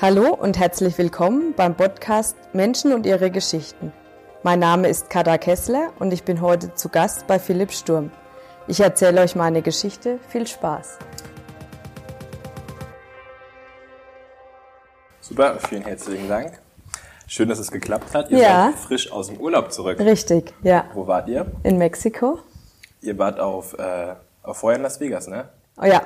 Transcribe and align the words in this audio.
Hallo 0.00 0.34
und 0.34 0.58
herzlich 0.58 0.98
willkommen 0.98 1.54
beim 1.54 1.76
Podcast 1.76 2.36
Menschen 2.52 2.92
und 2.92 3.06
ihre 3.06 3.30
Geschichten. 3.30 3.92
Mein 4.42 4.58
Name 4.58 4.88
ist 4.88 5.08
Kada 5.08 5.38
Kessler 5.38 5.92
und 5.98 6.12
ich 6.12 6.24
bin 6.24 6.40
heute 6.40 6.74
zu 6.74 6.88
Gast 6.88 7.26
bei 7.26 7.38
Philipp 7.38 7.72
Sturm. 7.72 8.10
Ich 8.66 8.80
erzähle 8.80 9.20
euch 9.22 9.34
meine 9.36 9.62
Geschichte. 9.62 10.18
Viel 10.28 10.46
Spaß. 10.46 10.98
Super, 15.20 15.58
vielen 15.68 15.82
herzlichen 15.84 16.28
Dank. 16.28 16.60
Schön, 17.26 17.48
dass 17.48 17.58
es 17.58 17.70
geklappt 17.70 18.14
hat. 18.14 18.30
Ihr 18.30 18.38
Ja. 18.38 18.70
seid 18.72 18.78
frisch 18.80 19.10
aus 19.12 19.28
dem 19.28 19.38
Urlaub 19.40 19.72
zurück. 19.72 19.98
Richtig, 19.98 20.52
ja. 20.62 20.84
Wo 20.92 21.06
wart 21.06 21.28
ihr? 21.28 21.46
In 21.62 21.78
Mexiko? 21.78 22.38
Ihr 23.00 23.16
wart 23.18 23.40
auf, 23.40 23.74
äh, 23.78 24.14
auf 24.42 24.58
vorher 24.58 24.76
in 24.76 24.82
Las 24.82 25.00
Vegas, 25.00 25.26
ne? 25.28 25.48
Oh 25.80 25.84
ja, 25.86 26.02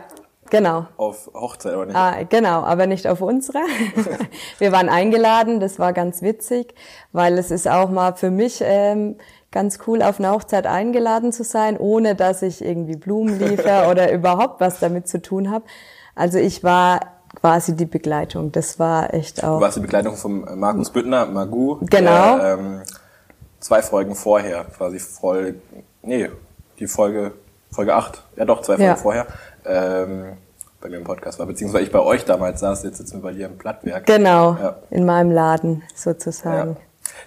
genau. 0.50 0.86
Auf 0.96 1.30
Hochzeit, 1.34 1.74
oder 1.74 1.86
nicht? 1.86 1.96
Ah, 1.96 2.22
genau, 2.28 2.62
aber 2.62 2.86
nicht 2.86 3.06
auf 3.06 3.20
unserer. 3.20 3.62
Wir 4.58 4.72
waren 4.72 4.88
eingeladen, 4.88 5.60
das 5.60 5.78
war 5.78 5.92
ganz 5.92 6.22
witzig, 6.22 6.74
weil 7.12 7.38
es 7.38 7.50
ist 7.50 7.68
auch 7.68 7.90
mal 7.90 8.14
für 8.14 8.30
mich 8.30 8.60
ähm, 8.64 9.16
ganz 9.50 9.78
cool, 9.86 10.02
auf 10.02 10.18
eine 10.18 10.30
Hochzeit 10.30 10.66
eingeladen 10.66 11.32
zu 11.32 11.44
sein, 11.44 11.76
ohne 11.78 12.14
dass 12.14 12.42
ich 12.42 12.64
irgendwie 12.64 12.96
Blumen 12.96 13.38
liefere 13.38 13.88
oder 13.90 14.12
überhaupt 14.12 14.60
was 14.60 14.78
damit 14.80 15.08
zu 15.08 15.20
tun 15.22 15.50
habe. 15.50 15.64
Also 16.14 16.38
ich 16.38 16.64
war 16.64 17.00
quasi 17.40 17.76
die 17.76 17.86
Begleitung. 17.86 18.52
Das 18.52 18.78
war 18.78 19.14
echt 19.14 19.42
Du 19.42 19.46
auch. 19.46 19.60
warst 19.60 19.76
die 19.76 19.80
Begleitung 19.82 20.14
äh, 20.46 20.56
Markus 20.56 20.90
Büttner, 20.90 21.26
Magu. 21.26 21.78
Genau. 21.82 22.38
Der, 22.38 22.58
ähm, 22.58 22.82
zwei 23.60 23.82
Folgen 23.82 24.14
vorher, 24.14 24.64
quasi 24.64 24.98
Folge, 24.98 25.60
nee, 26.02 26.30
die 26.78 26.86
Folge, 26.86 27.32
Folge 27.70 27.94
8, 27.94 28.22
ja 28.36 28.44
doch, 28.44 28.62
zwei 28.62 28.74
Folgen 28.76 28.82
Ja. 28.84 28.96
vorher, 28.96 29.26
ähm, 29.64 30.36
bei 30.80 30.88
mir 30.88 30.98
im 30.98 31.04
Podcast 31.04 31.38
war, 31.38 31.46
beziehungsweise 31.46 31.84
ich 31.84 31.92
bei 31.92 32.00
euch 32.00 32.24
damals 32.24 32.60
saß, 32.60 32.84
jetzt 32.84 32.98
sitzen 32.98 33.18
wir 33.18 33.22
bei 33.22 33.32
dir 33.32 33.46
im 33.46 33.58
Plattwerk. 33.58 34.06
Genau, 34.06 34.56
Ja. 34.60 34.76
in 34.90 35.04
meinem 35.04 35.30
Laden 35.32 35.82
Ja. 35.88 35.96
sozusagen. 35.96 36.76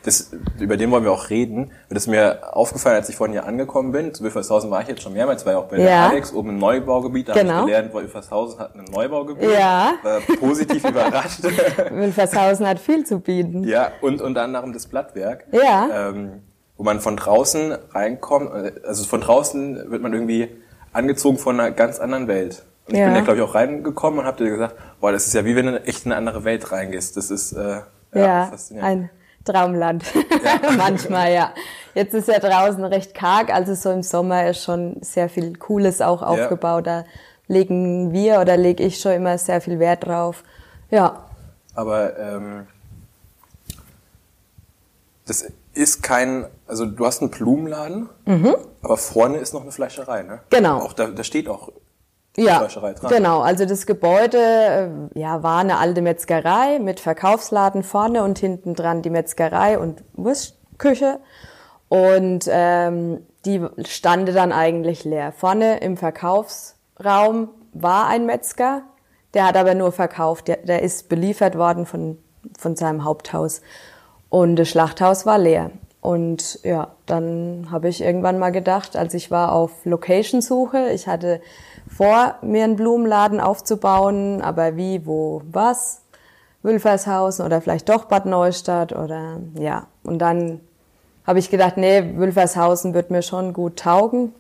Das, 0.03 0.31
über 0.59 0.77
den 0.77 0.89
wollen 0.89 1.03
wir 1.03 1.11
auch 1.11 1.29
reden. 1.29 1.71
Das 1.89 2.03
ist 2.03 2.07
mir 2.07 2.55
aufgefallen, 2.55 2.95
als 2.95 3.09
ich 3.09 3.15
vorhin 3.15 3.33
hier 3.33 3.45
angekommen 3.45 3.91
bin. 3.91 4.13
Zu 4.13 4.23
Wilfershausen 4.23 4.71
war 4.71 4.81
ich 4.81 4.87
jetzt 4.87 5.01
schon 5.01 5.13
mehrmals, 5.13 5.45
war 5.45 5.53
ja 5.53 5.59
auch 5.59 5.65
bei 5.65 5.77
der 5.77 5.89
Ja. 5.89 6.09
Alex 6.09 6.33
oben 6.33 6.49
im 6.51 6.59
Neubaugebiet. 6.59 7.27
Da 7.29 7.33
Genau. 7.33 7.53
habe 7.53 7.59
ich 7.69 7.75
gelernt, 7.75 7.93
Wilfershausen 7.93 8.59
hat 8.59 8.75
ein 8.75 8.85
Neubaugebiet. 8.85 9.49
Ja. 9.51 9.93
War 10.01 10.19
positiv 10.39 10.85
überrascht. 10.89 11.43
Wilfershausen 11.91 12.67
hat 12.67 12.79
viel 12.79 13.05
zu 13.05 13.19
bieten. 13.19 13.63
ja, 13.63 13.91
und 14.01 14.21
unter 14.21 14.43
anderem 14.43 14.71
das 14.73 14.87
Blattwerk. 14.87 15.45
Ja. 15.51 16.09
Ähm, 16.09 16.41
wo 16.77 16.83
man 16.83 16.99
von 16.99 17.17
draußen 17.17 17.75
reinkommt. 17.91 18.51
äh, 18.53 18.71
Also 18.87 19.05
von 19.05 19.21
draußen 19.21 19.91
wird 19.91 20.01
man 20.01 20.13
irgendwie 20.13 20.49
angezogen 20.93 21.37
von 21.37 21.59
einer 21.59 21.71
ganz 21.71 21.99
anderen 21.99 22.27
Welt. 22.27 22.63
Und 22.87 22.93
ich 22.95 22.99
Ja. 22.99 23.05
bin 23.05 23.13
da, 23.15 23.21
glaube 23.21 23.37
ich, 23.37 23.43
auch 23.43 23.55
reingekommen 23.55 24.19
und 24.19 24.25
habe 24.25 24.43
dir 24.43 24.49
gesagt, 24.49 24.75
boah, 24.99 25.11
das 25.11 25.27
ist 25.27 25.33
ja 25.33 25.45
wie 25.45 25.55
wenn 25.55 25.67
du 25.67 25.83
echt 25.85 26.05
in 26.05 26.11
eine 26.11 26.17
andere 26.17 26.43
Welt 26.43 26.71
reingehst. 26.71 27.15
Das 27.17 27.31
ist 27.31 27.53
äh, 27.53 27.81
ja, 28.13 28.21
Ja, 28.21 28.45
faszinierend. 28.47 28.89
ein 28.91 29.09
Traumland. 29.45 30.03
Manchmal, 30.77 31.33
ja. 31.33 31.53
Jetzt 31.93 32.13
ist 32.13 32.27
ja 32.27 32.39
draußen 32.39 32.83
recht 32.85 33.13
karg, 33.13 33.53
also 33.53 33.73
so 33.75 33.91
im 33.91 34.03
Sommer 34.03 34.47
ist 34.49 34.63
schon 34.63 34.97
sehr 35.01 35.29
viel 35.29 35.55
Cooles 35.57 36.01
auch 36.01 36.21
aufgebaut. 36.21 36.87
Da 36.87 37.05
legen 37.47 38.13
wir 38.13 38.39
oder 38.39 38.55
lege 38.57 38.83
ich 38.83 38.99
schon 38.99 39.13
immer 39.13 39.37
sehr 39.37 39.59
viel 39.61 39.79
Wert 39.79 40.05
drauf. 40.05 40.43
Ja, 40.89 41.25
Aber 41.73 42.17
ähm, 42.19 42.67
das 45.25 45.45
ist 45.73 46.03
kein, 46.03 46.45
also 46.67 46.85
du 46.85 47.05
hast 47.05 47.21
einen 47.21 47.31
Blumenladen, 47.31 48.09
aber 48.81 48.97
vorne 48.97 49.37
ist 49.37 49.53
noch 49.53 49.61
eine 49.61 49.71
Fleischerei, 49.71 50.23
ne? 50.23 50.33
Mhm. 50.33 50.39
Genau. 50.49 50.77
Auch 50.79 50.93
da, 50.93 51.07
da 51.07 51.23
steht 51.23 51.47
auch 51.47 51.69
ja, 52.37 52.59
Fleischerei 52.59 52.93
dran. 52.93 53.11
genau. 53.11 53.41
Also 53.41 53.65
das 53.65 53.85
Gebäude 53.85 54.37
äh, 55.13 55.19
ja, 55.19 55.43
war 55.43 55.59
eine 55.59 55.77
alte 55.77 56.01
Metzgerei 56.01 56.79
mit 56.79 56.99
Verkaufsladen 56.99 57.83
vorne 57.83 58.23
und 58.23 58.39
hinten 58.39 58.73
dran 58.73 59.01
die 59.01 59.09
Metzgerei 59.09 59.77
und 59.77 60.03
Wurstküche. 60.13 61.19
Und 61.89 62.45
ähm, 62.49 63.25
die 63.45 63.65
stande 63.85 64.31
dann 64.31 64.53
eigentlich 64.53 65.03
leer. 65.03 65.33
Vorne 65.33 65.79
im 65.79 65.97
Verkaufsraum 65.97 67.49
war 67.73 68.07
ein 68.07 68.25
Metzger, 68.25 68.83
der 69.33 69.45
hat 69.45 69.57
aber 69.57 69.75
nur 69.75 69.91
verkauft. 69.91 70.47
Der, 70.47 70.57
der 70.57 70.83
ist 70.83 71.09
beliefert 71.09 71.57
worden 71.57 71.85
von, 71.85 72.17
von 72.57 72.77
seinem 72.77 73.03
Haupthaus. 73.03 73.61
Und 74.31 74.55
das 74.55 74.69
Schlachthaus 74.69 75.25
war 75.25 75.37
leer. 75.37 75.71
Und 75.99 76.61
ja, 76.63 76.87
dann 77.05 77.67
habe 77.69 77.89
ich 77.89 78.01
irgendwann 78.01 78.39
mal 78.39 78.51
gedacht, 78.51 78.95
als 78.95 79.13
ich 79.13 79.29
war 79.29 79.51
auf 79.51 79.85
Location-Suche, 79.85 80.89
ich 80.93 81.05
hatte 81.05 81.41
vor, 81.85 82.35
mir 82.41 82.63
einen 82.63 82.77
Blumenladen 82.77 83.41
aufzubauen, 83.41 84.41
aber 84.41 84.77
wie, 84.77 85.05
wo, 85.05 85.41
was? 85.51 86.01
Wülfershausen 86.63 87.45
oder 87.45 87.59
vielleicht 87.59 87.89
doch 87.89 88.05
Bad 88.05 88.25
Neustadt 88.25 88.93
oder 88.93 89.41
ja. 89.55 89.87
Und 90.03 90.19
dann 90.19 90.61
habe 91.27 91.39
ich 91.39 91.49
gedacht, 91.49 91.75
nee, 91.75 92.15
Wülfershausen 92.15 92.93
wird 92.93 93.11
mir 93.11 93.23
schon 93.23 93.51
gut 93.51 93.79
taugen. 93.79 94.33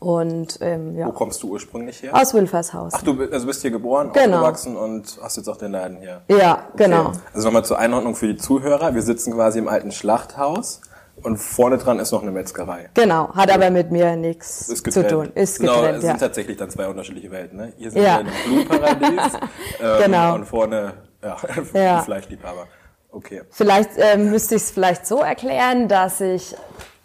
Und 0.00 0.58
ähm, 0.62 0.94
Wo 0.96 1.00
ja, 1.00 1.10
kommst 1.10 1.42
du 1.42 1.50
ursprünglich 1.50 2.02
her? 2.02 2.16
aus 2.16 2.32
Wülfershausen. 2.32 2.98
Ach, 2.98 3.02
du 3.04 3.22
also 3.30 3.46
bist 3.46 3.60
hier 3.60 3.70
geboren, 3.70 4.10
Genau. 4.14 4.38
aufgewachsen 4.38 4.74
und 4.76 5.18
hast 5.22 5.36
jetzt 5.36 5.46
auch 5.46 5.58
den 5.58 5.72
Laden 5.72 5.98
hier. 5.98 6.22
Ja, 6.28 6.64
genau. 6.74 7.08
Okay. 7.08 7.18
Also 7.34 7.48
nochmal 7.48 7.66
zur 7.66 7.78
Einordnung 7.78 8.14
für 8.16 8.26
die 8.28 8.36
Zuhörer. 8.38 8.94
Wir 8.94 9.02
sitzen 9.02 9.34
quasi 9.34 9.58
im 9.58 9.68
alten 9.68 9.92
Schlachthaus 9.92 10.80
und 11.22 11.36
vorne 11.36 11.76
dran 11.76 11.98
ist 11.98 12.12
noch 12.12 12.22
eine 12.22 12.30
Metzgerei. 12.30 12.88
Genau, 12.94 13.34
hat 13.34 13.50
aber 13.52 13.68
mit 13.68 13.90
mir 13.90 14.16
nichts 14.16 14.68
zu 14.68 15.06
tun. 15.06 15.32
Ist 15.34 15.60
Genau, 15.60 15.74
getrennt, 15.76 15.98
es 15.98 16.04
ja. 16.04 16.10
sind 16.12 16.20
tatsächlich 16.20 16.56
dann 16.56 16.70
zwei 16.70 16.88
unterschiedliche 16.88 17.30
Welten. 17.30 17.58
Ne? 17.58 17.72
Hier 17.76 17.90
sind 17.90 18.02
Ja. 18.02 18.14
wir 18.16 18.20
in 18.20 18.26
einem 18.28 18.66
Blumenparadies 18.66 19.32
ähm, 19.82 20.02
Genau. 20.02 20.34
und 20.36 20.44
vorne 20.46 20.94
ja, 21.22 21.36
Ja. 21.74 22.00
Fleischliebhaber. 22.00 22.66
Okay. 23.12 23.42
Vielleicht 23.50 23.90
ähm, 23.98 24.30
müsste 24.30 24.54
ich 24.54 24.62
es 24.62 24.70
vielleicht 24.70 25.06
so 25.06 25.18
erklären, 25.18 25.88
dass 25.88 26.22
ich 26.22 26.54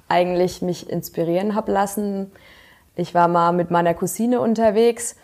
eigentlich 0.07 0.61
mich 0.61 0.89
inspirieren 0.89 1.55
habe 1.55 1.73
lassen. 1.73 2.31
Ich 2.95 3.13
war 3.13 3.27
mal 3.27 3.51
mit 3.51 3.71
meiner 3.71 3.93
Cousine 3.93 4.39
unterwegs 4.39 5.15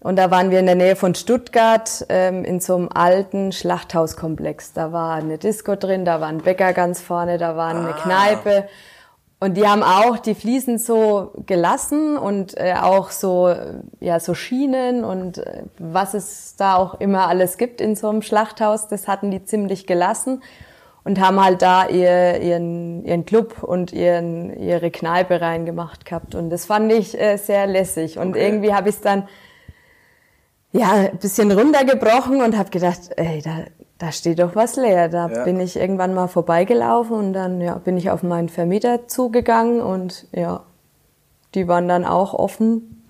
und 0.00 0.16
da 0.16 0.30
waren 0.30 0.50
wir 0.50 0.58
in 0.58 0.66
der 0.66 0.74
Nähe 0.74 0.96
von 0.96 1.14
Stuttgart 1.14 2.06
ähm, 2.08 2.44
in 2.44 2.58
so 2.60 2.74
einem 2.74 2.88
alten 2.92 3.52
Schlachthauskomplex. 3.52 4.72
Da 4.72 4.92
war 4.92 5.14
eine 5.14 5.38
Disco 5.38 5.76
drin, 5.76 6.04
da 6.04 6.20
war 6.20 6.28
ein 6.28 6.38
Bäcker 6.38 6.72
ganz 6.72 7.00
vorne, 7.00 7.38
da 7.38 7.56
war 7.56 7.68
eine 7.68 7.92
Kneipe. 7.92 8.68
Und 9.40 9.56
die 9.56 9.66
haben 9.66 9.82
auch 9.82 10.18
die 10.18 10.34
Fliesen 10.34 10.78
so 10.78 11.32
gelassen 11.46 12.18
und 12.18 12.58
äh, 12.58 12.74
auch 12.80 13.10
so, 13.10 13.48
äh, 13.48 13.74
ja, 14.00 14.20
so 14.20 14.34
Schienen 14.34 15.02
und 15.02 15.38
äh, 15.38 15.62
was 15.78 16.12
es 16.14 16.56
da 16.56 16.76
auch 16.76 17.00
immer 17.00 17.26
alles 17.28 17.56
gibt 17.56 17.80
in 17.80 17.96
so 17.96 18.10
einem 18.10 18.20
Schlachthaus, 18.20 18.88
das 18.88 19.08
hatten 19.08 19.30
die 19.30 19.44
ziemlich 19.44 19.86
gelassen 19.86 20.42
und 21.10 21.20
haben 21.20 21.42
halt 21.44 21.60
da 21.60 21.88
ihr, 21.88 22.40
ihren, 22.40 23.04
ihren 23.04 23.26
Club 23.26 23.64
und 23.64 23.92
ihren, 23.92 24.56
ihre 24.60 24.92
Kneipe 24.92 25.40
reingemacht 25.40 26.04
gehabt. 26.04 26.36
Und 26.36 26.50
das 26.50 26.66
fand 26.66 26.92
ich 26.92 27.20
äh, 27.20 27.36
sehr 27.36 27.66
lässig. 27.66 28.16
Und 28.18 28.30
Okay. 28.30 28.46
irgendwie 28.46 28.72
habe 28.72 28.88
ich 28.90 28.94
es 28.94 29.00
dann 29.00 29.28
ja, 30.72 30.92
ein 30.92 31.18
bisschen 31.18 31.50
runtergebrochen 31.50 32.40
und 32.42 32.56
habe 32.56 32.70
gedacht, 32.70 33.00
ey, 33.16 33.42
da, 33.42 33.64
da 33.98 34.12
steht 34.12 34.38
doch 34.38 34.54
was 34.54 34.76
leer. 34.76 35.08
Da 35.08 35.28
Ja. 35.28 35.42
bin 35.44 35.58
ich 35.58 35.76
irgendwann 35.76 36.14
mal 36.14 36.28
vorbeigelaufen 36.28 37.16
und 37.16 37.32
dann 37.32 37.60
ja, 37.60 37.74
bin 37.74 37.96
ich 37.96 38.08
auf 38.10 38.22
meinen 38.22 38.48
Vermieter 38.48 39.08
zugegangen 39.08 39.80
und 39.82 40.28
ja, 40.32 40.62
die 41.56 41.66
waren 41.66 41.88
dann 41.88 42.04
auch 42.04 42.34
offen. 42.34 43.02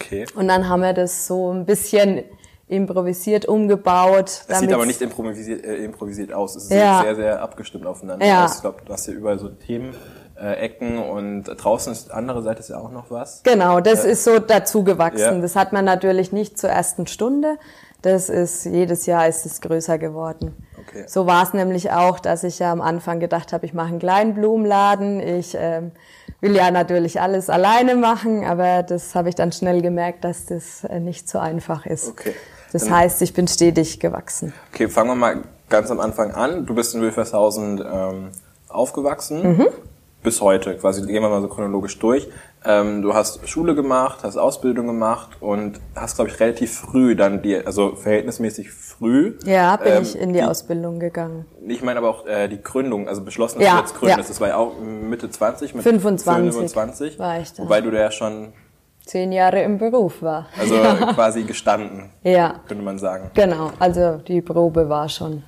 Okay. 0.00 0.26
Und 0.34 0.48
dann 0.48 0.68
haben 0.68 0.82
wir 0.82 0.92
das 0.92 1.28
so 1.28 1.52
ein 1.52 1.66
bisschen 1.66 2.24
improvisiert 2.66 3.46
umgebaut. 3.46 4.44
Es 4.48 4.58
sieht 4.58 4.72
aber 4.72 4.86
nicht 4.86 5.02
improvisiert, 5.02 5.64
äh, 5.64 5.76
improvisiert 5.76 6.32
aus. 6.32 6.56
Es 6.56 6.70
Ja. 6.70 6.96
sieht 6.98 7.04
sehr, 7.06 7.16
sehr 7.16 7.42
abgestimmt 7.42 7.86
aufeinander 7.86 8.24
Ja. 8.24 8.44
aus. 8.44 8.56
Ich 8.56 8.60
glaube, 8.62 8.78
du 8.84 8.92
hast 8.92 9.04
hier 9.04 9.14
überall 9.14 9.38
so 9.38 9.48
Themen, 9.48 9.94
äh, 10.40 10.54
Ecken 10.54 10.98
und 10.98 11.44
draußen 11.44 11.92
ist 11.92 12.10
andere 12.10 12.42
Seite 12.42 12.60
ist 12.60 12.70
ja 12.70 12.78
auch 12.78 12.90
noch 12.90 13.10
was. 13.10 13.42
Genau, 13.44 13.80
das 13.80 14.04
ist 14.04 14.24
so 14.24 14.38
dazugewachsen. 14.38 15.36
Ja. 15.36 15.40
Das 15.40 15.56
hat 15.56 15.72
man 15.72 15.84
natürlich 15.84 16.32
nicht 16.32 16.58
zur 16.58 16.70
ersten 16.70 17.06
Stunde. 17.06 17.56
Das 18.02 18.28
ist, 18.28 18.64
jedes 18.66 19.06
Jahr 19.06 19.28
ist 19.28 19.46
es 19.46 19.60
größer 19.62 19.96
geworden. 19.98 20.54
Okay. 20.86 21.04
So 21.06 21.26
war 21.26 21.42
es 21.44 21.54
nämlich 21.54 21.90
auch, 21.92 22.18
dass 22.20 22.44
ich 22.44 22.58
ja 22.58 22.70
am 22.70 22.82
Anfang 22.82 23.18
gedacht 23.20 23.52
habe, 23.54 23.64
ich 23.64 23.72
mache 23.72 23.88
einen 23.88 23.98
kleinen 23.98 24.34
Blumenladen. 24.34 25.20
Ich 25.20 25.56
ähm, 25.58 25.92
will 26.40 26.54
ja 26.54 26.70
natürlich 26.70 27.20
alles 27.22 27.48
alleine 27.48 27.94
machen, 27.94 28.44
aber 28.44 28.82
das 28.82 29.14
habe 29.14 29.30
ich 29.30 29.34
dann 29.34 29.52
schnell 29.52 29.80
gemerkt, 29.80 30.24
dass 30.24 30.44
das 30.46 30.84
äh, 30.84 31.00
nicht 31.00 31.28
so 31.30 31.38
einfach 31.38 31.86
ist. 31.86 32.08
Okay. 32.08 32.34
Das 32.74 32.86
Dann- 32.86 32.94
heißt, 32.96 33.22
ich 33.22 33.32
bin 33.32 33.46
stetig 33.46 34.00
gewachsen. 34.00 34.52
Okay, 34.72 34.88
fangen 34.88 35.10
wir 35.10 35.14
mal 35.14 35.36
ganz 35.68 35.92
am 35.92 36.00
Anfang 36.00 36.32
an. 36.32 36.66
Du 36.66 36.74
bist 36.74 36.92
in 36.92 37.02
Wilfershausen 37.02 37.78
ähm, 37.78 38.30
aufgewachsen. 38.68 39.58
Mhm. 39.58 39.66
Bis 40.24 40.40
heute, 40.40 40.76
quasi 40.78 41.06
gehen 41.06 41.22
wir 41.22 41.28
mal 41.28 41.40
so 41.40 41.46
chronologisch 41.46 41.96
durch. 42.00 42.28
Ähm, 42.64 43.00
du 43.02 43.14
hast 43.14 43.48
Schule 43.48 43.76
gemacht, 43.76 44.24
hast 44.24 44.36
Ausbildung 44.36 44.88
gemacht 44.88 45.36
und 45.38 45.78
hast, 45.94 46.16
glaube 46.16 46.30
ich, 46.32 46.40
relativ 46.40 46.76
früh 46.76 47.14
dann 47.14 47.42
die, 47.42 47.64
also 47.64 47.94
verhältnismäßig 47.94 48.72
früh. 48.72 49.34
Ja, 49.44 49.76
bin 49.76 49.92
ähm, 49.92 50.02
ich 50.02 50.18
in 50.18 50.32
die, 50.32 50.42
Ausbildung 50.42 50.98
gegangen. 50.98 51.44
Ich 51.68 51.80
meine 51.80 51.98
aber 51.98 52.08
auch 52.10 52.26
äh, 52.26 52.48
die 52.48 52.60
Gründung, 52.60 53.06
also 53.06 53.22
beschlossen, 53.22 53.60
dass 53.60 53.68
Ja, 53.68 53.74
du 53.74 53.80
jetzt 53.82 53.94
gründest. 53.94 54.18
ja. 54.18 54.24
Das 54.26 54.40
war 54.40 54.48
ja 54.48 54.56
auch 54.56 54.72
Mitte 54.80 55.30
20 55.30 55.76
mit 55.76 55.84
25 55.84 56.52
25. 56.52 57.18
war 57.20 57.38
ich 57.38 57.52
da. 57.52 57.62
Wobei 57.62 57.80
du 57.82 57.92
da 57.92 57.98
ja 57.98 58.10
schon 58.10 58.52
zehn 59.06 59.32
Jahre 59.32 59.62
im 59.62 59.78
Beruf 59.78 60.22
war. 60.22 60.46
Also 60.58 60.74
quasi 61.14 61.42
gestanden, 61.44 62.10
Ja, 62.22 62.60
könnte 62.66 62.82
man 62.84 62.98
sagen. 62.98 63.30
genau. 63.34 63.70
Also 63.78 64.16
die 64.26 64.40
Probe 64.40 64.88
war 64.88 65.08
schon 65.08 65.42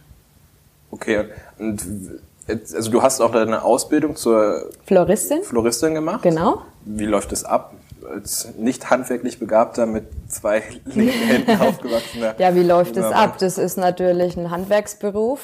Okay, 0.90 1.24
und 1.58 1.84
also 2.48 2.90
du 2.90 3.02
hast 3.02 3.20
auch 3.20 3.32
deine 3.32 3.62
Ausbildung 3.64 4.14
zur 4.14 4.70
Floristin. 4.84 5.42
Floristin 5.42 5.94
gemacht. 5.94 6.22
Genau. 6.22 6.62
Wie 6.84 7.06
läuft 7.06 7.32
es 7.32 7.44
ab? 7.44 7.72
Als 8.08 8.50
nicht 8.56 8.88
handwerklich 8.88 9.40
Begabter 9.40 9.84
mit 9.84 10.04
zwei 10.28 10.62
linken 10.84 11.10
Händen 11.26 11.60
aufgewachsener. 11.60 12.34
Ja, 12.38 12.54
wie 12.54 12.62
läuft 12.62 12.96
es 12.96 13.04
ab? 13.04 13.38
Das 13.38 13.58
ist 13.58 13.76
natürlich 13.76 14.36
ein 14.36 14.50
Handwerksberuf. 14.52 15.40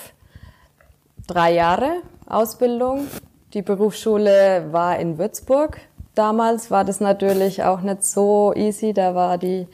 Drei 1.26 1.52
Jahre 1.54 1.90
Ausbildung. 2.26 3.08
Die 3.52 3.62
Berufsschule 3.62 4.66
war 4.70 4.98
in 4.98 5.18
Würzburg. 5.18 5.78
Damals 6.14 6.70
war 6.70 6.84
das 6.84 7.00
natürlich 7.00 7.62
auch 7.62 7.80
nicht 7.80 8.04
so 8.04 8.52
easy. 8.54 8.92
Da 8.92 9.14
war 9.14 9.38
die 9.38 9.66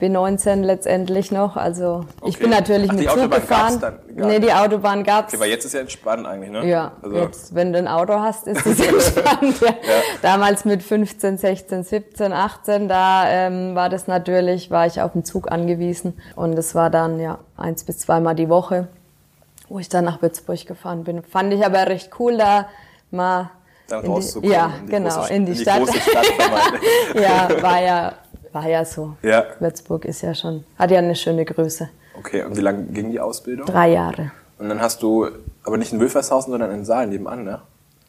B19 0.00 0.62
letztendlich 0.62 1.30
noch. 1.30 1.56
Also 1.56 2.06
ich 2.24 2.36
Okay. 2.36 2.44
bin 2.44 2.50
natürlich 2.50 2.90
Ach, 2.90 2.94
mit 2.94 3.10
Zug 3.10 3.30
gefahren. 3.30 3.78
dann 3.80 3.98
nee, 4.14 4.38
die 4.40 4.50
Autobahn 4.52 5.04
gab's. 5.04 5.34
Okay, 5.34 5.42
weil 5.42 5.50
jetzt 5.50 5.66
ist 5.66 5.74
ja 5.74 5.80
entspannt 5.80 6.26
eigentlich, 6.26 6.50
ne? 6.50 6.66
Ja, 6.66 6.92
Also, 7.02 7.16
jetzt, 7.18 7.54
wenn 7.54 7.74
du 7.74 7.78
ein 7.78 7.86
Auto 7.88 8.14
hast, 8.14 8.46
ist 8.46 8.64
es 8.64 8.80
entspannt. 8.86 9.60
Ja. 9.60 9.74
Damals 10.22 10.64
mit 10.64 10.82
15, 10.82 11.36
16, 11.36 11.84
17, 11.84 12.32
18, 12.32 12.88
da 12.88 13.28
ähm, 13.28 13.74
war 13.74 13.90
das 13.90 14.06
natürlich, 14.06 14.70
war 14.70 14.86
ich 14.86 15.02
auf 15.02 15.12
den 15.12 15.24
Zug 15.26 15.52
angewiesen. 15.52 16.18
Und 16.34 16.58
es 16.58 16.74
war 16.74 16.88
dann 16.88 17.20
ja 17.20 17.38
eins 17.58 17.84
bis 17.84 17.98
zweimal 17.98 18.34
die 18.34 18.48
Woche, 18.48 18.88
wo 19.68 19.78
ich 19.78 19.90
dann 19.90 20.06
nach 20.06 20.22
Würzburg 20.22 20.64
gefahren 20.64 21.04
bin. 21.04 21.22
Fand 21.22 21.52
ich 21.52 21.64
aber 21.66 21.86
recht 21.88 22.10
cool, 22.18 22.38
da 22.38 22.68
mal 23.10 23.50
dann 23.90 24.06
rauszukommen. 24.06 24.52
ja, 24.54 24.72
in 24.80 24.88
genau, 24.88 25.14
große, 25.16 25.32
in 25.34 25.46
die 25.46 25.56
Stadt. 25.56 25.82
ja, 27.14 27.48
war 27.62 27.82
ja, 27.82 28.12
war 28.52 28.68
ja 28.68 28.84
so. 28.84 29.16
ja. 29.22 29.44
Würzburg 29.58 30.04
ist 30.04 30.22
ja 30.22 30.34
schon, 30.34 30.64
hat 30.78 30.90
ja 30.90 30.98
eine 30.98 31.14
schöne 31.14 31.44
Größe. 31.44 31.88
Okay, 32.18 32.42
und 32.44 32.56
wie 32.56 32.60
lange 32.60 32.84
ging 32.84 33.10
die 33.10 33.20
Ausbildung? 33.20 33.66
Drei 33.66 33.92
Jahre. 33.92 34.32
Und 34.58 34.68
dann 34.68 34.80
hast 34.80 35.02
du, 35.02 35.28
aber 35.64 35.76
nicht 35.78 35.92
in 35.92 36.00
Wülfershausen, 36.00 36.50
sondern 36.50 36.70
in 36.70 36.84
Saal 36.84 37.06
nebenan, 37.06 37.44
ne? 37.44 37.60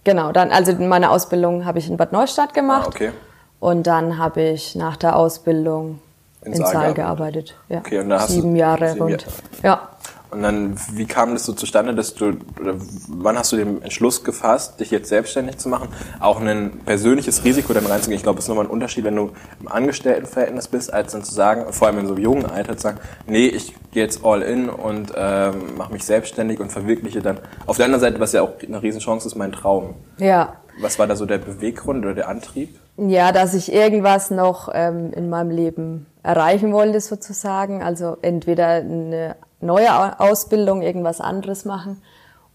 Genau, 0.04 0.32
dann, 0.32 0.52
also 0.52 0.74
meine 0.74 1.12
Ausbildung 1.12 1.66
habe 1.66 1.80
ich 1.80 1.90
in 1.90 1.96
Bad 1.96 2.12
Neustadt 2.12 2.54
gemacht. 2.54 2.88
Ah, 2.88 2.90
okay. 2.90 3.12
Und 3.60 3.86
dann 3.86 4.18
habe 4.18 4.42
ich 4.42 4.76
nach 4.76 4.98
der 4.98 5.16
Ausbildung 5.16 6.00
In 6.44 6.54
in, 6.54 6.66
Saal 6.66 6.94
gearbeitet. 6.94 7.56
Ja. 7.70 7.80
Okay, 7.80 8.00
und 8.00 8.10
da 8.10 8.20
hast 8.20 8.30
du 8.30 8.34
sieben 8.34 8.56
Jahre 8.56 8.90
sieben 8.90 9.02
rund. 9.02 9.22
Jahre. 9.22 9.34
Ja. 9.64 9.90
Und 10.32 10.44
dann, 10.44 10.76
wie 10.94 11.06
kam 11.06 11.34
das 11.34 11.46
so 11.46 11.52
zustande, 11.52 11.94
dass 11.94 12.14
du, 12.14 12.38
oder 12.60 12.76
wann 13.10 13.38
hast 13.38 13.52
du 13.52 13.58
den 13.58 13.82
Entschluss 13.82 14.24
gefasst, 14.24 14.80
dich 14.80 14.90
jetzt 14.90 15.10
selbstständig 15.10 15.58
zu 15.58 15.68
machen, 15.68 15.90
auch 16.22 16.40
ein 16.40 16.80
persönliches 16.86 17.44
Risiko 17.44 17.74
dann 17.74 17.86
reinzugehen? 17.86 18.16
Ich 18.16 18.24
glaube, 18.24 18.40
es 18.40 18.46
ist 18.46 18.50
nochmal 18.50 18.66
ein 18.66 18.72
Unterschied, 18.72 19.04
wenn 19.04 19.18
du 19.18 19.32
im 19.60 19.68
Angestelltenverhältnis 19.68 20.70
bist, 20.70 20.94
als 20.94 21.12
dann 21.12 21.24
zu 21.24 21.34
sagen, 21.34 21.74
vor 21.74 21.88
allem 21.88 22.00
in 22.00 22.08
so 22.08 22.14
einem 22.14 22.24
jungen 22.24 22.46
Alter, 22.46 22.78
zu 22.78 22.84
sagen, 22.84 23.00
nee, 23.28 23.48
ich 23.48 23.76
gehe 23.92 24.04
jetzt 24.04 24.24
all 24.24 24.42
in 24.42 24.70
und 24.70 25.12
ähm, 25.18 25.76
mache 25.78 25.92
mich 25.92 26.06
selbstständig 26.06 26.62
und 26.62 26.72
verwirkliche 26.72 27.22
dann. 27.22 27.40
Auf 27.66 27.76
der 27.76 27.86
anderen 27.86 28.02
Seite, 28.02 28.22
was 28.22 28.32
ja 28.32 28.42
auch 28.42 28.54
eine 28.66 28.82
Riesenchance 28.82 29.28
ist, 29.28 29.36
mein 29.36 29.52
Traum. 29.52 29.96
Ja. 30.18 30.54
Was 30.80 30.98
war 30.98 31.08
da 31.08 31.18
so 31.18 31.26
der 31.26 31.40
Beweggrund 31.40 32.06
oder 32.06 32.14
der 32.14 32.30
Antrieb? 32.30 32.80
Ja, 32.96 33.34
dass 33.34 33.54
ich 33.54 33.74
irgendwas 33.74 34.32
noch 34.32 34.70
ähm, 34.74 35.12
in 35.12 35.30
meinem 35.30 35.50
Leben 35.50 36.06
erreichen 36.24 36.72
wollte, 36.72 37.02
sozusagen. 37.02 37.84
Also 37.84 38.18
entweder 38.22 38.68
eine 38.68 39.36
neue 39.62 39.94
Au- 39.94 40.30
Ausbildung, 40.30 40.82
irgendwas 40.82 41.22
anderes 41.22 41.66
machen 41.66 42.02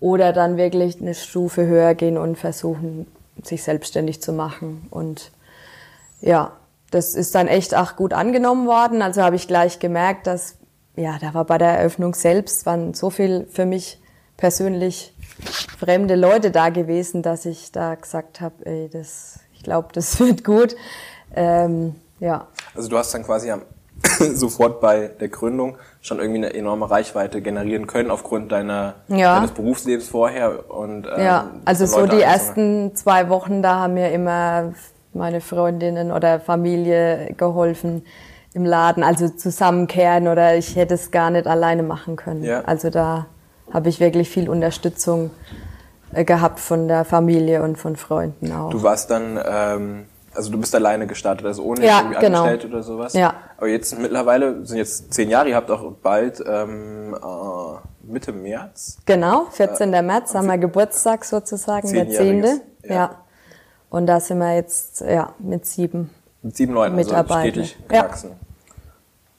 oder 0.00 0.32
dann 0.32 0.56
wirklich 0.56 1.00
eine 1.00 1.14
Stufe 1.14 1.66
höher 1.66 1.94
gehen 1.94 2.18
und 2.18 2.36
versuchen, 2.36 3.06
sich 3.42 3.62
selbstständig 3.62 4.20
zu 4.22 4.32
machen. 4.32 4.86
Und 4.90 5.30
ja, 6.20 6.52
das 6.90 7.14
ist 7.14 7.34
dann 7.34 7.48
echt 7.48 7.74
auch 7.74 7.96
gut 7.96 8.12
angenommen 8.12 8.66
worden. 8.66 9.02
Also 9.02 9.22
habe 9.22 9.36
ich 9.36 9.48
gleich 9.48 9.78
gemerkt, 9.78 10.26
dass, 10.26 10.56
ja, 10.96 11.18
da 11.20 11.34
war 11.34 11.44
bei 11.44 11.58
der 11.58 11.78
Eröffnung 11.78 12.14
selbst, 12.14 12.66
waren 12.66 12.94
so 12.94 13.10
viel 13.10 13.46
für 13.50 13.66
mich 13.66 14.00
persönlich 14.36 15.14
fremde 15.78 16.14
Leute 16.14 16.50
da 16.50 16.68
gewesen, 16.68 17.22
dass 17.22 17.44
ich 17.46 17.72
da 17.72 17.94
gesagt 17.94 18.40
habe, 18.40 18.54
ey, 18.66 18.88
das, 18.90 19.40
ich 19.54 19.62
glaube, 19.62 19.88
das 19.92 20.18
wird 20.20 20.44
gut. 20.44 20.76
Ähm, 21.34 21.94
ja, 22.20 22.46
Also 22.74 22.88
du 22.88 22.96
hast 22.96 23.12
dann 23.12 23.24
quasi 23.24 23.50
am, 23.50 23.62
sofort 24.34 24.80
bei 24.80 25.08
der 25.08 25.28
Gründung 25.28 25.76
schon 26.06 26.18
irgendwie 26.18 26.38
eine 26.38 26.54
enorme 26.54 26.90
Reichweite 26.90 27.40
generieren 27.42 27.86
können 27.86 28.10
aufgrund 28.10 28.52
deiner, 28.52 28.94
Ja. 29.08 29.36
deines 29.36 29.50
Berufslebens 29.52 30.08
vorher 30.08 30.70
und 30.70 31.06
ähm, 31.06 31.22
ja. 31.24 31.50
Also 31.64 31.86
so 31.86 32.00
Leute 32.00 32.16
die 32.16 32.22
ersten 32.22 32.94
zwei 32.94 33.28
Wochen, 33.28 33.62
da 33.62 33.80
haben 33.80 33.94
mir 33.94 34.12
immer 34.12 34.72
meine 35.12 35.40
Freundinnen 35.40 36.12
oder 36.12 36.40
Familie 36.40 37.34
geholfen 37.36 38.04
im 38.54 38.64
Laden, 38.64 39.02
also 39.02 39.28
zusammenkehren 39.28 40.28
oder 40.28 40.56
ich 40.56 40.76
hätte 40.76 40.94
es 40.94 41.10
gar 41.10 41.30
nicht 41.30 41.46
alleine 41.46 41.82
machen 41.82 42.16
können. 42.16 42.44
Ja. 42.44 42.62
Also 42.62 42.90
da 42.90 43.26
habe 43.72 43.88
ich 43.88 44.00
wirklich 44.00 44.30
viel 44.30 44.48
Unterstützung 44.48 45.30
äh, 46.12 46.24
gehabt 46.24 46.60
von 46.60 46.88
der 46.88 47.04
Familie 47.04 47.62
und 47.62 47.76
von 47.76 47.96
Freunden 47.96 48.52
auch. 48.52 48.70
Du 48.70 48.82
warst 48.82 49.10
dann, 49.10 49.38
ähm, 49.44 50.04
also 50.36 50.50
du 50.52 50.58
bist 50.58 50.74
alleine 50.74 51.06
gestartet, 51.06 51.46
also 51.46 51.62
ohne 51.64 51.84
Ja, 51.84 52.00
irgendwie 52.00 52.20
genau. 52.20 52.44
angestellt 52.44 52.72
oder 52.72 52.82
sowas. 52.82 53.14
Ja. 53.14 53.34
Aber 53.56 53.68
jetzt 53.68 53.98
mittlerweile 53.98 54.64
sind 54.66 54.78
jetzt 54.78 55.12
zehn 55.12 55.30
Jahre, 55.30 55.48
ihr 55.48 55.56
habt 55.56 55.70
auch 55.70 55.92
bald 56.02 56.42
ähm, 56.46 57.14
äh, 57.14 58.10
Mitte 58.12 58.32
März. 58.32 58.98
Genau, 59.06 59.46
14. 59.50 59.90
März 59.90 60.34
haben 60.34 60.46
wir 60.46 60.58
Geburtstag 60.58 61.24
sozusagen, 61.24 61.92
der 61.92 62.08
Zehnjähriges, 62.08 62.60
10. 62.82 62.90
ja. 62.90 62.94
Ja. 62.94 63.10
Und 63.90 64.06
da 64.06 64.20
sind 64.20 64.38
wir 64.38 64.54
jetzt 64.54 65.00
ja, 65.00 65.32
mit 65.38 65.64
sieben. 65.66 66.10
Mit 66.42 66.56
sieben 66.56 66.74
Leuten, 66.74 66.96
also 66.96 67.10
Mitarbeitende. 67.10 67.64
stetig 67.66 67.78
Ja. 67.92 68.02
gewachsen. 68.02 68.30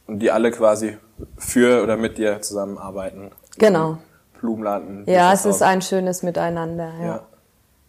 Und 0.08 0.20
die 0.20 0.32
alle 0.32 0.52
quasi 0.52 0.98
für 1.38 1.84
oder 1.84 1.98
mit 1.98 2.18
dir 2.18 2.42
zusammenarbeiten. 2.42 3.32
Genau. 3.58 3.98
Blumenladen. 4.40 5.04
Ja, 5.08 5.34
es 5.34 5.46
ist 5.46 5.62
ein 5.62 5.82
schönes 5.82 6.24
Miteinander. 6.24 6.92
Ja. 7.00 7.06
Ja. 7.06 7.22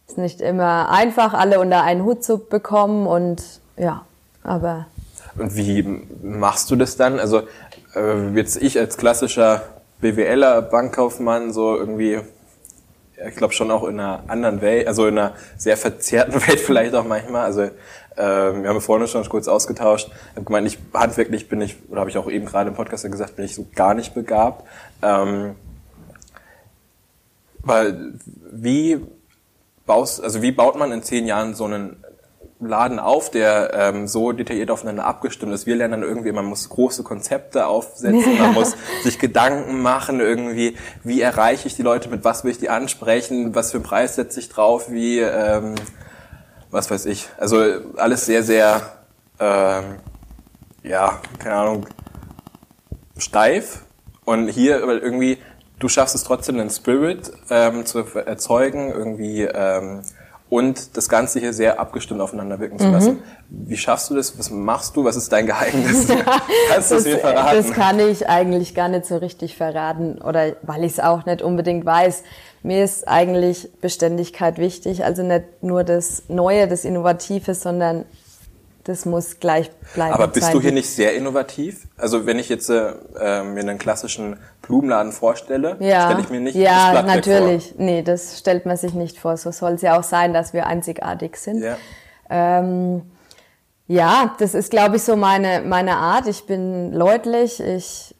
Ist 0.09 0.17
nicht 0.17 0.41
immer 0.41 0.89
einfach, 0.89 1.33
alle 1.33 1.59
unter 1.59 1.83
einen 1.83 2.03
Hut 2.03 2.23
zu 2.23 2.39
bekommen 2.39 3.05
und 3.05 3.43
ja, 3.77 4.05
aber 4.43 4.87
Und 5.37 5.55
wie 5.55 5.83
machst 6.23 6.71
du 6.71 6.75
das 6.75 6.97
dann? 6.97 7.19
Also 7.19 7.43
äh, 7.95 8.29
jetzt 8.33 8.61
ich 8.61 8.79
als 8.79 8.97
klassischer 8.97 9.61
BWLer, 10.01 10.63
Bankkaufmann, 10.63 11.53
so 11.53 11.75
irgendwie, 11.75 12.13
ja, 12.13 13.27
ich 13.27 13.35
glaube 13.35 13.53
schon 13.53 13.69
auch 13.69 13.83
in 13.83 13.99
einer 13.99 14.23
anderen 14.27 14.61
Welt, 14.61 14.87
also 14.87 15.05
in 15.05 15.17
einer 15.17 15.35
sehr 15.57 15.77
verzerrten 15.77 16.35
Welt 16.47 16.59
vielleicht 16.59 16.95
auch 16.95 17.05
manchmal. 17.05 17.45
Also 17.45 17.63
ähm, 18.17 18.63
wir 18.63 18.69
haben 18.69 18.81
vorhin 18.81 19.07
schon 19.07 19.27
kurz 19.29 19.47
ausgetauscht. 19.47 20.09
Ich 20.09 20.35
habe 20.37 20.45
gemeint, 20.45 20.67
ich 20.67 20.79
handwerklich 20.91 21.47
bin 21.47 21.61
ich, 21.61 21.77
oder 21.89 21.99
habe 21.99 22.09
ich 22.09 22.17
auch 22.17 22.29
eben 22.29 22.47
gerade 22.47 22.69
im 22.69 22.75
Podcast 22.75 23.09
gesagt, 23.09 23.35
bin 23.35 23.45
ich 23.45 23.53
so 23.53 23.67
gar 23.75 23.93
nicht 23.93 24.15
begabt. 24.15 24.65
Ähm, 25.03 25.55
weil 27.61 28.13
wie 28.51 29.01
baust, 29.89 30.23
also 30.23 30.43
wie 30.43 30.51
baut 30.51 30.77
man 30.77 30.91
in 30.91 31.01
zehn 31.01 31.25
Jahren 31.25 31.55
so 31.55 31.65
einen 31.65 32.05
Laden 32.59 32.99
auf, 32.99 33.31
der 33.31 33.71
ähm, 33.73 34.07
so 34.07 34.33
detailliert 34.33 34.69
aufeinander 34.69 35.05
abgestimmt 35.05 35.51
ist. 35.51 35.65
Wir 35.65 35.75
lernen 35.75 36.01
dann 36.01 36.03
irgendwie, 36.03 36.31
man 36.31 36.45
muss 36.45 36.69
große 36.69 37.01
Konzepte 37.01 37.65
aufsetzen, 37.65 38.37
man 38.37 38.53
muss 38.53 38.75
sich 39.01 39.17
Gedanken 39.17 39.81
machen, 39.81 40.19
irgendwie, 40.19 40.77
wie 41.03 41.21
erreiche 41.21 41.67
ich 41.67 41.75
die 41.75 41.81
Leute, 41.81 42.07
mit 42.09 42.23
was 42.23 42.43
will 42.43 42.51
ich 42.51 42.59
die 42.59 42.69
ansprechen, 42.69 43.55
was 43.55 43.71
für 43.71 43.77
einen 43.77 43.83
Preis 43.83 44.13
setze 44.13 44.39
ich 44.39 44.49
drauf, 44.49 44.91
wie, 44.91 45.21
ähm, 45.21 45.73
was 46.69 46.91
weiß 46.91 47.07
ich. 47.07 47.27
Also 47.37 47.63
alles 47.97 48.27
sehr, 48.27 48.43
sehr, 48.43 48.81
ähm, 49.39 49.95
ja, 50.83 51.19
keine 51.39 51.55
Ahnung, 51.55 51.85
steif. 53.17 53.85
Und 54.23 54.49
hier 54.49 54.85
weil 54.85 54.99
irgendwie, 54.99 55.39
du 55.79 55.87
schaffst 55.87 56.15
es 56.15 56.23
trotzdem, 56.23 56.57
den 56.57 56.69
Spirit 56.69 57.31
ähm, 57.49 57.85
zu 57.85 57.99
erzeugen, 57.99 58.91
irgendwie 58.91 59.43
ähm, 59.43 60.01
und 60.49 60.97
das 60.97 61.09
Ganze 61.09 61.39
hier 61.39 61.53
sehr 61.53 61.79
abgestimmt 61.79 62.21
aufeinander 62.21 62.59
wirken 62.59 62.75
Mhm. 62.75 62.79
zu 62.79 62.89
lassen. 62.89 63.23
Wie 63.49 63.77
schaffst 63.77 64.09
du 64.09 64.15
das? 64.15 64.37
Was 64.39 64.49
machst 64.49 64.95
du? 64.95 65.03
Was 65.03 65.15
ist 65.15 65.31
dein 65.31 65.45
Geheimnis? 65.45 66.07
Kannst 66.69 66.89
du 66.91 66.95
das, 66.95 67.05
mir 67.05 67.19
verraten? 67.19 67.55
das 67.57 67.71
kann 67.71 67.99
ich 67.99 68.27
eigentlich 68.27 68.73
gar 68.73 68.87
nicht 68.89 69.05
so 69.05 69.17
richtig 69.17 69.55
verraten 69.55 70.19
oder 70.21 70.53
weil 70.63 70.83
ich 70.83 70.93
es 70.93 70.99
auch 70.99 71.25
nicht 71.25 71.41
unbedingt 71.43 71.85
weiß. 71.85 72.23
Mir 72.63 72.83
ist 72.83 73.07
eigentlich 73.07 73.69
Beständigkeit 73.79 74.57
wichtig, 74.57 75.05
also 75.05 75.21
nicht 75.23 75.45
nur 75.61 75.83
das 75.83 76.23
Neue, 76.29 76.67
das 76.67 76.83
Innovative, 76.83 77.53
sondern 77.53 78.05
das 78.83 79.05
muss 79.05 79.39
gleich 79.39 79.69
bleiben. 79.93 80.13
Aber 80.13 80.27
bist 80.27 80.53
du 80.53 80.61
hier 80.61 80.71
nicht 80.71 80.89
sehr 80.89 81.15
innovativ? 81.15 81.87
Also 81.97 82.25
wenn 82.25 82.39
ich 82.39 82.49
jetzt 82.49 82.69
äh, 82.69 82.93
äh, 83.19 83.43
mir 83.43 83.59
einen 83.59 83.77
klassischen 83.77 84.37
Blumenladen 84.61 85.11
vorstelle, 85.11 85.77
Ja, 85.79 86.05
stelle 86.05 86.21
ich 86.21 86.29
mir 86.29 86.39
nicht 86.39 86.55
das 86.55 86.63
ja 86.63 87.01
natürlich. 87.03 87.75
Nee, 87.77 88.01
das 88.01 88.39
stellt 88.39 88.65
man 88.65 88.77
sich 88.77 88.93
nicht 88.93 89.19
vor. 89.19 89.37
So 89.37 89.51
soll 89.51 89.73
es 89.73 89.81
ja 89.81 89.99
auch 89.99 90.03
sein, 90.03 90.33
dass 90.33 90.53
wir 90.53 90.65
einzigartig 90.65 91.35
sind. 91.37 91.61
vor. 91.61 91.69
Ja. 91.69 92.59
Ähm, 92.59 93.01
ja, 93.87 94.35
das 94.39 94.53
ist, 94.53 94.69
glaube 94.69 94.97
ich, 94.97 95.03
so 95.03 95.15
meine, 95.15 95.61
meine 95.65 95.97
Art. 95.97 96.27
Ich 96.27 96.45
bin 96.45 96.93
leutlich, 96.93 97.59
ich 97.59 98.15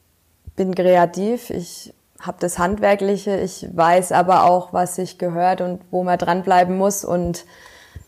bin 0.56 0.74
kreativ, 0.74 1.52
ich 1.52 1.94
habe 2.20 2.38
das 2.40 2.60
Handwerkliche, 2.60 3.40
ich 3.40 3.68
weiß 3.72 4.12
aber 4.12 4.46
auch, 4.50 4.74
was 4.74 4.96
sich 4.96 5.18
gehört 5.18 5.62
und 5.62 5.80
wo 5.92 6.04
man 6.04 6.18
dranbleiben 6.18 6.76
muss. 6.76 7.06
Und 7.06 7.46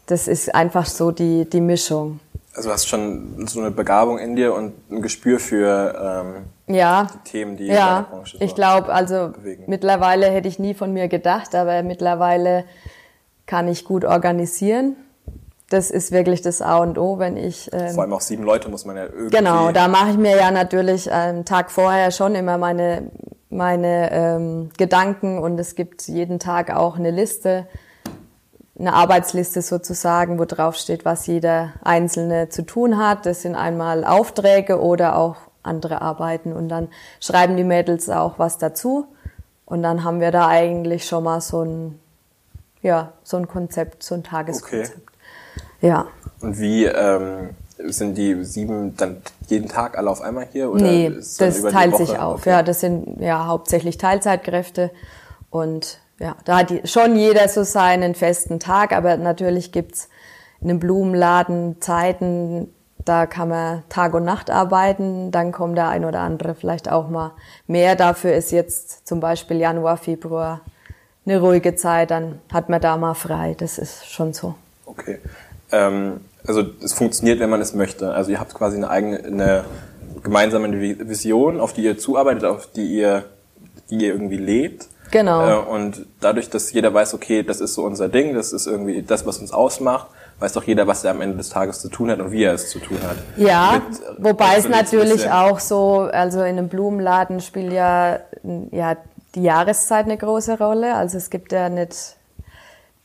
das 0.08 0.28
ist 0.28 0.54
einfach 0.54 0.86
so 0.88 1.12
die, 1.12 1.50
die 1.50 1.62
Mischung. 1.62 2.20
Also 2.54 2.70
du 2.70 2.74
hast 2.74 2.88
schon 2.88 3.48
so 3.48 3.62
eine 3.62 3.72
Begabung 3.72 4.20
in 4.20 4.36
dir 4.36 4.54
und 4.54 4.74
ein 4.92 5.02
Gespür 5.02 5.40
für 5.40 6.26
ähm, 6.68 6.76
ja. 6.76 7.08
die 7.14 7.30
Themen, 7.30 7.56
die 7.56 7.68
ja. 7.68 8.00
in 8.00 8.04
der 8.04 8.10
Branche 8.12 8.38
so 8.38 8.44
Ich 8.44 8.56
glaube, 8.56 8.92
also 8.94 9.30
bewegen. 9.30 9.64
mittlerweile 9.68 10.28
hätte 10.28 10.50
ich 10.50 10.60
nie 10.60 10.74
von 10.74 10.92
mir 10.92 11.08
gedacht, 11.08 11.56
aber 11.56 11.82
mittlerweile 11.82 12.66
kann 13.46 13.70
ich 13.70 13.86
gut 13.86 14.04
organisieren. 14.04 14.98
Das 15.70 15.90
ist 15.90 16.12
wirklich 16.12 16.42
das 16.42 16.62
A 16.62 16.80
und 16.80 16.98
O, 16.98 17.20
wenn 17.20 17.38
ich 17.38 17.70
ähm, 17.72 17.92
Vor 17.92 18.04
allem 18.04 18.12
auch 18.12 18.22
sieben 18.22 18.44
Leute 18.44 18.68
muss 18.68 18.84
man 18.84 18.98
ja 18.98 19.06
irgendwie. 19.06 19.38
Genau, 19.38 19.72
da 19.72 19.88
mache 19.88 20.12
ich 20.12 20.18
mir 20.18 20.36
ja 20.36 20.52
natürlich 20.52 21.10
einen 21.10 21.46
Tag 21.46 21.72
vorher 21.72 22.12
schon 22.12 22.36
immer 22.36 22.58
meine, 22.58 23.10
meine 23.50 24.12
ähm, 24.12 24.70
Gedanken 24.78 25.40
und 25.40 25.58
es 25.58 25.76
gibt 25.76 26.10
jeden 26.10 26.40
Tag 26.40 26.76
auch 26.76 26.98
eine 26.98 27.12
Liste, 27.12 27.68
eine 28.82 28.94
Arbeitsliste 28.94 29.62
sozusagen, 29.62 30.40
wo 30.40 30.46
drauf 30.46 30.76
steht, 30.76 31.06
was 31.06 31.28
jeder 31.28 31.74
Einzelne 31.84 32.50
zu 32.50 32.64
tun 32.64 32.98
hat. 32.98 33.26
Das 33.26 33.44
sind 33.44 33.56
einmal 33.56 34.04
Aufträge 34.04 34.82
oder 34.82 35.16
auch 35.18 35.36
andere 35.64 36.02
Arbeiten 36.02 36.52
und 36.52 36.70
dann 36.70 36.90
schreiben 37.20 37.56
die 37.56 37.64
Mädels 37.64 38.10
auch 38.10 38.40
was 38.40 38.58
dazu 38.58 39.06
und 39.66 39.84
dann 39.84 40.04
haben 40.04 40.20
wir 40.20 40.32
da 40.32 40.48
eigentlich 40.48 41.06
schon 41.06 41.24
mal 41.24 41.40
so 41.42 41.62
ein, 41.62 42.00
ja, 42.82 43.14
so 43.24 43.38
ein 43.38 43.48
Konzept, 43.48 44.02
so 44.02 44.16
ein 44.16 44.24
Tageskonzept. 44.24 45.12
Ja. 45.82 46.08
Und 46.42 46.60
wie 46.60 46.86
ähm, 46.86 47.52
sind 47.78 48.18
die 48.18 48.44
sieben 48.44 48.96
dann 48.98 49.22
jeden 49.48 49.70
Tag 49.70 49.98
alle 49.98 50.10
auf 50.10 50.22
einmal 50.22 50.48
hier? 50.52 50.72
Oder 50.72 50.82
Nee, 50.82 51.10
das 51.10 51.38
teilt 51.38 51.98
sich 51.98 52.18
auf. 52.18 52.42
Okay. 52.42 52.50
Ja, 52.50 52.64
das 52.64 52.80
sind 52.80 53.22
ja 53.22 53.46
hauptsächlich 53.46 54.00
Teilzeitkräfte 54.00 54.90
und 55.52 56.00
ja, 56.22 56.36
da 56.46 56.60
hat 56.60 56.88
schon 56.88 57.16
jeder 57.16 57.48
so 57.48 57.64
seinen 57.64 58.16
festen 58.16 58.60
Tag, 58.60 58.94
aber 58.94 59.18
natürlich 59.18 59.72
gibt's 59.72 60.08
in 60.62 60.70
einem 60.70 60.80
Blumenladen 60.80 61.82
Zeiten, 61.82 62.72
da 63.04 63.26
kann 63.26 63.50
man 63.50 63.84
Tag 63.90 64.14
und 64.14 64.24
Nacht 64.24 64.52
arbeiten, 64.52 65.32
dann 65.32 65.52
kommt 65.52 65.78
der 65.78 65.90
ein 65.90 66.06
oder 66.06 66.20
andere 66.20 66.54
vielleicht 66.54 66.92
auch 66.92 67.10
mal 67.10 67.32
mehr. 67.66 67.96
Dafür 67.96 68.34
ist 68.34 68.52
jetzt 68.52 69.08
zum 69.08 69.20
Beispiel 69.20 69.58
Januar, 69.58 69.98
Februar 69.98 70.62
eine 71.26 71.40
ruhige 71.40 71.76
Zeit, 71.76 72.12
dann 72.12 72.40
hat 72.54 72.70
man 72.70 72.80
da 72.80 72.98
mal 72.98 73.16
frei. 73.16 73.56
Das 73.58 73.80
ist 73.80 74.08
schon 74.08 74.34
so. 74.34 74.56
Okay. 74.86 75.20
Ähm, 75.72 76.22
also 76.46 76.64
es 76.84 76.94
funktioniert, 76.94 77.40
wenn 77.40 77.50
man 77.50 77.62
es 77.62 77.74
möchte. 77.74 78.14
Also 78.14 78.32
ihr 78.32 78.40
habt 78.40 78.54
quasi 78.54 78.78
eine 78.78 78.90
eigene, 78.90 79.24
eine 79.24 79.66
gemeinsame 80.24 80.72
Vision, 80.80 81.60
auf 81.60 81.74
die 81.74 81.84
ihr 81.84 81.98
zuarbeitet, 81.98 82.44
auf 82.44 82.72
die 82.72 82.86
ihr, 82.86 83.26
die 83.90 83.96
ihr 83.96 84.14
irgendwie 84.14 84.38
lebt. 84.38 84.88
Genau. 85.12 85.48
Äh, 85.48 85.66
und 85.66 86.06
dadurch, 86.20 86.50
dass 86.50 86.72
jeder 86.72 86.94
weiß, 86.94 87.14
okay, 87.14 87.44
das 87.44 87.62
ist 87.62 87.74
so 87.74 87.84
unser 87.84 88.10
Ding, 88.10 88.34
das 88.34 88.54
ist 88.54 88.68
irgendwie 88.68 89.02
das, 89.02 89.26
was 89.26 89.40
uns 89.40 89.52
ausmacht, 89.52 90.08
weiß 90.40 90.54
doch 90.54 90.64
jeder, 90.64 90.88
was 90.88 91.04
er 91.04 91.12
am 91.12 91.22
Ende 91.22 91.38
des 91.38 91.50
Tages 91.50 91.82
zu 91.82 91.90
tun 91.90 92.10
hat 92.10 92.20
und 92.20 92.32
wie 92.32 92.44
er 92.44 92.54
es 92.54 92.70
zu 92.70 92.80
tun 92.80 92.98
hat. 93.04 93.18
Ja, 93.38 93.82
Mit, 93.88 94.00
äh, 94.00 94.04
wobei 94.18 94.56
es 94.58 94.68
natürlich 94.68 95.30
auch 95.30 95.60
so, 95.60 96.10
also 96.12 96.40
in 96.40 96.58
einem 96.58 96.70
Blumenladen 96.70 97.42
spielt 97.42 97.74
ja, 97.74 98.20
ja 98.72 98.98
die 99.36 99.44
Jahreszeit 99.44 100.06
eine 100.06 100.18
große 100.18 100.58
Rolle. 100.58 100.96
Also 100.96 101.18
es 101.18 101.30
gibt 101.30 101.52
ja 101.52 101.70
nicht 101.70 101.96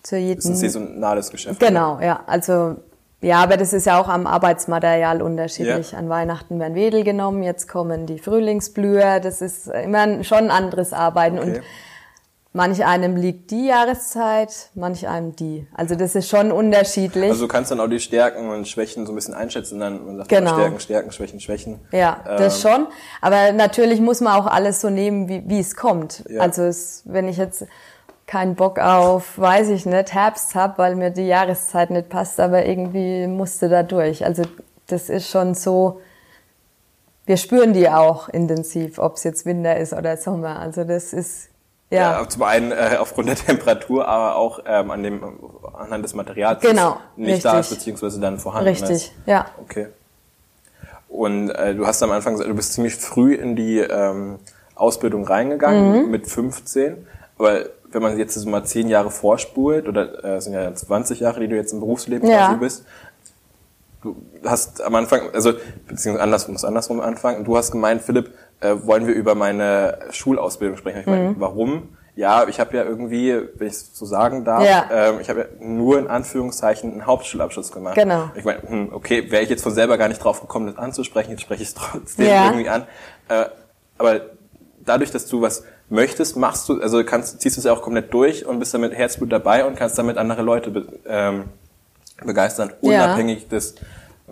zu 0.02 0.16
jedem. 0.16 0.36
Das 0.36 0.44
ist 0.44 0.50
ein 0.50 0.56
saisonales 0.56 1.30
Geschäft. 1.30 1.60
Genau, 1.60 2.00
ja. 2.00 2.20
Also 2.26 2.76
ja, 3.22 3.42
aber 3.42 3.56
das 3.56 3.72
ist 3.72 3.86
ja 3.86 4.00
auch 4.00 4.08
am 4.08 4.26
Arbeitsmaterial 4.26 5.22
unterschiedlich. 5.22 5.92
Ja. 5.92 5.98
An 5.98 6.08
Weihnachten 6.08 6.60
werden 6.60 6.74
Wedel 6.74 7.02
genommen, 7.02 7.42
jetzt 7.42 7.66
kommen 7.66 8.06
die 8.06 8.18
Frühlingsblüher. 8.18 9.20
Das 9.20 9.40
ist 9.40 9.68
immer 9.68 10.22
schon 10.22 10.38
ein 10.38 10.50
anderes 10.50 10.92
Arbeiten 10.92 11.38
Okay. 11.38 11.56
und 11.56 11.62
manch 12.56 12.84
einem 12.84 13.16
liegt 13.16 13.50
die 13.50 13.66
Jahreszeit, 13.66 14.70
manch 14.74 15.06
einem 15.06 15.36
die. 15.36 15.66
Also 15.74 15.94
das 15.94 16.14
ist 16.14 16.28
schon 16.28 16.50
unterschiedlich. 16.50 17.30
Also 17.30 17.44
du 17.44 17.48
kannst 17.48 17.70
dann 17.70 17.80
auch 17.80 17.88
die 17.88 18.00
Stärken 18.00 18.48
und 18.48 18.66
Schwächen 18.66 19.04
so 19.06 19.12
ein 19.12 19.14
bisschen 19.14 19.34
einschätzen, 19.34 19.78
dann 19.78 20.04
man 20.06 20.16
sagt 20.16 20.30
Genau. 20.30 20.54
Stärken, 20.54 20.80
Stärken, 20.80 21.12
Schwächen, 21.12 21.40
Schwächen. 21.40 21.80
Ja, 21.92 22.18
das 22.24 22.64
Ähm, 22.64 22.70
schon. 22.70 22.86
Aber 23.20 23.52
natürlich 23.52 24.00
muss 24.00 24.20
man 24.22 24.32
auch 24.32 24.46
alles 24.46 24.80
so 24.80 24.88
nehmen, 24.88 25.28
wie, 25.28 25.42
wie 25.46 25.60
es 25.60 25.76
kommt. 25.76 26.24
Ja. 26.28 26.40
Also 26.40 26.62
es, 26.62 27.02
wenn 27.04 27.28
ich 27.28 27.36
jetzt 27.36 27.66
keinen 28.26 28.54
Bock 28.56 28.78
auf, 28.80 29.38
weiß 29.38 29.68
ich 29.68 29.86
nicht, 29.86 30.14
Herbst 30.14 30.54
hab, 30.54 30.78
weil 30.78 30.96
mir 30.96 31.10
die 31.10 31.26
Jahreszeit 31.26 31.90
nicht 31.90 32.08
passt, 32.08 32.40
aber 32.40 32.64
irgendwie 32.64 33.26
musste 33.26 33.68
da 33.68 33.82
durch. 33.82 34.24
Also 34.24 34.42
das 34.86 35.10
ist 35.10 35.28
schon 35.28 35.54
so, 35.54 36.00
wir 37.26 37.36
spüren 37.36 37.74
die 37.74 37.88
auch 37.88 38.28
intensiv, 38.30 38.98
ob 38.98 39.16
es 39.16 39.24
jetzt 39.24 39.44
Winter 39.44 39.76
ist 39.76 39.92
oder 39.92 40.16
Sommer. 40.16 40.58
Also 40.58 40.84
das 40.84 41.12
ist, 41.12 41.50
ja, 41.90 42.20
Ja, 42.20 42.28
zum 42.28 42.42
einen 42.42 42.72
äh, 42.72 42.96
aufgrund 42.98 43.28
der 43.28 43.36
Temperatur, 43.46 44.06
aber 44.08 44.36
auch 44.36 44.60
ähm, 44.66 44.90
an 44.90 45.02
dem 45.02 45.22
anhand 45.78 46.04
des 46.04 46.14
Materials, 46.14 46.60
Genau, 46.60 46.98
nicht 47.16 47.44
da 47.44 47.52
ist 47.60 47.70
richtig. 47.70 47.78
beziehungsweise 47.78 48.20
dann 48.20 48.38
vorhanden 48.38 48.68
richtig, 48.68 48.90
ist. 48.90 49.12
ja. 49.26 49.46
Okay. 49.62 49.88
Und 51.08 51.50
äh, 51.50 51.74
du 51.74 51.86
hast 51.86 52.02
am 52.02 52.10
Anfang 52.10 52.34
gesagt, 52.34 52.50
du 52.50 52.54
bist 52.54 52.72
ziemlich 52.74 52.96
früh 52.96 53.34
in 53.34 53.56
die 53.56 53.78
ähm, 53.78 54.38
Ausbildung 54.74 55.24
reingegangen 55.26 56.02
Mhm. 56.04 56.10
mit 56.10 56.26
15. 56.28 57.06
Aber 57.38 57.60
wenn 57.90 58.02
man 58.02 58.18
jetzt 58.18 58.34
so 58.34 58.48
mal 58.48 58.64
zehn 58.64 58.88
Jahre 58.88 59.10
vorspult, 59.10 59.88
oder 59.88 60.24
äh, 60.24 60.40
sind 60.40 60.52
ja 60.52 60.74
20 60.74 61.20
Jahre, 61.20 61.40
die 61.40 61.48
du 61.48 61.54
jetzt 61.56 61.72
im 61.72 61.80
Berufsleben 61.80 62.28
Ja. 62.28 62.52
bist, 62.54 62.84
du 64.14 64.48
hast 64.48 64.82
am 64.82 64.94
Anfang, 64.94 65.30
also 65.32 65.52
beziehungsweise 65.86 66.22
andersrum, 66.22 66.52
muss 66.54 66.64
andersrum 66.64 67.00
anfangen. 67.00 67.44
Du 67.44 67.56
hast 67.56 67.70
gemeint, 67.72 68.02
Philipp, 68.02 68.32
äh, 68.60 68.74
wollen 68.84 69.06
wir 69.06 69.14
über 69.14 69.34
meine 69.34 69.98
Schulausbildung 70.10 70.76
sprechen? 70.76 71.00
Ich 71.00 71.06
Mhm. 71.06 71.12
meine, 71.12 71.34
warum? 71.38 71.88
Ja, 72.14 72.48
ich 72.48 72.58
habe 72.60 72.74
ja 72.74 72.84
irgendwie, 72.84 73.34
wenn 73.56 73.66
ich 73.66 73.74
es 73.74 73.90
so 73.92 74.06
sagen 74.06 74.44
darf, 74.46 74.64
Ja. 74.64 74.86
ähm, 74.90 75.20
ich 75.20 75.28
habe 75.28 75.40
ja 75.40 75.46
nur 75.60 75.98
in 75.98 76.06
Anführungszeichen 76.06 76.90
einen 76.92 77.06
Hauptschulabschluss 77.06 77.70
gemacht. 77.72 77.96
Genau. 77.96 78.30
Ich 78.34 78.44
meine, 78.44 78.62
hm, 78.66 78.88
okay, 78.92 79.30
wäre 79.30 79.42
ich 79.42 79.50
jetzt 79.50 79.62
von 79.62 79.74
selber 79.74 79.98
gar 79.98 80.08
nicht 80.08 80.24
drauf 80.24 80.40
gekommen, 80.40 80.66
das 80.68 80.78
anzusprechen, 80.78 81.32
jetzt 81.32 81.42
spreche 81.42 81.62
ich 81.62 81.68
es 81.68 81.74
trotzdem 81.74 82.26
Ja. 82.26 82.44
irgendwie 82.46 82.70
an. 82.70 82.84
Äh, 83.28 83.44
aber 83.98 84.20
dadurch, 84.82 85.10
dass 85.10 85.26
du 85.26 85.42
was 85.42 85.64
möchtest, 85.90 86.36
machst 86.38 86.68
du, 86.70 86.80
also 86.80 87.04
kannst, 87.04 87.40
ziehst 87.42 87.56
du 87.56 87.60
es 87.60 87.64
ja 87.66 87.72
auch 87.72 87.82
komplett 87.82 88.12
durch 88.14 88.46
und 88.46 88.58
bist 88.60 88.72
damit 88.72 88.94
Herzblut 88.94 89.30
dabei 89.30 89.66
und 89.66 89.76
kannst 89.76 89.98
damit 89.98 90.16
andere 90.16 90.40
Leute 90.42 90.86
ähm, 91.06 91.44
begeistern, 92.24 92.72
Ja. 92.80 93.04
unabhängig 93.04 93.48
des 93.48 93.74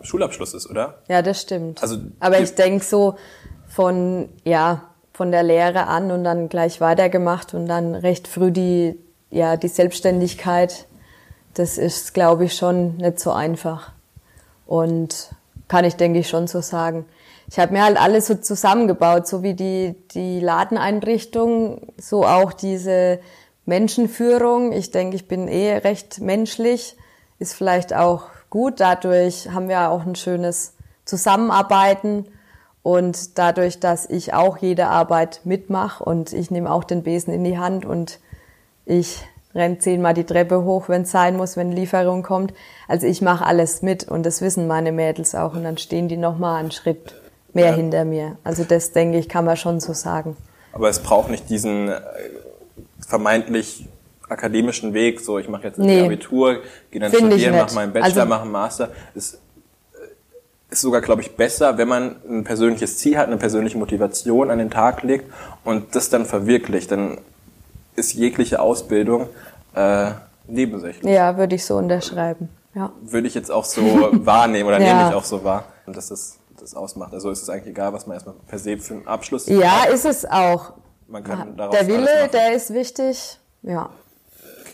Schulabschlusses, 0.03 0.69
oder? 0.69 0.99
Ja, 1.09 1.23
das 1.23 1.41
stimmt. 1.41 1.83
Also 1.83 1.99
Aber 2.21 2.41
ich 2.41 2.55
denke 2.55 2.85
so 2.85 3.17
von, 3.69 4.29
ja, 4.45 4.83
von 5.13 5.31
der 5.31 5.43
Lehre 5.43 5.87
an 5.87 6.11
und 6.11 6.25
dann 6.25 6.49
gleich 6.49 6.81
weitergemacht 6.81 7.55
und 7.55 7.67
dann 7.67 7.95
recht 7.95 8.27
früh 8.29 8.51
die, 8.51 8.99
ja, 9.31 9.57
die 9.57 9.69
Selbstständigkeit, 9.69 10.87
das 11.55 11.79
ist, 11.79 12.15
glaube 12.15 12.47
ich, 12.47 12.55
schon 12.57 12.97
nicht 12.97 13.21
so 13.21 13.31
einfach. 13.33 13.93
Und 14.67 15.31
kann 15.69 15.85
ich, 15.85 15.95
denke 15.97 16.19
ich, 16.19 16.29
schon 16.29 16.47
so 16.47 16.61
sagen. 16.61 17.05
Ich 17.49 17.59
habe 17.59 17.73
mir 17.73 17.85
halt 17.85 18.01
alles 18.01 18.27
so 18.27 18.35
zusammengebaut, 18.35 19.27
so 19.29 19.43
wie 19.43 19.55
die, 19.55 19.95
die 20.15 20.41
Ladeneinrichtung, 20.41 21.93
so 21.99 22.25
auch 22.25 22.53
diese 22.53 23.21
Menschenführung. 23.67 24.73
Ich 24.73 24.91
denke, 24.91 25.17
ich 25.17 25.29
bin 25.29 25.47
eh 25.49 25.77
recht 25.79 26.21
menschlich, 26.21 26.97
ist 27.39 27.55
vielleicht 27.55 27.95
auch 27.95 28.25
gut. 28.51 28.81
Dadurch 28.81 29.51
haben 29.51 29.69
wir 29.69 29.91
auch 29.91 30.05
ein 30.07 30.15
schönes 30.15 30.75
Zusammenarbeiten 31.05 32.27
und 32.83 33.39
dadurch, 33.39 33.81
dass 33.81 34.09
ich 34.09 34.35
auch 34.35 34.59
jede 34.59 34.87
Arbeit 34.87 35.41
mitmache 35.45 36.05
und 36.05 36.33
ich 36.33 36.51
nehme 36.51 36.71
auch 36.71 36.85
den 36.85 37.03
Besen 37.03 37.33
in 37.33 37.45
die 37.45 37.59
Hand 37.59 37.85
und 37.85 38.19
ich 38.85 39.23
renn 39.55 39.81
zehnmal 39.81 40.15
die 40.15 40.25
Treppe 40.25 40.65
hoch, 40.65 40.89
wenn 40.89 41.03
es 41.03 41.11
sein 41.11 41.37
muss, 41.37 41.57
wenn 41.57 41.73
Lieferung 41.73 42.23
kommt. 42.23 42.53
Also 42.89 43.07
ich 43.07 43.23
mache 43.23 43.45
alles 43.47 43.83
mit 43.83 44.05
und 44.09 44.25
das 44.27 44.41
wissen 44.41 44.67
meine 44.67 44.93
Mädels 44.93 45.35
auch 45.35 45.55
und 45.55 45.65
dann 45.65 45.79
stehen 45.79 46.09
die 46.09 46.17
noch 46.17 46.39
mal 46.39 46.57
einen 46.59 46.73
Schritt 46.73 47.15
mehr 47.53 47.71
Ja. 47.71 47.75
hinter 47.75 48.05
mir. 48.05 48.37
Also 48.45 48.65
das 48.65 48.93
denke 48.93 49.19
ich, 49.19 49.29
kann 49.29 49.45
man 49.45 49.57
schon 49.57 49.81
so 49.81 49.93
sagen. 49.93 50.37
Aber 50.73 50.89
es 50.89 51.01
braucht 51.01 51.31
nicht 51.31 51.49
diesen 51.49 51.89
äh, 51.89 52.01
vermeintlich 53.07 53.89
akademischen 54.29 54.95
Weg, 54.95 55.21
so 55.21 55.39
ich 55.39 55.49
mache 55.49 55.65
jetzt 55.65 55.79
ein 55.79 55.87
Nee. 55.87 56.05
Abitur, 56.05 56.61
gehe 56.91 57.01
dann 57.01 57.11
Find 57.13 57.27
studieren, 57.33 57.57
mache 57.57 57.75
meinen 57.75 57.93
Bachelor, 57.93 58.07
Also- 58.23 58.27
mache 58.29 58.43
einen 58.43 58.53
Master. 58.53 58.89
Es 59.15 59.35
äh, 59.35 59.39
ist 60.71 60.81
sogar, 60.81 61.01
glaube 61.01 61.23
ich, 61.23 61.37
besser, 61.37 61.77
wenn 61.79 61.89
man 61.89 62.17
ein 62.29 62.45
persönliches 62.45 62.99
Ziel 62.99 63.19
hat, 63.19 63.27
eine 63.27 63.37
persönliche 63.37 63.77
Motivation 63.79 64.51
an 64.51 64.59
den 64.59 64.71
Tag 64.71 65.03
legt 65.03 65.31
und 65.65 65.95
das 65.95 66.09
dann 66.11 66.25
verwirklicht. 66.27 66.91
Dann 66.91 67.19
ist 67.97 68.15
jegliche 68.15 68.61
Ausbildung 68.61 69.29
äh, 69.75 70.11
nebensächlich. 70.49 71.13
Ja, 71.13 71.37
würde 71.37 71.55
ich 71.57 71.65
so 71.65 71.77
unterschreiben. 71.77 72.49
Ja. 72.75 72.93
Würde 73.03 73.29
ich 73.29 73.35
jetzt 73.35 73.51
auch 73.51 73.65
so 73.65 73.83
wahrnehmen 74.27 74.69
oder 74.69 74.81
Ja. 74.81 74.95
nehme 74.97 75.09
ich 75.11 75.15
auch 75.15 75.25
so 75.25 75.45
wahr, 75.45 75.65
dass 75.87 76.09
das 76.09 76.39
das 76.61 76.75
ausmacht. 76.75 77.13
Also 77.13 77.31
ist 77.31 77.43
es 77.43 77.51
eigentlich 77.51 77.69
egal, 77.73 77.93
was 77.93 78.07
man 78.07 78.15
erstmal 78.15 78.37
per 78.49 78.59
se 78.59 78.79
für 78.79 78.95
einen 78.95 79.07
Abschluss 79.07 79.47
Ja, 79.47 79.83
hat. 79.83 79.91
ist 79.91 80.05
es 80.07 80.25
auch. 80.25 80.73
Man 81.09 81.23
kann 81.23 81.57
daraus 81.57 81.73
Der 81.77 81.81
alles 81.85 81.95
Wille, 81.95 82.29
der 82.33 82.55
ist 82.55 82.73
wichtig. 82.73 83.39
Ja. 83.63 83.91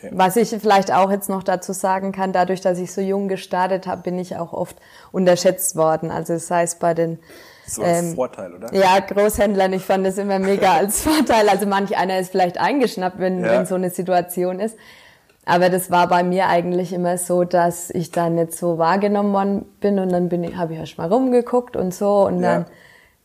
Okay. 0.02 0.10
Was 0.14 0.36
ich 0.36 0.48
vielleicht 0.48 0.92
auch 0.92 1.10
jetzt 1.10 1.28
noch 1.28 1.42
dazu 1.42 1.72
sagen 1.72 2.12
kann, 2.12 2.32
dadurch, 2.32 2.60
dass 2.62 2.78
ich 2.78 2.92
so 2.92 3.00
jung 3.00 3.28
gestartet 3.28 3.86
habe, 3.86 4.02
bin 4.02 4.18
ich 4.18 4.36
auch 4.36 4.52
oft 4.52 4.76
unterschätzt 5.12 5.76
worden. 5.76 6.10
Also 6.10 6.38
sei 6.38 6.62
es 6.62 6.76
bei 6.76 6.94
den 6.94 7.18
So 7.66 7.82
ein 7.82 8.06
ähm, 8.10 8.14
Vorteil, 8.14 8.54
oder? 8.54 8.72
ja, 8.74 8.98
Großhändlern, 9.00 9.72
ich 9.74 9.82
fand 9.84 10.06
das 10.06 10.16
immer 10.18 10.38
mega 10.38 10.72
als 10.78 11.02
Vorteil. 11.02 11.48
Also 11.48 11.66
manch 11.66 11.96
einer 11.96 12.18
ist 12.18 12.30
vielleicht 12.30 12.58
eingeschnappt, 12.58 13.18
wenn, 13.18 13.44
Ja. 13.44 13.52
wenn 13.52 13.66
so 13.66 13.74
eine 13.74 13.90
Situation 13.90 14.58
ist. 14.58 14.76
Aber 15.44 15.68
das 15.68 15.90
war 15.90 16.06
bei 16.08 16.22
mir 16.22 16.46
eigentlich 16.48 16.92
immer 16.92 17.18
so, 17.18 17.44
dass 17.44 17.90
ich 17.90 18.10
da 18.10 18.28
nicht 18.30 18.52
so 18.52 18.78
wahrgenommen 18.78 19.32
worden 19.32 19.64
bin 19.80 19.98
und 19.98 20.10
dann 20.10 20.28
bin 20.28 20.44
ich, 20.44 20.56
habe 20.56 20.74
ich 20.74 20.78
erst 20.78 20.98
mal 20.98 21.08
rumgeguckt 21.12 21.76
und 21.76 21.92
so 21.94 22.26
und 22.26 22.42
Ja. 22.42 22.54
dann 22.56 22.66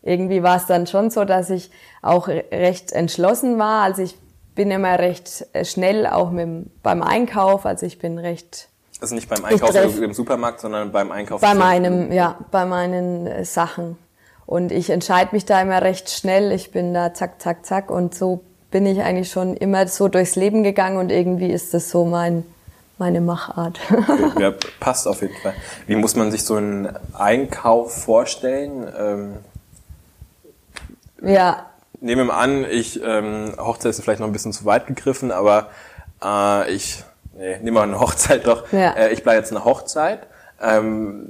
irgendwie 0.01 0.43
war 0.43 0.57
es 0.57 0.65
dann 0.65 0.87
schon 0.87 1.09
so, 1.09 1.25
dass 1.25 1.49
ich 1.49 1.71
auch 2.01 2.27
recht 2.27 2.91
entschlossen 2.91 3.57
war. 3.59 3.83
Also 3.83 4.01
ich 4.03 4.17
bin 4.55 4.71
immer 4.71 4.97
recht 4.97 5.45
äh, 5.53 5.65
schnell 5.65 6.07
auch 6.07 6.31
mit, 6.31 6.81
beim 6.81 7.03
Einkauf. 7.03 7.65
Also 7.65 7.85
ich 7.85 7.99
bin 7.99 8.17
recht 8.17 8.69
Also 9.01 9.13
nicht 9.13 9.29
beim 9.29 9.43
Einkauf 9.45 9.75
im 9.75 10.13
Supermarkt, 10.13 10.61
sondern 10.61 10.91
beim 10.91 11.11
Einkauf. 11.11 11.41
bei 11.41 11.53
meinem, 11.53 12.11
ja, 12.11 12.37
bei 12.51 12.65
meinen 12.65 13.27
äh, 13.27 13.45
Sachen. 13.45 13.97
Und 14.45 14.71
ich 14.71 14.89
entscheide 14.89 15.29
mich 15.33 15.45
da 15.45 15.61
immer 15.61 15.81
recht 15.81 16.09
schnell. 16.09 16.51
Ich 16.51 16.71
bin 16.71 16.93
da 16.93 17.13
zack, 17.13 17.41
zack, 17.41 17.65
zack. 17.65 17.89
Und 17.89 18.15
so 18.15 18.43
bin 18.71 18.85
ich 18.85 19.01
eigentlich 19.01 19.31
schon 19.31 19.57
immer 19.57 19.87
so 19.87 20.07
durchs 20.07 20.35
Leben 20.35 20.63
gegangen 20.63 20.97
und 20.97 21.11
irgendwie 21.11 21.49
ist 21.49 21.73
das 21.73 21.89
so 21.89 22.05
mein, 22.05 22.45
meine 22.97 23.21
Machart. 23.21 23.79
Ja, 24.39 24.53
passt 24.79 25.07
auf 25.07 25.21
jeden 25.21 25.35
Fall. 25.37 25.53
Wie 25.87 25.95
muss 25.95 26.15
man 26.15 26.31
sich 26.31 26.43
so 26.43 26.55
einen 26.55 26.89
Einkauf 27.13 28.03
vorstellen? 28.03 28.87
Ähm, 28.97 29.33
ja, 31.21 31.65
nehmen 32.01 32.21
wir 32.21 32.25
mal 32.33 32.39
an, 32.39 32.65
ich, 32.69 33.01
ähm, 33.03 33.53
Hochzeit 33.57 33.91
ist 33.91 34.01
vielleicht 34.01 34.19
noch 34.19 34.27
ein 34.27 34.33
bisschen 34.33 34.53
zu 34.53 34.65
weit 34.65 34.87
gegriffen, 34.87 35.31
aber 35.31 35.69
äh, 36.23 36.71
ich, 36.73 37.03
nee, 37.37 37.57
nehmen 37.59 37.75
wir 37.75 37.81
eine 37.83 37.99
Hochzeit 37.99 38.45
doch. 38.47 38.71
Ja. 38.71 38.91
Äh, 38.93 39.13
ich 39.13 39.23
bleibe 39.23 39.37
jetzt 39.39 39.51
eine 39.51 39.65
Hochzeit. 39.65 40.27
Ähm, 40.61 41.29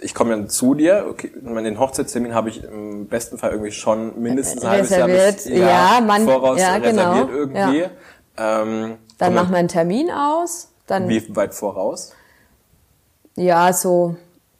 ich 0.00 0.14
komme 0.14 0.30
dann 0.30 0.48
zu 0.48 0.74
dir. 0.74 1.06
Okay, 1.10 1.30
den 1.42 1.78
Hochzeitstermin 1.78 2.34
habe 2.34 2.48
ich 2.48 2.64
im 2.64 3.06
besten 3.08 3.36
Fall 3.38 3.50
irgendwie 3.50 3.72
schon 3.72 4.20
mindestens 4.20 4.64
ein 4.64 4.70
halbes 4.70 4.90
Jahr 4.90 5.06
bis 5.06 5.16
Reserviert, 5.16 5.58
ja, 5.60 6.00
man- 6.04 6.24
voraus 6.24 6.58
ja, 6.60 6.78
genau, 6.78 7.12
reserviert 7.12 7.30
irgendwie. 7.30 7.78
ja. 7.80 7.90
Ähm, 8.62 8.96
dann 9.18 9.34
machen 9.34 9.50
wir 9.50 9.58
einen 9.58 9.68
Termin 9.68 10.10
aus. 10.10 10.68
Dann, 10.86 11.08
Wie 11.08 11.36
weit 11.36 11.54
voraus? 11.54 12.12
ja, 13.36 13.72
so, 13.72 14.16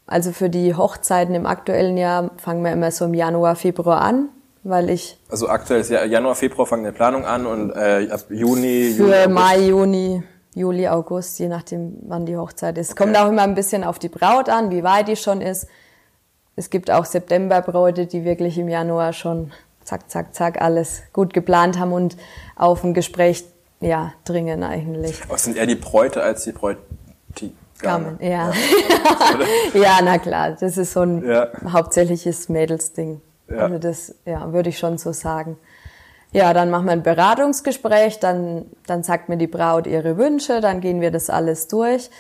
also 0.07 0.33
für 0.33 0.49
die 0.51 0.75
Hochzeiten 0.75 1.35
im 1.35 1.47
aktuellen 1.47 1.97
Jahr 1.97 2.31
fangen 2.37 2.63
wir 2.65 2.73
immer 2.73 2.91
so 2.91 3.07
im 3.07 3.15
Januar, 3.15 3.57
Februar 3.57 4.01
an, 4.03 4.29
weil 4.64 4.90
ich 4.90 5.19
Also 5.31 5.49
aktuell 5.49 5.81
ist 5.81 5.90
ja 5.90 6.04
Januar, 6.04 6.35
Februar 6.35 6.66
fangen 6.66 6.85
die 6.85 6.92
Planung 6.92 7.25
an 7.25 7.47
und 7.47 7.71
äh, 7.73 8.09
ab 8.11 8.21
Juni, 8.31 8.88
Juli, 8.90 8.92
Für 8.95 9.16
August. 9.25 9.31
Mai, 9.31 9.59
Juni, 9.61 10.23
Juli, 10.54 10.88
August, 10.88 11.38
je 11.38 11.49
nachdem, 11.49 11.97
wann 12.07 12.26
die 12.26 12.37
Hochzeit 12.37 12.76
ist. 12.78 12.97
Kommt 12.97 13.16
auch 13.16 13.28
immer 13.28 13.42
ein 13.42 13.54
bisschen 13.54 13.85
auf 13.85 13.99
die 13.99 14.09
Braut 14.09 14.49
an, 14.49 14.71
wie 14.71 14.83
weit 14.85 15.09
die 15.09 15.16
schon 15.16 15.40
ist. 15.40 15.66
Es 16.57 16.69
gibt 16.69 16.90
auch 16.90 17.07
Septemberbräute, 17.07 18.07
die 18.07 18.25
wirklich 18.25 18.59
im 18.59 18.69
Januar 18.69 19.12
schon 19.14 19.52
zack, 19.85 20.11
zack, 20.11 20.35
zack 20.35 20.61
alles 20.61 21.02
gut 21.12 21.33
geplant 21.33 21.78
haben 21.78 21.92
und 21.92 22.16
auf 22.57 22.85
ein 22.85 22.92
Gespräch 22.95 23.45
ja, 23.81 24.12
dringen 24.25 24.62
eigentlich. 24.62 25.23
Aber 25.25 25.35
es 25.37 25.45
sind 25.45 25.57
eher 25.57 25.66
die 25.66 25.75
Bräute 25.75 26.23
als 26.23 26.45
die 26.45 26.52
Bräutigame. 26.52 26.87
Gamen, 27.81 28.19
ja. 28.21 28.52
ja, 29.75 29.99
na 30.04 30.19
klar, 30.19 30.52
das 30.61 30.76
ist 30.76 30.92
so 30.92 31.00
ein 31.00 31.25
Ja. 31.28 31.49
hauptsächliches 31.73 32.49
Mädelsding. 32.49 33.21
Ja. 33.53 33.65
Also 33.65 33.79
das, 33.79 34.15
ja, 34.25 34.53
würde 34.53 34.69
ich 34.71 34.79
schon 34.79 34.99
so 34.99 35.13
sagen. 35.13 35.59
Ja, 36.33 36.55
dann 36.55 36.71
machen 36.71 36.87
wir 36.87 36.93
ein 36.93 37.03
Beratungsgespräch, 37.03 38.19
dann, 38.19 38.67
dann 38.87 39.03
sagt 39.03 39.29
mir 39.29 39.37
die 39.37 39.47
Braut 39.47 39.87
ihre 39.87 40.17
Wünsche, 40.17 40.61
dann 40.61 40.81
gehen 40.81 41.01
wir 41.01 41.11
das 41.11 41.29
alles 41.29 41.69
durch. 41.69 42.11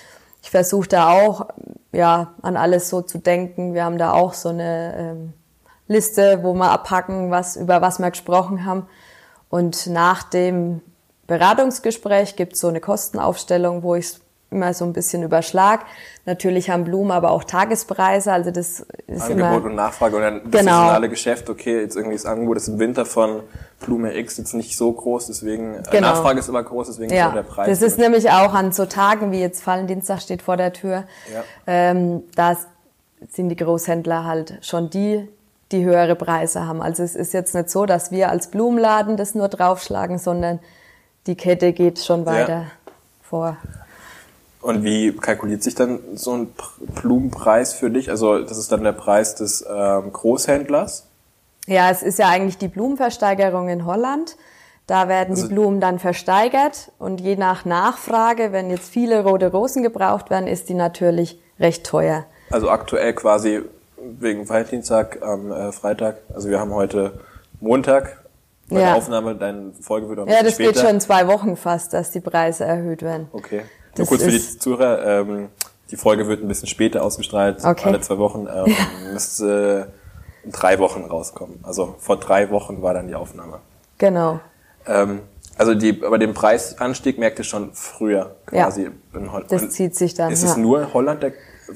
Ich 0.42 0.50
versuche 0.50 0.88
da 0.88 1.10
auch, 1.10 1.48
ja, 1.92 2.34
an 2.42 2.56
alles 2.56 2.90
so 2.90 3.00
zu 3.00 3.18
denken. 3.18 3.74
Wir 3.74 3.84
haben 3.84 3.96
da 3.96 4.12
auch 4.12 4.34
so 4.34 4.50
eine 4.50 4.94
ähm, 4.96 5.32
Liste, 5.86 6.40
wo 6.42 6.52
wir 6.52 6.70
abhacken, 6.70 7.30
was, 7.30 7.56
über 7.56 7.80
was 7.80 8.00
wir 8.00 8.10
gesprochen 8.10 8.66
haben. 8.66 8.86
Und 9.48 9.86
nach 9.86 10.22
dem 10.24 10.82
Beratungsgespräch 11.26 12.36
gibt 12.36 12.54
es 12.54 12.60
so 12.60 12.68
eine 12.68 12.80
Kostenaufstellung, 12.80 13.82
wo 13.82 13.94
ich 13.94 14.18
immer 14.52 14.72
so 14.74 14.84
ein 14.84 14.92
bisschen 14.92 15.22
überschlag. 15.22 15.80
Natürlich 16.26 16.70
haben 16.70 16.84
Blumen 16.84 17.10
aber 17.10 17.30
auch 17.32 17.42
Tagespreise, 17.44 18.32
also 18.32 18.50
das 18.50 18.86
ist 19.06 19.22
Angebot 19.22 19.32
immer 19.32 19.64
und 19.64 19.74
Nachfrage 19.74 20.16
und 20.16 20.22
dann 20.22 20.40
das 20.50 20.60
Genau. 20.60 20.72
saisonale 20.72 21.08
Geschäft, 21.08 21.50
okay, 21.50 21.80
jetzt 21.80 21.96
irgendwie 21.96 22.16
das 22.16 22.26
Angebot 22.26 22.56
ist 22.58 22.68
im 22.68 22.78
Winter 22.78 23.04
von 23.04 23.40
Blume 23.80 24.14
X 24.16 24.36
jetzt 24.36 24.54
nicht 24.54 24.76
so 24.76 24.92
groß, 24.92 25.26
deswegen 25.26 25.74
äh, 25.74 25.82
Genau. 25.90 26.08
Nachfrage 26.08 26.38
ist 26.38 26.48
immer 26.48 26.62
groß, 26.62 26.86
deswegen 26.88 27.10
ist 27.10 27.18
Ja, 27.18 27.30
auch 27.30 27.34
der 27.34 27.42
Preis. 27.42 27.68
das 27.68 27.82
ist 27.82 27.98
nämlich 27.98 28.30
auch 28.30 28.54
an 28.54 28.70
so 28.72 28.86
Tagen 28.86 29.32
wie 29.32 29.40
jetzt 29.40 29.66
Valentinstag 29.66 30.20
steht 30.20 30.42
vor 30.42 30.56
der 30.56 30.72
Tür. 30.72 31.04
Ja. 31.32 31.42
Ähm, 31.66 32.22
da 32.36 32.56
sind 33.30 33.48
die 33.48 33.56
Großhändler 33.56 34.24
halt 34.24 34.58
schon 34.62 34.90
die, 34.90 35.28
die 35.72 35.84
höhere 35.84 36.14
Preise 36.16 36.66
haben. 36.66 36.82
Also 36.82 37.02
es 37.02 37.16
ist 37.16 37.32
jetzt 37.32 37.54
nicht 37.54 37.70
so, 37.70 37.86
dass 37.86 38.10
wir 38.12 38.28
als 38.30 38.48
Blumenladen 38.48 39.16
das 39.16 39.34
nur 39.34 39.48
draufschlagen, 39.48 40.18
sondern 40.18 40.58
die 41.26 41.34
Kette 41.36 41.72
geht 41.72 41.98
schon 42.00 42.26
weiter 42.26 42.64
vor. 43.22 43.56
Und 44.62 44.84
wie 44.84 45.12
kalkuliert 45.14 45.62
sich 45.62 45.74
dann 45.74 45.98
so 46.14 46.32
ein 46.32 46.54
Pr- 46.54 47.00
Blumenpreis 47.02 47.74
für 47.74 47.90
dich? 47.90 48.10
Also 48.10 48.38
das 48.42 48.56
ist 48.58 48.72
dann 48.72 48.82
der 48.84 48.92
Preis 48.92 49.34
des 49.34 49.64
ähm, 49.68 50.12
Großhändlers. 50.12 51.06
Ja, 51.66 51.90
es 51.90 52.02
ist 52.02 52.18
ja 52.18 52.28
eigentlich 52.28 52.58
die 52.58 52.68
Blumenversteigerung 52.68 53.68
in 53.68 53.84
Holland. 53.86 54.36
Da 54.86 55.08
werden 55.08 55.30
Also- 55.34 55.46
die 55.48 55.54
Blumen 55.54 55.80
dann 55.80 55.98
versteigert 55.98 56.90
und 56.98 57.20
je 57.20 57.36
nach 57.36 57.64
Nachfrage, 57.64 58.52
wenn 58.52 58.70
jetzt 58.70 58.88
viele 58.90 59.22
rote 59.24 59.50
Rosen 59.52 59.82
gebraucht 59.82 60.30
werden, 60.30 60.46
ist 60.48 60.68
die 60.68 60.74
natürlich 60.74 61.38
recht 61.60 61.84
teuer. 61.86 62.24
Also 62.50 62.68
aktuell 62.70 63.12
quasi 63.14 63.62
wegen 64.18 64.48
Valentinstag 64.48 65.22
am 65.22 65.52
äh, 65.52 65.70
Freitag. 65.70 66.16
Also 66.34 66.48
wir 66.50 66.58
haben 66.58 66.72
heute 66.74 67.20
Montag. 67.60 68.18
Bei 68.68 68.80
Ja. 68.80 68.86
der 68.86 68.96
Aufnahme, 68.96 69.34
deine 69.36 69.72
Folge 69.80 70.08
wird 70.08 70.18
auch 70.18 70.26
Ja, 70.26 70.42
das 70.42 70.54
später. 70.54 70.72
geht 70.72 70.80
schon 70.82 71.00
zwei 71.00 71.26
Wochen 71.28 71.56
fast, 71.56 71.92
dass 71.92 72.10
die 72.10 72.20
Preise 72.20 72.64
erhöht 72.64 73.02
werden. 73.02 73.28
Okay. 73.32 73.62
Nur 73.96 74.04
Das 74.04 74.08
kurz 74.08 74.22
für 74.22 74.30
die 74.30 74.58
Zuhörer, 74.58 75.20
ähm, 75.20 75.48
die 75.90 75.96
Folge 75.96 76.26
wird 76.26 76.42
ein 76.42 76.48
bisschen 76.48 76.68
später 76.68 77.02
ausgestrahlt, 77.02 77.64
Okay. 77.64 77.88
alle 77.88 78.00
zwei 78.00 78.18
Wochen. 78.18 78.46
Ähm, 78.52 78.74
Müsste 79.12 79.92
in 80.44 80.50
drei 80.52 80.78
Wochen 80.78 81.04
rauskommen. 81.04 81.60
Also 81.62 81.94
vor 81.98 82.16
drei 82.18 82.50
Wochen 82.50 82.82
war 82.82 82.94
dann 82.94 83.06
die 83.08 83.14
Aufnahme. 83.14 83.58
Genau. 83.98 84.40
Ähm, 84.86 85.20
also 85.58 85.74
die, 85.74 86.02
aber 86.02 86.18
den 86.18 86.32
Preisanstieg 86.34 87.18
merkt 87.18 87.38
ihr 87.38 87.44
schon 87.44 87.70
früher 87.74 88.36
Ja. 88.50 88.64
quasi 88.64 88.90
in 89.14 89.30
Holland. 89.32 89.52
Das 89.52 89.68
zieht 89.70 89.94
sich 89.94 90.14
dann, 90.14 90.32
Ist 90.32 90.42
es 90.42 90.52
ja. 90.52 90.56
nur 90.56 90.80
in 90.82 90.92
Holland 90.94 91.22
der, 91.22 91.32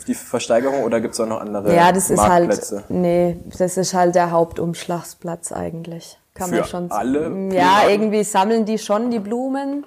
die 0.08 0.14
Versteigerung 0.14 0.82
oder 0.82 1.00
gibt 1.00 1.14
es 1.14 1.20
auch 1.20 1.26
noch 1.26 1.40
andere 1.40 1.74
Ja, 1.76 1.92
das 1.92 2.10
ist 2.10 2.18
halt, 2.20 2.46
Marktplätze? 2.48 2.84
nee, 2.88 3.36
das 3.58 3.76
ist 3.76 3.92
halt 3.94 4.14
der 4.14 4.30
Hauptumschlagsplatz 4.30 5.52
eigentlich. 5.52 6.18
Kann 6.34 6.48
Für 6.50 6.56
man 6.56 6.64
schon 6.64 6.90
alle 6.90 7.30
Ja, 7.54 7.88
irgendwie 7.88 8.24
sammeln 8.24 8.64
die 8.64 8.78
schon 8.78 9.10
die 9.10 9.20
Blumen. 9.20 9.84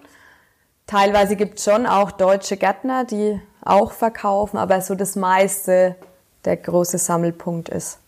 Teilweise 0.89 1.35
gibt's 1.35 1.65
schon 1.65 1.85
auch 1.85 2.09
deutsche 2.09 2.57
Gärtner, 2.57 3.05
die 3.05 3.39
auch 3.63 3.91
verkaufen, 3.91 4.57
aber 4.57 4.81
so 4.81 4.95
das 4.95 5.15
meiste 5.15 5.95
der 6.45 6.57
große 6.57 6.97
Sammelpunkt 6.97 7.69
ist 7.69 7.99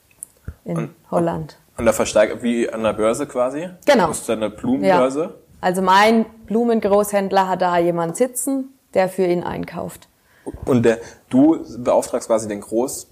in 0.65 0.89
Holland. 1.11 1.59
An 1.77 1.85
der 1.85 1.93
Versteigerung, 1.93 2.41
wie 2.41 2.67
an 2.67 2.81
der 2.81 2.93
Börse 2.93 3.27
quasi? 3.27 3.69
Genau. 3.85 4.07
Das 4.07 4.21
ist 4.21 4.29
dann 4.29 4.41
eine 4.41 4.49
Blumenbörse. 4.49 5.35
Also 5.61 5.83
mein 5.83 6.25
Blumengroßhändler 6.47 7.47
hat 7.47 7.61
da 7.61 7.77
jemand 7.77 8.17
sitzen, 8.17 8.73
der 8.95 9.09
für 9.09 9.25
ihn 9.25 9.43
einkauft. 9.43 10.07
Und 10.65 10.81
der, 10.81 10.97
du 11.29 11.63
beauftragst 11.77 12.29
quasi 12.29 12.47
den 12.47 12.61
Groß, 12.61 13.10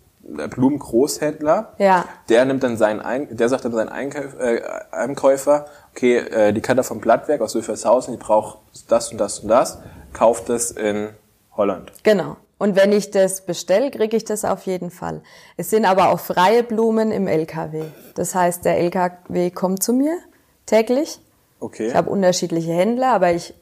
Blumengroßhändler. 0.49 1.73
Ja. 1.77 2.05
Der 2.29 2.45
nimmt 2.45 2.63
dann 2.63 2.77
seinen 2.77 2.99
Ein, 3.01 3.35
der 3.35 3.49
sagt 3.49 3.65
dann 3.65 3.73
seinen 3.73 3.89
Einkäuf, 3.89 4.39
äh, 4.39 4.61
Einkäufer, 4.91 5.65
okay, 5.91 6.17
äh, 6.17 6.53
die 6.53 6.61
Katja 6.61 6.83
vom 6.83 6.99
Blattwerk 6.99 7.41
aus 7.41 7.55
Wilfershausen, 7.55 8.13
die 8.13 8.19
braucht 8.19 8.59
das 8.87 9.11
und 9.11 9.17
das 9.17 9.39
und 9.39 9.49
das, 9.49 9.79
kauft 10.13 10.49
das 10.49 10.71
in 10.71 11.09
Holland. 11.55 11.91
Genau. 12.03 12.37
Und 12.57 12.75
wenn 12.75 12.91
ich 12.91 13.09
das 13.09 13.45
bestelle, 13.45 13.89
kriege 13.89 14.17
ich 14.17 14.25
das 14.25 14.43
auf 14.43 14.63
jeden 14.63 14.91
Fall. 14.91 15.21
Es 15.55 15.69
sind 15.69 15.85
aber 15.85 16.09
auch 16.09 16.19
freie 16.19 16.61
Blumen 16.61 17.11
im 17.11 17.25
LKW. 17.25 17.83
Das 18.15 18.35
heißt, 18.35 18.65
der 18.65 18.77
LKW 18.77 19.49
kommt 19.49 19.81
zu 19.81 19.93
mir 19.93 20.17
täglich. 20.65 21.19
Okay. 21.61 21.87
Ich 21.87 21.95
habe 21.95 22.09
unterschiedliche 22.09 22.73
Händler, 22.73 23.13
aber 23.13 23.31
ich 23.31 23.53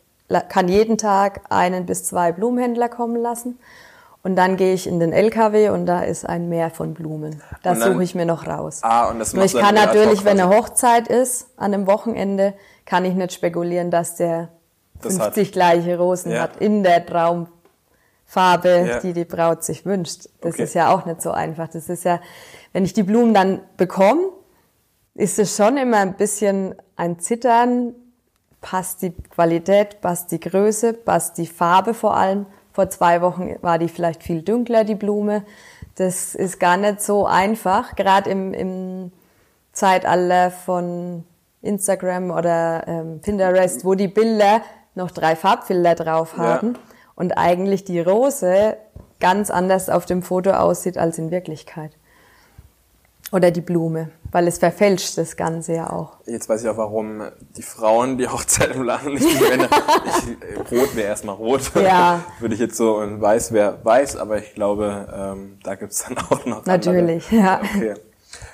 kann 0.50 0.68
jeden 0.68 0.98
Tag 0.98 1.42
einen 1.50 1.86
bis 1.86 2.04
zwei 2.06 2.32
Blumenhändler 2.32 2.90
kommen 2.90 3.16
lassen. 3.22 3.60
Und 4.28 4.36
dann 4.36 4.58
gehe 4.58 4.74
ich 4.74 4.88
in 4.88 5.00
den 5.00 5.14
LKW 5.14 5.70
und 5.70 5.86
da 5.86 6.02
ist 6.02 6.28
ein 6.28 6.50
Meer 6.50 6.70
von 6.70 6.94
Blumen. 6.94 7.42
Da 7.64 7.72
Und 7.72 7.80
dann- 7.80 7.94
suche 7.94 8.04
ich 8.04 8.14
mir 8.14 8.26
noch 8.26 8.46
raus. 8.46 8.80
Ah, 8.82 9.08
und 9.10 9.20
das 9.20 9.32
machst 9.34 9.56
ich 9.56 9.62
kann 9.62 9.74
natürlich, 9.74 10.26
wenn 10.26 10.38
eine 10.38 10.50
Hochzeit 10.54 11.08
ist, 11.08 11.48
an 11.56 11.74
einem 11.74 11.88
Wochenende, 11.88 12.54
kann 12.84 13.06
ich 13.06 13.14
nicht 13.14 13.32
spekulieren, 13.32 13.90
dass 13.90 14.16
der 14.16 14.50
Das 15.02 15.14
hat- 15.18 15.34
50 15.36 15.54
gleiche 15.54 15.98
Rosen 15.98 16.34
Ja. 16.34 16.42
hat 16.42 16.58
in 16.58 16.84
der 16.84 17.06
Traumfarbe, 17.06 18.86
Ja. 18.90 19.00
die 19.00 19.14
die 19.14 19.24
Braut 19.24 19.64
sich 19.64 19.86
wünscht. 19.86 20.28
Das 20.42 20.56
Okay. 20.56 20.64
ist 20.64 20.74
ja 20.74 20.94
auch 20.94 21.06
nicht 21.06 21.22
so 21.22 21.32
einfach. 21.32 21.70
Das 21.70 21.88
ist 21.88 22.04
ja, 22.04 22.20
wenn 22.74 22.84
ich 22.84 22.92
die 22.92 23.04
Blumen 23.04 23.34
dann 23.34 23.62
bekomme, 23.78 24.24
ist 25.16 25.40
es 25.40 25.56
schon 25.56 25.78
immer 25.78 26.00
ein 26.00 26.18
bisschen 26.18 26.76
ein 26.98 27.18
Zittern. 27.20 27.96
Passt 28.60 29.04
die 29.04 29.12
Qualität, 29.12 30.02
passt 30.02 30.32
die 30.34 30.40
Größe, 30.42 30.92
passt 30.92 31.38
die 31.38 31.48
Farbe 31.48 31.94
vor 31.94 32.18
allem. 32.18 32.46
Vor 32.78 32.92
zwei 32.92 33.24
Wochen 33.24 33.56
war 33.64 33.80
die 33.80 33.88
vielleicht 33.88 34.22
viel 34.22 34.44
dunkler, 34.44 34.84
die 34.84 34.94
Blume. 34.94 35.42
Das 35.96 36.36
ist 36.36 36.60
gar 36.60 36.78
nicht 36.78 37.02
so 37.02 37.26
einfach, 37.26 37.96
gerade 37.96 38.30
im, 38.30 38.54
im 38.54 39.12
Zeitalter 39.72 40.52
von 40.52 41.24
Instagram 41.64 42.30
oder 42.30 42.88
ähm, 42.88 43.20
Pinterest, 43.24 43.84
wo 43.84 43.96
die 43.96 44.08
Bilder 44.08 44.62
noch 44.94 45.10
drei 45.10 45.36
Farbfilter 45.36 45.96
drauf 45.96 46.36
Ja. 46.38 46.44
haben. 46.44 46.76
und 47.16 47.32
eigentlich 47.32 47.84
die 47.84 48.00
Rose 48.00 48.78
ganz 49.20 49.50
anders 49.50 49.90
auf 49.90 50.06
dem 50.06 50.22
Foto 50.22 50.52
aussieht 50.52 51.00
als 51.00 51.18
in 51.18 51.32
Wirklichkeit. 51.32 51.94
Oder 53.32 53.52
die 53.52 53.62
Blume, 53.62 54.12
weil 54.32 54.48
es 54.48 54.58
verfälscht 54.58 55.18
das 55.18 55.36
Ganze 55.36 55.74
ja 55.74 55.90
auch. 55.90 56.14
Jetzt 56.26 56.48
weiß 56.48 56.64
ich 56.64 56.70
auch, 56.70 56.78
warum 56.78 57.24
die 57.58 57.62
Frauen 57.62 58.18
die 58.18 58.28
Hochzeit 58.28 58.74
im 58.74 58.84
Laden 58.84 59.16
nicht 59.16 59.26
die 59.30 59.44
Männer. 59.44 59.68
Ich, 60.06 60.72
rot 60.72 60.96
wäre 60.96 61.08
erstmal 61.10 61.36
rot. 61.36 61.72
Ja. 61.76 62.24
Würde 62.40 62.56
ich 62.56 62.62
jetzt 62.62 62.78
so 62.78 62.98
und 62.98 63.22
weiß 63.22 63.52
wäre 63.52 63.80
weiß, 63.84 64.16
aber 64.16 64.38
ich 64.38 64.54
glaube, 64.54 65.08
ähm, 65.14 65.58
da 65.64 65.76
gibt's 65.76 66.06
dann 66.08 66.18
auch 66.18 66.46
noch. 66.46 66.66
Natürlich, 66.66 67.30
andere. 67.32 67.46
ja. 67.46 67.62
Okay. 67.62 67.94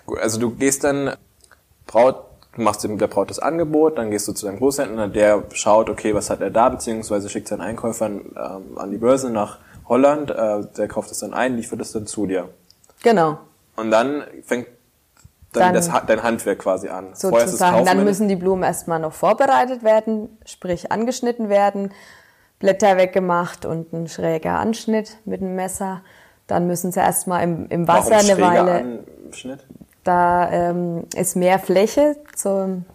Gut, 0.08 0.20
also 0.20 0.40
du 0.40 0.50
gehst 0.50 0.84
dann 0.84 1.16
Braut, 1.86 2.24
du 2.56 2.62
machst 2.62 2.84
dem 2.84 2.98
der 2.98 3.08
Braut 3.08 3.30
das 3.30 3.38
Angebot, 3.38 4.00
dann 4.00 4.10
gehst 4.10 4.28
du 4.28 4.34
zu 4.34 4.48
deinem 4.48 4.58
Großhändler, 4.58 5.08
der 5.08 5.44
schaut, 5.54 5.90
okay, 5.90 6.16
was 6.16 6.32
hat 6.32 6.42
er 6.42 6.50
da, 6.50 6.70
beziehungsweise 6.70 7.30
schickt 7.30 7.48
seinen 7.48 7.62
Einkäufern 7.62 8.22
ähm, 8.36 8.78
an 8.78 8.90
die 8.90 8.98
Börse 8.98 9.30
nach 9.30 9.60
Holland, 9.88 10.32
äh, 10.32 10.66
der 10.78 10.88
kauft 10.88 11.12
es 11.12 11.20
dann 11.20 11.36
ein, 11.36 11.58
liefert 11.58 11.80
es 11.82 11.92
dann 11.92 12.08
zu 12.08 12.26
dir. 12.26 12.50
Genau. 13.04 13.38
Und 13.76 13.92
dann 13.92 14.24
fängt 14.44 14.68
dann, 15.54 15.74
Dann- 15.74 15.74
das, 15.76 15.92
dein 16.08 16.24
Handwerk 16.24 16.60
quasi 16.60 16.90
an. 16.90 17.10
Sozusagen. 17.14 17.86
Dann 17.86 18.04
müssen 18.04 18.28
die 18.28 18.36
Blumen 18.36 18.64
erstmal 18.64 19.00
noch 19.00 19.14
vorbereitet 19.14 19.84
werden, 19.84 20.38
sprich 20.46 20.92
angeschnitten 20.92 21.48
werden, 21.50 21.92
Blätter 22.60 22.98
weggemacht 22.98 23.66
und 23.66 23.94
ein 23.94 24.08
schräger 24.08 24.58
Anschnitt 24.60 25.18
mit 25.26 25.42
dem 25.42 25.56
Messer. 25.56 26.02
Dann 26.48 26.66
müssen 26.66 26.92
sie 26.92 27.00
erstmal 27.00 27.44
im, 27.44 27.68
im 27.70 27.88
Wasser 27.88 28.12
Warum 28.12 28.30
eine 28.32 28.42
Weile. 28.42 29.04
Anschnitt? 29.28 29.60
Da 30.04 30.52
ähm, 30.52 31.06
ist 31.16 31.36
mehr 31.36 31.60
Fläche 31.60 32.18
zum 32.36 32.86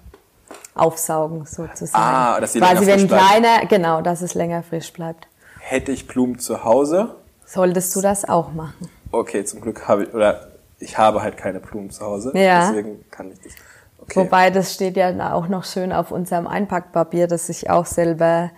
Aufsaugen 0.74 1.46
sozusagen. 1.46 2.02
Ah, 2.04 2.40
dass 2.40 2.52
sie 2.52 2.60
Quasi 2.60 2.84
länger 2.84 2.86
wenn 2.86 2.98
frisch 3.00 3.08
bleiben. 3.08 3.42
kleiner, 3.42 3.66
genau, 3.66 4.00
dass 4.02 4.20
es 4.20 4.34
länger 4.34 4.62
frisch 4.62 4.92
bleibt. 4.92 5.28
Hätte 5.60 5.92
ich 5.92 6.06
Blumen 6.06 6.38
zu 6.38 6.64
Hause? 6.64 7.14
Solltest 7.46 7.94
du 7.96 8.00
das 8.00 8.28
auch 8.28 8.52
machen? 8.52 8.88
Okay, 9.10 9.44
zum 9.44 9.60
Glück 9.60 9.88
habe 9.88 10.04
ich, 10.04 10.14
oder 10.14 10.48
ich 10.78 10.98
habe 10.98 11.22
halt 11.22 11.36
keine 11.36 11.60
Blumen 11.60 11.90
zu 11.90 12.04
Hause. 12.04 12.32
Ja. 12.34 12.68
Deswegen 12.68 13.04
kann 13.10 13.30
ich 13.32 13.40
das. 13.40 13.52
Okay. 14.00 14.20
Wobei 14.20 14.50
das 14.50 14.72
steht 14.72 14.96
ja 14.96 15.34
auch 15.34 15.48
noch 15.48 15.64
schön 15.64 15.92
auf 15.92 16.10
unserem 16.12 16.46
Einpackpapier, 16.46 17.26
das 17.26 17.48
ich 17.48 17.68
auch 17.68 17.84
selber 17.84 18.50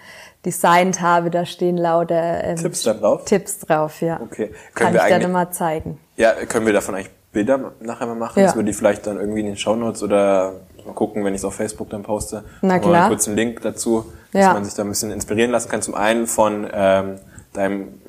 designt 0.45 1.01
habe. 1.01 1.31
Da 1.31 1.45
stehen 1.45 1.77
lauter 1.77 2.45
ähm, 2.45 2.57
Tipps 2.57 2.83
da 2.85 2.95
drauf? 2.95 3.25
Tipps 3.25 3.59
drauf, 3.59 4.01
ja. 4.01 4.21
Okay. 4.23 4.49
Können 4.49 4.55
Kann 4.75 4.95
wir 4.95 5.03
ich 5.03 5.09
dann 5.09 5.23
immer 5.23 5.51
zeigen. 5.51 5.99
Ja, 6.17 6.33
können 6.47 6.67
wir 6.67 6.73
davon 6.73 6.95
eigentlich 6.95 7.11
Bilder 7.33 7.73
nachher 7.81 8.07
mal 8.07 8.15
machen? 8.15 8.39
Ja. 8.41 8.47
Dass 8.47 8.57
wir 8.57 8.63
die 8.63 8.73
vielleicht 8.73 9.07
dann 9.07 9.17
irgendwie 9.19 9.41
in 9.41 9.47
den 9.47 9.57
Shownotes 9.57 10.03
oder 10.03 10.55
mal 10.87 10.95
gucken, 10.95 11.25
wenn 11.25 11.35
ich 11.35 11.41
es 11.41 11.45
auf 11.45 11.55
Facebook 11.55 11.91
dann 11.91 12.03
poste. 12.03 12.45
Na 12.63 12.75
Mal 12.75 12.81
klar. 12.81 12.95
einen 12.95 13.09
kurzen 13.09 13.35
Link 13.35 13.61
dazu, 13.63 14.13
dass 14.33 14.43
Ja. 14.45 14.53
man 14.53 14.65
sich 14.65 14.75
da 14.75 14.83
ein 14.83 14.89
bisschen 14.89 15.11
inspirieren 15.11 15.51
lassen 15.51 15.69
kann. 15.69 15.83
Zum 15.83 15.95
einen 15.95 16.27
von 16.27 16.69
ähm, 16.73 17.17
deinem 17.53 18.01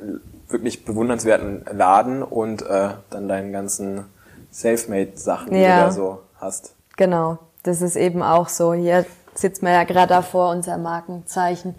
wirklich 0.51 0.85
bewundernswerten 0.85 1.65
Laden 1.71 2.23
und 2.23 2.61
äh, 2.63 2.89
dann 3.09 3.27
deinen 3.27 3.51
ganzen 3.51 4.05
Selfmade-Sachen, 4.51 5.51
die 5.51 5.59
Ja. 5.59 5.79
du 5.79 5.85
da 5.85 5.91
so 5.91 6.19
hast. 6.39 6.75
Genau. 6.97 7.37
Das 7.63 7.81
ist 7.81 7.95
eben 7.95 8.21
auch 8.23 8.49
so. 8.49 8.73
Hier 8.73 9.05
sitzt 9.33 9.63
man 9.63 9.73
ja 9.73 9.83
gerade 9.83 10.07
davor, 10.09 10.49
unser 10.51 10.77
Markenzeichen. 10.77 11.75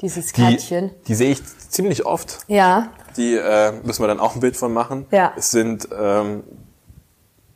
Dieses 0.00 0.32
Die, 0.32 0.42
Kärtchen. 0.42 0.90
die 1.06 1.14
sehe 1.14 1.30
ich 1.32 1.42
ziemlich 1.70 2.04
oft. 2.06 2.38
Ja, 2.48 2.88
Die 3.16 3.34
äh, 3.36 3.72
müssen 3.84 4.02
wir 4.02 4.08
dann 4.08 4.20
auch 4.20 4.34
ein 4.34 4.40
Bild 4.40 4.56
von 4.56 4.72
machen. 4.72 5.06
Ja. 5.10 5.32
Es 5.36 5.50
sind 5.50 5.88
ähm, 5.98 6.42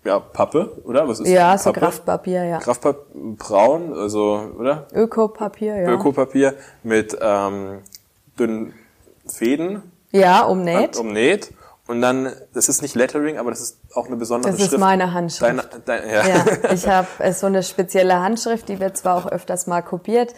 ja 0.04 0.18
Pappe, 0.20 0.80
oder? 0.84 1.08
Was 1.08 1.20
ist 1.20 1.28
ja, 1.28 1.58
so 1.58 1.70
Pappe? 1.70 1.80
Kraftpapier, 1.80 2.44
ja. 2.44 2.58
Kraftpapier 2.58 3.00
braun, 3.36 3.92
also 3.92 4.40
oder? 4.58 4.86
Ökopapier, 4.92 5.76
ja. 5.76 5.88
Ökopapier 5.90 6.54
mit 6.82 7.16
ähm, 7.20 7.80
dünnen 8.38 8.72
Fäden 9.26 9.82
ja, 10.12 10.42
umnäht. 10.42 10.96
umnäht. 10.96 11.52
Und 11.86 12.02
dann, 12.02 12.32
das 12.54 12.68
ist 12.68 12.82
nicht 12.82 12.94
Lettering, 12.94 13.36
aber 13.38 13.50
das 13.50 13.60
ist 13.60 13.78
auch 13.94 14.06
eine 14.06 14.14
besondere 14.16 14.52
Das 14.52 14.60
ist 14.60 14.68
Schrift. 14.68 14.80
meine 14.80 15.12
Handschrift. 15.12 15.42
Deine, 15.50 15.64
dein, 15.84 16.08
ja. 16.08 16.26
Ja, 16.28 16.44
ich 16.72 16.86
habe 16.86 17.08
so 17.32 17.46
eine 17.46 17.62
spezielle 17.64 18.20
Handschrift, 18.20 18.68
die 18.68 18.78
wird 18.78 18.96
zwar 18.96 19.16
auch 19.16 19.26
öfters 19.26 19.66
mal 19.66 19.82
kopiert, 19.82 20.32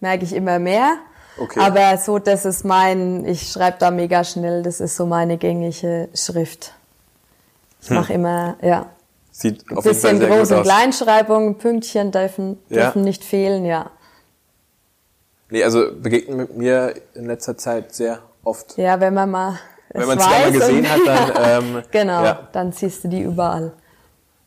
merke 0.00 0.24
ich 0.24 0.32
immer 0.34 0.58
mehr. 0.58 0.96
Okay. 1.38 1.60
Aber 1.60 1.96
so, 1.98 2.18
das 2.18 2.44
ist 2.44 2.64
mein, 2.64 3.24
ich 3.24 3.52
schreibe 3.52 3.76
da 3.78 3.90
mega 3.92 4.24
schnell, 4.24 4.62
das 4.64 4.80
ist 4.80 4.96
so 4.96 5.06
meine 5.06 5.36
gängige 5.36 6.08
Schrift. 6.14 6.72
Ich 7.82 7.90
mache 7.90 8.12
immer, 8.14 8.56
ja, 8.62 8.86
Sieht 9.30 9.60
auf 9.76 9.84
jeden 9.84 9.96
Fall 9.96 10.14
bisschen 10.14 10.18
sehr 10.18 10.30
Groß- 10.30 10.52
und 10.54 10.58
aus. 10.60 10.66
Kleinschreibung, 10.66 11.58
Pünktchen 11.58 12.10
dürfen, 12.10 12.58
Ja. 12.68 12.84
dürfen 12.84 13.02
nicht 13.02 13.22
fehlen, 13.22 13.64
ja. 13.66 13.90
Nee, 15.50 15.62
also 15.62 15.92
begegnen 15.94 16.38
mit 16.38 16.56
mir 16.56 16.94
in 17.14 17.26
letzter 17.26 17.56
Zeit 17.56 17.94
sehr 17.94 18.20
oft. 18.46 18.76
Ja, 18.78 19.00
wenn 19.00 19.14
man 19.14 19.30
mal 19.30 19.58
Wenn 19.90 20.06
man 20.06 20.18
es 20.18 20.24
weiß 20.26 20.52
gesehen 20.52 20.84
und- 20.84 20.90
hat, 20.90 21.00
dann 21.06 21.64
ähm, 21.76 21.82
Genau, 21.90 22.24
Ja. 22.24 22.38
dann 22.52 22.72
siehst 22.72 23.04
du 23.04 23.08
die 23.08 23.20
überall. 23.22 23.72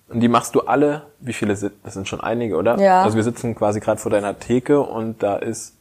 Und 0.08 0.22
die 0.22 0.28
machst 0.28 0.56
du 0.56 0.62
alle, 0.62 1.04
wie 1.20 1.34
viele 1.34 1.56
sind, 1.56 1.74
das 1.84 1.94
sind 1.94 2.08
schon 2.08 2.20
einige, 2.22 2.56
oder? 2.58 2.80
Ja. 2.80 3.04
Also 3.04 3.16
wir 3.16 3.24
sitzen 3.24 3.54
quasi 3.56 3.80
gerade 3.80 4.00
vor 4.02 4.10
deiner 4.12 4.38
Theke 4.40 4.80
und 4.82 5.22
da 5.22 5.36
ist, 5.36 5.74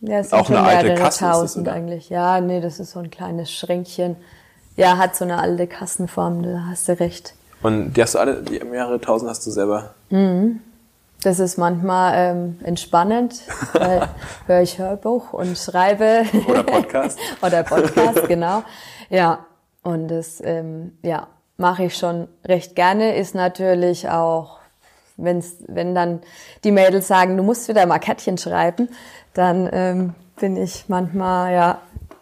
Ja, 0.00 0.18
es 0.20 0.32
Auch 0.32 0.48
eine 0.48 0.60
alte 0.62 0.94
Kasse 0.94 1.06
ist 1.08 1.20
das, 1.22 1.32
tausend 1.32 1.68
eigentlich. 1.68 2.08
Ja, 2.10 2.40
nee, 2.40 2.60
das 2.60 2.78
ist 2.78 2.92
so 2.92 3.00
ein 3.00 3.10
kleines 3.10 3.50
Schränkchen. 3.52 4.14
Ja, 4.76 4.96
hat 4.96 5.16
so 5.16 5.24
eine 5.24 5.40
alte 5.40 5.66
Kassenform, 5.66 6.44
da 6.44 6.66
hast 6.70 6.88
du 6.88 6.92
recht. 7.00 7.34
und 7.62 7.94
die 7.94 8.02
hast 8.02 8.14
du 8.14 8.20
alle, 8.20 8.40
die 8.42 8.60
mehrere 8.64 9.00
tausend 9.00 9.28
hast 9.28 9.44
du 9.44 9.50
selber. 9.50 9.94
Das 11.22 11.40
ist 11.40 11.58
manchmal 11.58 12.12
ähm, 12.14 12.60
entspannend, 12.62 13.42
weil 13.72 14.08
höre 14.46 14.60
ich 14.60 14.78
Hörbuch 14.78 15.32
und 15.32 15.58
schreibe. 15.58 16.22
Oder 16.46 16.62
Podcast. 16.62 17.18
Oder 17.42 17.62
Podcast, 17.64 18.28
genau. 18.28 18.62
Ja, 19.10 19.44
und 19.82 20.08
das 20.08 20.40
ähm, 20.44 20.96
ja, 21.02 21.26
mache 21.56 21.84
ich 21.84 21.96
schon 21.96 22.28
recht 22.44 22.76
gerne. 22.76 23.16
Ist 23.16 23.34
natürlich 23.34 24.08
auch, 24.08 24.58
wenn's, 25.16 25.56
wenn 25.66 25.94
dann 25.94 26.20
die 26.62 26.70
Mädels 26.70 27.08
sagen, 27.08 27.36
du 27.36 27.42
musst 27.42 27.68
wieder 27.68 27.84
mal 27.86 27.98
Kärtchen 27.98 28.38
schreiben, 28.38 28.88
dann 29.34 29.68
ähm, 29.72 30.14
bin 30.36 30.56
ich 30.56 30.84
manchmal, 30.88 31.52
ja, 31.52 31.80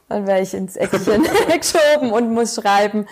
dann 0.08 0.26
wäre 0.26 0.40
ich 0.40 0.54
ins 0.54 0.76
Eckchen 0.76 1.22
geschoben 1.60 2.12
und 2.12 2.32
muss 2.32 2.54
schreiben. 2.54 3.06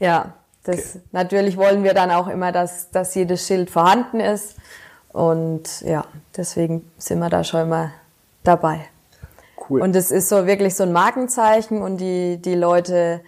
Ja, 0.00 0.32
das 0.64 0.96
Okay. 0.96 1.04
natürlich 1.12 1.56
wollen 1.56 1.84
wir 1.84 1.94
dann 1.94 2.10
auch 2.10 2.28
immer, 2.28 2.52
dass, 2.52 2.90
dass 2.90 3.14
jedes 3.14 3.46
Schild 3.46 3.70
vorhanden 3.70 4.20
ist. 4.20 4.56
Und 5.12 5.80
ja, 5.82 6.04
deswegen 6.36 6.90
sind 6.98 7.18
wir 7.18 7.30
da 7.30 7.44
schon 7.44 7.62
immer 7.62 7.90
dabei. 8.44 8.80
Cool. 9.68 9.82
Und 9.82 9.96
es 9.96 10.10
ist 10.10 10.28
so 10.28 10.46
wirklich 10.46 10.74
so 10.76 10.84
ein 10.84 10.92
Markenzeichen 10.92 11.82
und 11.82 11.98
die, 11.98 12.36
die 12.40 12.54
Leute 12.54 13.20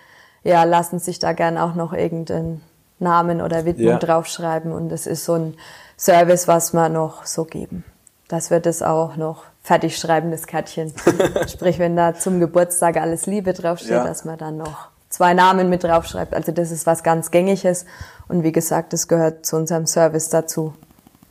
ja, 0.42 0.64
lassen 0.64 0.98
sich 0.98 1.18
da 1.18 1.32
gern 1.32 1.58
auch 1.58 1.74
noch 1.74 1.92
irgendeinen 1.92 2.62
Namen 2.98 3.40
oder 3.42 3.64
Widmung 3.64 3.88
Ja. 3.88 3.98
draufschreiben 3.98 4.72
und 4.72 4.90
es 4.92 5.06
ist 5.06 5.24
so 5.24 5.34
ein 5.34 5.54
Service, 5.98 6.48
was 6.48 6.72
wir 6.72 6.88
noch 6.88 7.24
so 7.26 7.44
geben. 7.44 7.84
Dass 8.28 8.50
wir 8.50 8.60
das 8.60 8.82
auch 8.82 9.16
noch 9.16 9.44
fertig 9.62 9.98
schreiben, 9.98 10.30
das 10.30 10.46
Kärtchen. 10.46 10.92
Sprich, 11.48 11.78
wenn 11.78 11.96
da 11.96 12.14
zum 12.14 12.40
Geburtstag 12.40 12.96
alles 12.96 13.26
Liebe 13.26 13.52
draufsteht, 13.52 13.90
Ja. 13.90 14.04
dass 14.04 14.24
man 14.24 14.38
dann 14.38 14.56
noch 14.56 14.88
zwei 15.10 15.34
Namen 15.34 15.68
mit 15.68 15.84
draufschreibt. 15.84 16.32
Also 16.32 16.52
das 16.52 16.70
ist 16.70 16.86
was 16.86 17.02
ganz 17.02 17.30
Gängiges 17.30 17.84
und 18.28 18.42
wie 18.44 18.52
gesagt, 18.52 18.92
das 18.92 19.08
gehört 19.08 19.44
zu 19.44 19.56
unserem 19.56 19.86
Service 19.86 20.28
dazu. 20.30 20.72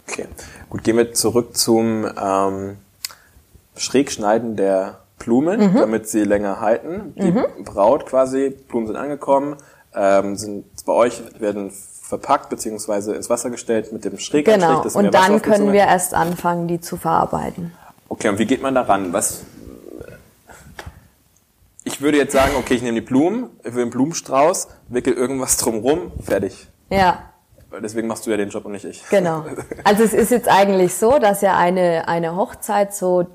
Okay, 0.10 0.28
gut, 0.70 0.84
gehen 0.84 0.98
wir 0.98 1.14
zurück 1.14 1.56
zum 1.56 2.06
ähm, 2.20 2.78
Schrägschneiden 3.76 4.56
der 4.56 5.00
Blumen, 5.20 5.74
Mhm. 5.74 5.78
damit 5.78 6.08
sie 6.10 6.24
länger 6.24 6.60
halten. 6.62 7.14
Die 7.18 7.32
Braut 7.64 8.06
quasi, 8.06 8.50
Blumen 8.50 8.88
sind 8.88 8.96
angekommen, 8.96 9.58
ähm, 9.94 10.36
sind 10.36 10.66
bei 10.86 10.94
euch, 10.94 11.22
werden 11.40 11.72
verpackt 11.72 12.50
beziehungsweise 12.50 13.14
ins 13.14 13.30
Wasser 13.30 13.50
gestellt 13.52 13.92
mit 13.94 14.04
dem 14.06 14.18
Schräganstrich. 14.18 14.68
Genau. 14.72 14.84
dass 14.84 14.96
Und 14.96 15.14
dann 15.14 15.42
können 15.42 15.72
wir 15.74 15.82
erst 15.82 16.14
anfangen, 16.16 16.68
die 16.68 16.82
zu 16.82 16.98
verarbeiten. 16.98 17.72
Okay, 18.08 18.30
und 18.30 18.40
wie 18.40 18.46
geht 18.46 18.64
man 18.64 18.74
da 18.74 18.82
ran? 18.82 19.14
Was? 19.14 19.44
Ich 21.84 22.02
würde 22.02 22.18
jetzt 22.18 22.34
sagen, 22.34 22.54
okay, 22.58 22.74
ich 22.76 22.82
nehme 22.82 23.00
die 23.00 23.06
Blumen, 23.06 23.50
ich 23.64 23.74
will 23.74 23.84
einen 23.84 23.92
Blumenstrauß, 23.92 24.68
wickel 24.90 25.14
irgendwas 25.14 25.58
drumrum, 25.58 26.12
fertig. 26.24 26.68
Ja, 26.90 27.29
Deswegen 27.82 28.08
machst 28.08 28.26
du 28.26 28.32
ja 28.32 28.38
den 28.38 28.50
Job 28.50 28.66
und 28.66 28.72
nicht 28.72 28.86
ich. 28.86 29.04
Genau. 29.10 29.46
Also 29.84 30.04
es 30.04 30.14
ist 30.14 30.32
jetzt 30.32 30.48
eigentlich 30.48 30.94
so, 30.96 31.20
dass 31.20 31.42
ja 31.42 31.58
eine, 31.58 32.08
eine 32.08 32.36
Hochzeit 32.36 32.94
so 32.94 33.28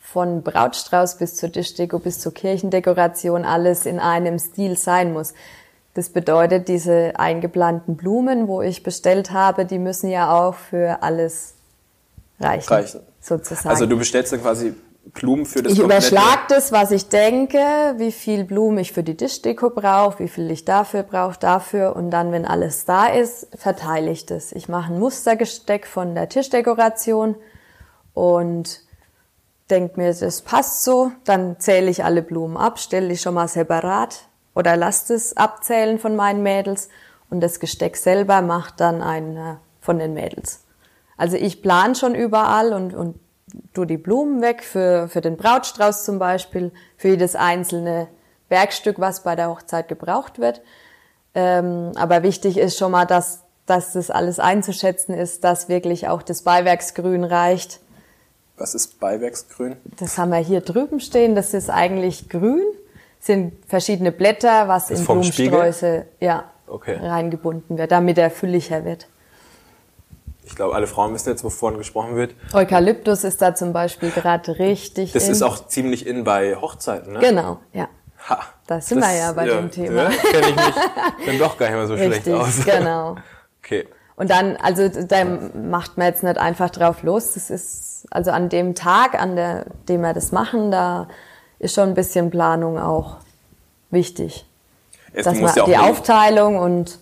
von 0.00 0.42
Brautstrauß 0.42 1.18
bis 1.18 1.34
zur 1.34 1.50
Tischdeko 1.50 1.98
bis 1.98 2.20
zur 2.20 2.32
Kirchendekoration 2.32 3.44
alles 3.44 3.84
in 3.86 3.98
einem 3.98 4.38
Stil 4.38 4.76
sein 4.76 5.12
muss. 5.12 5.34
Das 5.94 6.08
bedeutet, 6.08 6.68
diese 6.68 7.12
eingeplanten 7.16 7.96
Blumen, 7.96 8.48
wo 8.48 8.62
ich 8.62 8.82
bestellt 8.82 9.30
habe, 9.30 9.64
die 9.64 9.78
müssen 9.78 10.08
ja 10.08 10.32
auch 10.32 10.54
für 10.54 11.02
alles 11.02 11.54
reichen. 12.40 12.72
Reichen. 12.72 13.00
Sozusagen. 13.20 13.68
Also 13.68 13.86
du 13.86 13.96
bestellst 13.96 14.32
dann 14.32 14.42
quasi 14.42 14.74
Blumen 15.12 15.44
für 15.44 15.62
das 15.62 15.72
Ich 15.72 15.78
überschlag 15.78 16.48
das, 16.48 16.72
was 16.72 16.90
ich 16.90 17.08
denke, 17.08 17.58
wie 17.96 18.12
viel 18.12 18.44
Blumen 18.44 18.78
ich 18.78 18.92
für 18.92 19.02
die 19.02 19.16
Tischdeko 19.16 19.70
brauche, 19.70 20.18
wie 20.20 20.28
viel 20.28 20.50
ich 20.50 20.64
dafür 20.64 21.02
brauche, 21.02 21.38
dafür. 21.38 21.94
Und 21.94 22.10
dann, 22.10 22.32
wenn 22.32 22.46
alles 22.46 22.84
da 22.84 23.06
ist, 23.06 23.48
verteile 23.56 24.10
ich 24.10 24.26
das. 24.26 24.52
Ich 24.52 24.68
mache 24.68 24.92
ein 24.92 24.98
Mustergesteck 24.98 25.86
von 25.86 26.14
der 26.14 26.28
Tischdekoration 26.28 27.36
und 28.14 28.80
denke 29.70 30.00
mir, 30.00 30.12
das 30.12 30.42
passt 30.42 30.84
so, 30.84 31.12
dann 31.24 31.58
zähle 31.58 31.90
ich 31.90 32.04
alle 32.04 32.22
Blumen 32.22 32.56
ab, 32.56 32.78
stelle 32.78 33.08
die 33.08 33.16
schon 33.16 33.34
mal 33.34 33.48
separat 33.48 34.28
oder 34.54 34.76
lasse 34.76 35.14
es 35.14 35.36
abzählen 35.36 35.98
von 35.98 36.16
meinen 36.16 36.42
Mädels 36.42 36.88
und 37.30 37.40
das 37.40 37.60
Gesteck 37.60 37.96
selber 37.96 38.42
macht 38.42 38.80
dann 38.80 39.02
einer 39.02 39.60
von 39.80 39.98
den 39.98 40.14
Mädels. 40.14 40.64
Also 41.16 41.36
ich 41.36 41.62
plane 41.62 41.94
schon 41.94 42.14
überall 42.14 42.72
und, 42.72 42.94
und 42.94 43.18
tu 43.72 43.84
die 43.84 43.96
Blumen 43.96 44.40
weg 44.42 44.62
für, 44.62 45.08
für 45.08 45.20
den 45.20 45.36
Brautstrauß 45.36 46.04
zum 46.04 46.18
Beispiel, 46.18 46.72
für 46.96 47.08
jedes 47.08 47.36
einzelne 47.36 48.08
Werkstück, 48.48 48.98
was 48.98 49.22
bei 49.22 49.36
der 49.36 49.50
Hochzeit 49.50 49.88
gebraucht 49.88 50.38
wird. 50.38 50.62
Ähm, 51.34 51.92
aber 51.96 52.22
wichtig 52.22 52.56
ist 52.56 52.78
schon 52.78 52.92
mal, 52.92 53.06
dass, 53.06 53.40
dass 53.66 53.92
das 53.92 54.10
alles 54.10 54.38
einzuschätzen 54.38 55.14
ist, 55.14 55.44
dass 55.44 55.68
wirklich 55.68 56.08
auch 56.08 56.22
das 56.22 56.42
Beiwerksgrün 56.42 57.24
reicht. 57.24 57.80
Was 58.56 58.74
ist 58.74 59.00
Beiwerksgrün? 59.00 59.76
Das 59.98 60.16
haben 60.16 60.30
wir 60.30 60.38
hier 60.38 60.60
drüben 60.60 61.00
stehen. 61.00 61.34
Das 61.34 61.54
ist 61.54 61.70
eigentlich 61.70 62.28
grün. 62.28 62.62
Sind 63.18 63.54
verschiedene 63.66 64.12
Blätter, 64.12 64.68
was 64.68 64.90
in 64.90 65.04
Blumensträuße 65.04 66.06
ja, 66.20 66.44
okay. 66.66 66.96
reingebunden 66.96 67.78
wird, 67.78 67.90
damit 67.90 68.18
er 68.18 68.30
fülliger 68.30 68.84
wird. 68.84 69.08
Ich 70.46 70.56
glaube, 70.56 70.74
alle 70.74 70.86
Frauen 70.86 71.14
wissen 71.14 71.30
jetzt, 71.30 71.42
wovon 71.44 71.78
gesprochen 71.78 72.16
wird. 72.16 72.34
Eukalyptus 72.52 73.24
ist 73.24 73.40
da 73.40 73.54
zum 73.54 73.72
Beispiel 73.72 74.10
gerade 74.10 74.58
richtig. 74.58 75.12
Das 75.12 75.26
in. 75.26 75.32
ist 75.32 75.42
auch 75.42 75.66
ziemlich 75.66 76.06
in 76.06 76.24
bei 76.24 76.56
Hochzeiten, 76.56 77.14
ne? 77.14 77.20
Genau, 77.20 77.58
ja. 77.72 77.88
Ha, 78.28 78.40
da 78.66 78.80
sind 78.80 79.00
das, 79.00 79.10
wir 79.10 79.18
ja 79.18 79.32
bei 79.32 79.46
ja, 79.46 79.56
dem 79.56 79.70
Thema. 79.70 80.04
Ja, 80.04 80.10
kenne 80.10 80.48
ich 80.48 80.56
mich 80.56 81.26
dann 81.26 81.38
doch 81.38 81.58
gar 81.58 81.66
nicht 81.66 81.76
mehr 81.76 81.86
so 81.86 81.94
Richtig, 81.94 82.22
schlecht 82.22 82.40
aus. 82.40 82.64
Genau. 82.64 83.16
Okay. 83.64 83.88
Und 84.16 84.28
dann, 84.28 84.56
also 84.56 84.88
da 84.88 85.24
macht 85.24 85.96
man 85.96 86.08
jetzt 86.08 86.22
nicht 86.22 86.36
einfach 86.36 86.68
drauf 86.68 87.02
los. 87.02 87.32
Das 87.32 87.48
ist, 87.48 88.06
also 88.10 88.30
an 88.30 88.50
dem 88.50 88.74
Tag, 88.74 89.18
an 89.18 89.36
der, 89.36 89.64
dem 89.88 90.02
wir 90.02 90.12
das 90.12 90.32
machen, 90.32 90.70
da 90.70 91.08
ist 91.58 91.74
schon 91.74 91.88
ein 91.88 91.94
bisschen 91.94 92.30
Planung 92.30 92.78
auch 92.78 93.16
wichtig. 93.90 94.44
Es, 95.14 95.24
Dass 95.24 95.40
man 95.40 95.54
ja 95.54 95.64
die 95.64 95.78
Aufteilung 95.78 96.58
und 96.58 96.98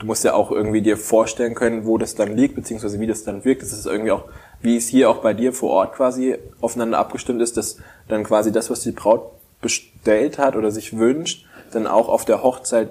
du 0.00 0.06
musst 0.06 0.24
ja 0.24 0.34
auch 0.34 0.50
irgendwie 0.50 0.80
dir 0.80 0.96
vorstellen 0.96 1.54
können, 1.54 1.84
wo 1.86 1.98
das 1.98 2.14
dann 2.14 2.34
liegt, 2.34 2.56
beziehungsweise 2.56 2.98
wie 2.98 3.06
das 3.06 3.22
dann 3.22 3.44
wirkt. 3.44 3.62
Das 3.62 3.72
ist 3.72 3.86
irgendwie 3.86 4.10
auch, 4.10 4.24
wie 4.60 4.76
es 4.76 4.88
hier 4.88 5.10
auch 5.10 5.18
bei 5.18 5.34
dir 5.34 5.52
vor 5.52 5.70
Ort 5.70 5.94
quasi 5.94 6.36
aufeinander 6.60 6.98
abgestimmt 6.98 7.40
ist, 7.40 7.56
dass 7.56 7.76
dann 8.08 8.24
quasi 8.24 8.50
das, 8.50 8.70
was 8.70 8.80
die 8.80 8.92
Braut 8.92 9.30
bestellt 9.60 10.38
hat 10.38 10.56
oder 10.56 10.70
sich 10.70 10.96
wünscht, 10.96 11.46
dann 11.72 11.86
auch 11.86 12.08
auf 12.08 12.24
der 12.24 12.42
Hochzeit 12.42 12.90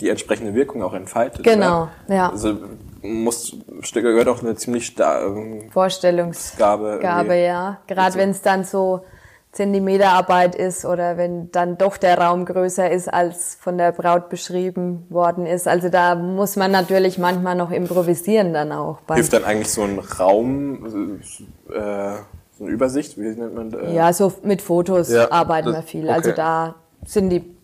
die 0.00 0.08
entsprechende 0.08 0.54
Wirkung 0.54 0.82
auch 0.82 0.92
entfaltet. 0.92 1.44
Genau, 1.44 1.88
oder? 2.06 2.14
ja. 2.14 2.30
Also 2.30 2.56
muss 3.02 3.56
gehört 3.92 4.28
auch 4.28 4.42
eine 4.42 4.56
ziemlich 4.56 4.86
starke 4.86 5.68
Vorstellungsgabe, 5.70 6.98
Gabe, 7.00 7.36
ja. 7.36 7.78
Gerade 7.86 8.16
wenn 8.16 8.30
es 8.30 8.42
dann 8.42 8.64
so 8.64 9.04
Zentimeterarbeit 9.52 10.54
ist 10.54 10.84
oder 10.84 11.16
wenn 11.16 11.50
dann 11.50 11.76
doch 11.76 11.96
der 11.96 12.18
Raum 12.18 12.44
größer 12.44 12.88
ist, 12.88 13.12
als 13.12 13.56
von 13.60 13.78
der 13.78 13.90
Braut 13.90 14.28
beschrieben 14.28 15.06
worden 15.08 15.44
ist. 15.44 15.66
Also 15.66 15.88
da 15.88 16.14
muss 16.14 16.54
man 16.54 16.70
natürlich 16.70 17.18
manchmal 17.18 17.56
noch 17.56 17.72
improvisieren 17.72 18.52
dann 18.52 18.70
auch. 18.70 18.98
Hilft 19.12 19.32
dann 19.32 19.44
eigentlich 19.44 19.72
so 19.72 19.82
ein 19.82 19.98
Raum, 19.98 20.86
äh, 20.86 22.12
so 22.56 22.64
eine 22.64 22.70
Übersicht, 22.70 23.18
wie 23.18 23.22
nennt 23.22 23.54
man 23.56 23.70
das? 23.70 23.92
Ja, 23.92 24.12
so 24.12 24.32
mit 24.44 24.62
Fotos 24.62 25.10
ja, 25.10 25.32
arbeiten 25.32 25.72
wir 25.72 25.82
viel. 25.82 26.08
Also 26.08 26.30
okay. 26.30 26.40
Also 26.40 26.42
da 26.42 26.74
sind 27.04 27.30
die 27.30 27.56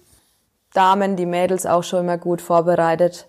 Damen, 0.75 1.15
die 1.15 1.27
Mädels 1.27 1.67
auch 1.67 1.85
schon 1.85 2.01
immer 2.01 2.19
gut 2.19 2.41
vorbereitet 2.41 3.29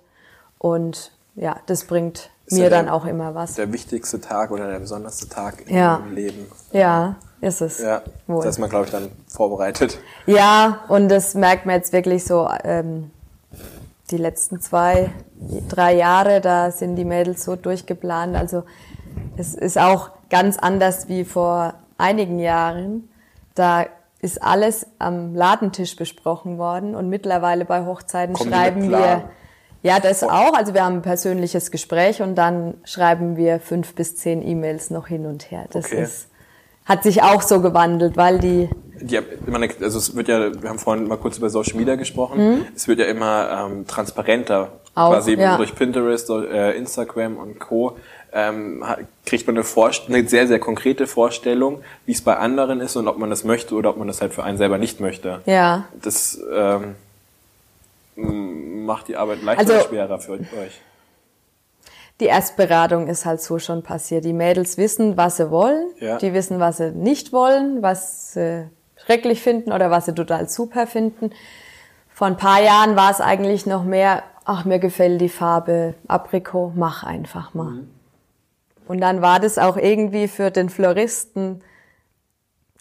und 0.58 1.12
ja, 1.36 1.58
das 1.68 1.84
bringt 1.84 2.32
ist 2.48 2.58
mir 2.58 2.64
ja 2.64 2.70
dann 2.70 2.90
auch 2.90 3.06
immer 3.06 3.36
was. 3.36 3.54
Der 3.54 3.72
wichtigste 3.72 4.20
Tag 4.20 4.50
oder 4.50 4.72
der 4.72 4.80
besonderste 4.80 5.30
Tag 5.30 5.70
ja. 5.70 5.98
im 5.98 6.16
Leben. 6.16 6.48
Ja, 6.72 7.18
ist 7.42 7.62
es. 7.62 7.80
Ja, 7.80 8.02
wohl. 8.26 8.44
das 8.44 8.56
ist 8.56 8.60
man, 8.60 8.70
glaube 8.70 8.86
ich, 8.86 8.92
dann 8.92 9.12
vorbereitet. 9.28 10.00
Ja, 10.26 10.80
und 10.88 11.10
das 11.10 11.36
merkt 11.36 11.66
man 11.66 11.76
jetzt 11.76 11.94
wirklich 11.94 12.26
so, 12.26 12.50
ähm, 12.64 13.12
die 14.12 14.18
letzten 14.18 14.62
zwei, 14.62 15.10
drei 15.68 15.96
Jahre, 15.96 16.42
da 16.42 16.72
sind 16.72 16.96
die 16.96 17.06
Mädels 17.06 17.44
so 17.44 17.56
durchgeplant. 17.56 18.36
Also 18.36 18.64
es 19.36 19.54
ist 19.54 19.78
auch 19.78 20.12
ganz 20.30 20.58
anders 20.58 21.10
wie 21.10 21.26
vor 21.26 21.74
einigen 21.98 22.40
Jahren. 22.40 23.10
Da 23.54 23.86
ist 24.20 24.42
alles 24.42 24.88
am 25.00 25.36
Ladentisch 25.36 25.96
besprochen 25.96 26.58
worden 26.58 26.96
und 26.96 27.10
mittlerweile 27.10 27.66
bei 27.66 27.86
Hochzeiten 27.86 28.34
Kommen 28.34 28.52
schreiben 28.52 28.90
wir, 28.90 29.30
ja, 29.84 30.00
das 30.00 30.24
auch. 30.24 30.54
Also 30.54 30.74
wir 30.74 30.84
haben 30.84 30.96
ein 30.96 31.02
persönliches 31.02 31.70
Gespräch 31.70 32.22
und 32.22 32.36
dann 32.36 32.76
schreiben 32.84 33.38
wir 33.38 33.60
fünf 33.60 33.94
bis 33.94 34.16
zehn 34.16 34.46
E-Mails 34.46 34.90
noch 34.90 35.08
hin 35.08 35.26
und 35.26 35.52
her. 35.52 35.66
Das 35.70 35.86
okay. 35.86 36.02
ist 36.02 36.30
hat 36.88 37.04
sich 37.04 37.22
auch 37.22 37.42
so 37.42 37.62
gewandelt, 37.62 38.18
weil 38.18 38.40
die. 38.40 38.70
die 39.02 39.18
also 39.18 39.98
es 39.98 40.16
wird 40.16 40.28
ja, 40.30 40.62
wir 40.62 40.70
haben 40.70 40.80
vorhin 40.80 41.08
mal 41.08 41.18
kurz 41.18 41.38
über 41.38 41.50
Social 41.50 41.76
Media 41.76 41.96
gesprochen. 41.96 42.40
Mhm. 42.40 42.66
Es 42.76 42.88
wird 42.88 43.00
ja 43.00 43.06
immer 43.06 43.68
ähm, 43.70 43.86
transparenter, 43.86 44.72
auch, 44.96 45.12
quasi 45.12 45.34
ja. 45.34 45.58
durch 45.58 45.76
Pinterest, 45.76 46.30
durch, 46.30 46.50
äh, 46.50 46.78
Instagram 46.78 47.38
und 47.38 47.60
Co. 47.60 47.98
Ähm, 48.34 48.84
kriegt 49.26 49.48
man 49.48 49.56
eine, 49.56 49.64
Vorst 49.64 50.10
eine 50.10 50.28
sehr, 50.28 50.48
sehr 50.48 50.60
konkrete 50.60 51.08
Vorstellung, 51.08 51.82
wie 52.06 52.12
es 52.12 52.22
bei 52.22 52.38
anderen 52.38 52.82
ist 52.82 52.96
und 52.96 53.08
ob 53.08 53.18
man 53.18 53.30
das 53.30 53.44
möchte 53.44 53.74
oder 53.74 53.90
ob 53.90 53.98
man 53.98 54.08
das 54.08 54.22
halt 54.22 54.34
für 54.34 54.44
einen 54.44 54.58
selber 54.58 54.78
nicht 54.78 55.00
möchte. 55.00 55.42
Ja. 55.46 55.86
Das 56.02 56.40
ähm, 56.54 56.96
macht 58.86 59.08
die 59.08 59.16
Arbeit 59.16 59.44
leichter 59.44 59.62
also, 59.62 59.74
oder 59.74 59.84
schwerer 59.84 60.20
für 60.20 60.34
euch? 60.34 60.82
Die 62.20 62.26
Erstberatung 62.26 63.08
ist 63.08 63.26
halt 63.26 63.42
so 63.42 63.60
schon 63.60 63.84
passiert. 63.84 64.26
Die 64.26 64.34
Mädels 64.34 64.78
wissen, 64.78 65.18
was 65.18 65.38
sie 65.38 65.52
wollen, 65.52 65.92
ja. 66.00 66.18
die 66.18 66.34
wissen, 66.34 66.60
was 66.60 66.78
sie 66.78 66.92
nicht 66.92 67.32
wollen, 67.32 67.82
was 67.82 68.34
sie 68.34 68.70
schrecklich 68.96 69.42
finden 69.42 69.72
oder 69.72 69.92
was 69.92 70.06
sie 70.06 70.14
total 70.14 70.50
super 70.50 70.88
finden. 70.88 71.32
Vor 72.10 72.28
ein 72.28 72.38
paar 72.38 72.62
Jahren 72.62 72.96
war 72.96 73.12
es 73.12 73.22
eigentlich 73.22 73.66
noch 73.66 73.84
mehr, 73.84 74.24
ach, 74.46 74.66
mir 74.66 74.80
gefällt 74.80 75.22
die 75.22 75.30
Farbe 75.30 75.94
Aprikot, 76.08 76.74
mach 76.76 77.04
einfach 77.04 77.54
mal. 77.54 77.72
Mhm. 77.72 77.90
Und 78.88 79.02
dann 79.02 79.22
war 79.22 79.40
das 79.40 79.58
auch 79.58 79.78
irgendwie 79.78 80.28
für 80.28 80.50
den 80.50 80.70
Floristen 80.70 81.62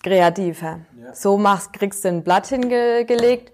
kreativer. 0.03 0.81
Ja. 1.03 1.15
So 1.15 1.37
machst, 1.37 1.73
kriegst 1.73 2.05
du 2.05 2.09
ein 2.09 2.23
Blatt 2.23 2.47
hingelegt, 2.47 3.53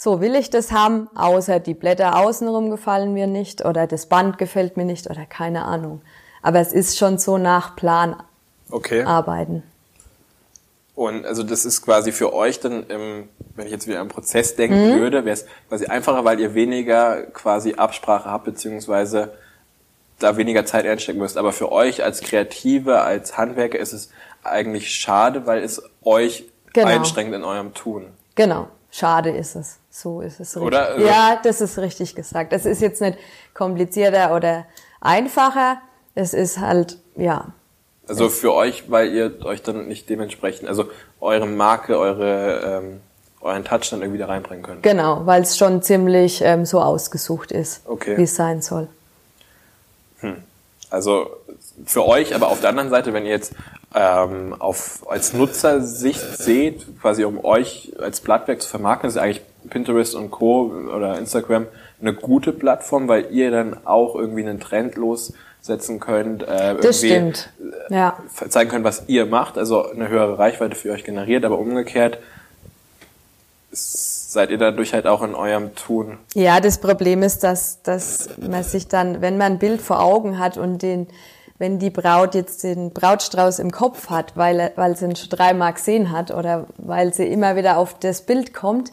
so 0.00 0.20
will 0.20 0.36
ich 0.36 0.48
das 0.48 0.70
haben, 0.70 1.08
außer 1.16 1.58
die 1.58 1.74
Blätter 1.74 2.16
außenrum 2.16 2.70
gefallen 2.70 3.12
mir 3.12 3.26
nicht 3.26 3.64
oder 3.64 3.88
das 3.88 4.06
Band 4.06 4.38
gefällt 4.38 4.76
mir 4.76 4.84
nicht 4.84 5.10
oder 5.10 5.26
keine 5.26 5.64
Ahnung. 5.64 6.02
Aber 6.40 6.60
es 6.60 6.72
ist 6.72 6.96
schon 6.96 7.18
so 7.18 7.36
nach 7.36 7.74
Plan 7.74 8.14
okay. 8.70 9.02
arbeiten. 9.02 9.64
Und 10.94 11.26
also 11.26 11.42
das 11.42 11.64
ist 11.64 11.82
quasi 11.82 12.12
für 12.12 12.32
euch 12.32 12.60
dann, 12.60 12.86
im, 12.86 13.28
wenn 13.56 13.66
ich 13.66 13.72
jetzt 13.72 13.88
wieder 13.88 13.98
am 13.98 14.06
Prozess 14.06 14.54
denken 14.54 14.92
mhm. 14.92 15.00
würde, 15.00 15.24
wäre 15.24 15.34
es 15.34 15.46
quasi 15.68 15.86
einfacher, 15.86 16.24
weil 16.24 16.38
ihr 16.38 16.54
weniger 16.54 17.22
quasi 17.22 17.74
Absprache 17.74 18.30
habt, 18.30 18.44
beziehungsweise 18.44 19.32
da 20.20 20.36
weniger 20.36 20.64
Zeit 20.64 20.86
einstecken 20.86 21.18
müsst. 21.18 21.36
Aber 21.36 21.52
für 21.52 21.72
euch 21.72 22.04
als 22.04 22.20
Kreative, 22.20 23.00
als 23.00 23.36
Handwerker 23.36 23.80
ist 23.80 23.92
es 23.92 24.10
eigentlich 24.44 24.92
schade, 24.92 25.44
weil 25.46 25.60
es 25.64 25.82
euch 26.04 26.44
genau. 26.72 26.86
einschränkt 26.86 27.34
in 27.34 27.42
eurem 27.42 27.74
Tun. 27.74 28.06
Genau, 28.36 28.68
schade 28.92 29.30
ist 29.30 29.56
es. 29.56 29.77
So 30.00 30.20
ist 30.20 30.38
es 30.38 30.54
richtig. 30.54 30.62
Oder? 30.62 30.88
Also 30.90 31.06
ja, 31.06 31.40
das 31.42 31.60
ist 31.60 31.76
richtig 31.78 32.14
gesagt. 32.14 32.52
Es 32.52 32.66
ist 32.66 32.80
jetzt 32.80 33.00
nicht 33.00 33.18
komplizierter 33.52 34.34
oder 34.34 34.64
einfacher. 35.00 35.78
Es 36.14 36.34
ist 36.34 36.58
halt, 36.58 36.98
ja. 37.16 37.46
Also 38.06 38.28
für 38.28 38.54
euch, 38.54 38.90
weil 38.90 39.12
ihr 39.12 39.44
euch 39.44 39.62
dann 39.62 39.88
nicht 39.88 40.08
dementsprechend, 40.08 40.68
also 40.68 40.84
eure 41.20 41.46
Marke, 41.46 41.98
eure, 41.98 42.60
ähm, 42.64 43.00
euren 43.40 43.64
Touch 43.64 43.90
dann 43.90 44.00
irgendwie 44.00 44.20
da 44.20 44.26
reinbringen 44.26 44.62
könnt. 44.62 44.82
Genau, 44.84 45.26
weil 45.26 45.42
es 45.42 45.58
schon 45.58 45.82
ziemlich 45.82 46.42
ähm, 46.42 46.64
so 46.64 46.80
ausgesucht 46.80 47.50
ist, 47.50 47.82
okay. 47.86 48.16
wie 48.16 48.22
es 48.22 48.36
sein 48.36 48.62
soll. 48.62 48.86
Hm. 50.20 50.36
Also 50.90 51.28
für 51.84 52.06
euch, 52.06 52.36
aber 52.36 52.48
auf 52.48 52.60
der 52.60 52.70
anderen 52.70 52.88
Seite, 52.88 53.12
wenn 53.12 53.24
ihr 53.24 53.32
jetzt 53.32 53.52
ähm, 53.94 54.54
auf, 54.58 55.04
als 55.10 55.32
Nutzersicht 55.32 56.38
seht, 56.38 57.00
quasi 57.00 57.24
um 57.24 57.44
euch 57.44 57.92
als 57.98 58.20
Blattwerk 58.20 58.62
zu 58.62 58.68
vermarkten, 58.68 59.08
ist 59.08 59.18
eigentlich 59.18 59.42
Pinterest 59.68 60.14
und 60.14 60.30
Co. 60.30 60.72
oder 60.94 61.18
Instagram 61.18 61.66
eine 62.00 62.14
gute 62.14 62.52
Plattform, 62.52 63.08
weil 63.08 63.26
ihr 63.30 63.50
dann 63.50 63.76
auch 63.84 64.14
irgendwie 64.14 64.42
einen 64.42 64.60
Trend 64.60 64.96
lossetzen 64.96 66.00
könnt, 66.00 66.42
äh, 66.42 66.76
das 66.76 67.02
irgendwie 67.02 67.06
stimmt. 67.06 67.50
Ja. 67.90 68.18
zeigen 68.48 68.70
könnt, 68.70 68.84
was 68.84 69.04
ihr 69.08 69.26
macht, 69.26 69.58
also 69.58 69.90
eine 69.90 70.08
höhere 70.08 70.38
Reichweite 70.38 70.76
für 70.76 70.92
euch 70.92 71.04
generiert, 71.04 71.44
aber 71.44 71.58
umgekehrt 71.58 72.18
seid 73.70 74.50
ihr 74.50 74.58
dadurch 74.58 74.92
halt 74.94 75.06
auch 75.06 75.22
in 75.22 75.34
eurem 75.34 75.74
Tun. 75.74 76.18
Ja, 76.34 76.60
das 76.60 76.78
Problem 76.78 77.22
ist, 77.22 77.44
dass, 77.44 77.82
dass 77.82 78.28
man 78.38 78.62
sich 78.62 78.88
dann, 78.88 79.20
wenn 79.20 79.38
man 79.38 79.54
ein 79.54 79.58
Bild 79.58 79.80
vor 79.80 80.00
Augen 80.00 80.38
hat 80.38 80.56
und 80.56 80.82
den, 80.82 81.06
wenn 81.58 81.78
die 81.78 81.90
Braut 81.90 82.34
jetzt 82.34 82.62
den 82.62 82.92
Brautstrauß 82.92 83.58
im 83.58 83.70
Kopf 83.70 84.10
hat, 84.10 84.36
weil, 84.36 84.72
weil 84.76 84.96
sie 84.96 85.06
ihn 85.06 85.16
schon 85.16 85.30
dreimal 85.30 85.72
gesehen 85.72 86.12
hat 86.12 86.30
oder 86.30 86.66
weil 86.76 87.12
sie 87.12 87.26
immer 87.26 87.56
wieder 87.56 87.78
auf 87.78 87.98
das 87.98 88.22
Bild 88.22 88.54
kommt, 88.54 88.92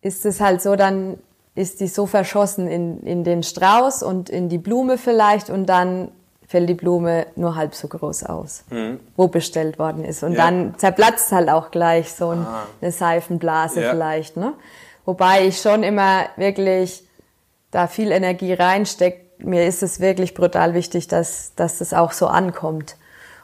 ist 0.00 0.24
es 0.26 0.40
halt 0.40 0.62
so, 0.62 0.76
dann 0.76 1.18
ist 1.54 1.80
die 1.80 1.88
so 1.88 2.06
verschossen 2.06 2.68
in, 2.68 3.00
in 3.02 3.24
den 3.24 3.42
Strauß 3.42 4.02
und 4.02 4.30
in 4.30 4.48
die 4.48 4.58
Blume 4.58 4.96
vielleicht 4.98 5.50
und 5.50 5.66
dann 5.66 6.10
fällt 6.46 6.68
die 6.68 6.74
Blume 6.74 7.26
nur 7.36 7.56
halb 7.56 7.74
so 7.74 7.88
groß 7.88 8.24
aus, 8.24 8.64
wo 9.16 9.28
bestellt 9.28 9.78
worden 9.78 10.04
ist. 10.04 10.22
Und 10.22 10.30
Mhm. 10.30 10.36
Ja. 10.36 10.44
dann 10.44 10.74
zerplatzt 10.78 11.30
halt 11.32 11.50
auch 11.50 11.70
gleich 11.70 12.12
so 12.12 12.30
ein, 12.30 12.38
Ah. 12.46 12.62
eine 12.80 12.90
Seifenblase 12.92 13.82
Ja. 13.82 13.90
vielleicht. 13.90 14.36
Ne? 14.36 14.54
Wobei 15.04 15.46
ich 15.46 15.60
schon 15.60 15.82
immer 15.82 16.26
wirklich 16.36 17.02
da 17.70 17.86
viel 17.86 18.12
Energie 18.12 18.54
reinstecke. 18.54 19.26
Mir 19.40 19.66
ist 19.66 19.82
es 19.82 20.00
wirklich 20.00 20.32
brutal 20.34 20.74
wichtig, 20.74 21.06
dass, 21.08 21.52
dass 21.54 21.78
das 21.78 21.92
auch 21.92 22.12
so 22.12 22.28
ankommt. 22.28 22.96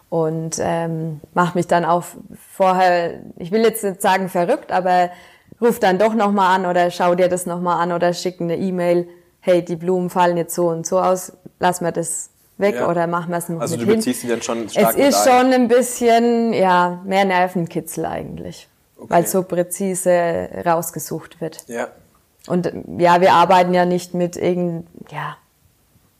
Und 0.08 0.56
ähm, 0.60 1.20
mache 1.34 1.58
mich 1.58 1.66
dann 1.66 1.84
auch 1.84 2.04
vorher, 2.52 3.20
ich 3.36 3.50
will 3.50 3.62
jetzt 3.62 3.82
nicht 3.84 4.00
sagen 4.00 4.28
verrückt, 4.28 4.72
aber 4.72 5.10
ruf 5.64 5.80
dann 5.80 5.98
doch 5.98 6.14
nochmal 6.14 6.54
an 6.60 6.66
oder 6.66 6.90
schau 6.90 7.14
dir 7.14 7.28
das 7.28 7.46
nochmal 7.46 7.80
an 7.82 7.92
oder 7.92 8.12
schick 8.12 8.40
eine 8.40 8.56
E-Mail, 8.56 9.08
hey, 9.40 9.64
die 9.64 9.76
Blumen 9.76 10.10
fallen 10.10 10.36
jetzt 10.36 10.54
so 10.54 10.68
und 10.68 10.86
so 10.86 11.00
aus, 11.00 11.32
lass 11.60 11.80
mir 11.80 11.92
das 11.92 12.30
weg 12.56 12.76
Ja. 12.76 12.88
oder 12.88 13.06
machen 13.06 13.30
wir 13.30 13.38
es 13.38 13.48
noch 13.48 13.60
Also 13.60 13.76
du 13.76 13.84
hin. 13.84 13.96
beziehst 13.96 14.20
sie 14.22 14.28
dann 14.28 14.42
schon 14.42 14.66
Es 14.66 14.72
stark 14.74 14.96
mit 14.96 15.06
ist 15.08 15.26
ein. 15.28 15.42
schon 15.42 15.52
ein 15.52 15.68
bisschen, 15.68 16.52
ja, 16.52 17.00
mehr 17.04 17.24
Nervenkitzel 17.24 18.06
eigentlich, 18.06 18.68
Okay. 18.96 19.06
weil 19.12 19.26
so 19.26 19.42
präzise 19.42 20.48
rausgesucht 20.64 21.40
wird. 21.40 21.64
Ja. 21.68 21.88
Und 22.46 22.70
ja, 22.98 23.20
wir 23.20 23.32
arbeiten 23.32 23.74
ja 23.74 23.84
nicht 23.86 24.14
mit 24.14 24.36
irgend, 24.36 24.86
ja, 25.10 25.36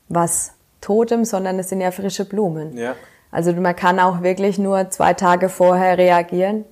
was 0.09 0.51
Totem, 0.81 1.23
sondern 1.25 1.57
es 1.57 1.69
sind 1.69 1.81
ja 1.81 1.91
frische 1.91 2.25
Blumen. 2.25 2.77
Ja. 2.77 2.95
Also 3.31 3.51
man 3.53 3.75
kann 3.75 3.99
auch 3.99 4.21
wirklich 4.21 4.57
nur 4.59 4.89
zwei 4.91 5.13
Tage 5.13 5.49
vorher 5.49 5.97
reagieren. 5.97 6.63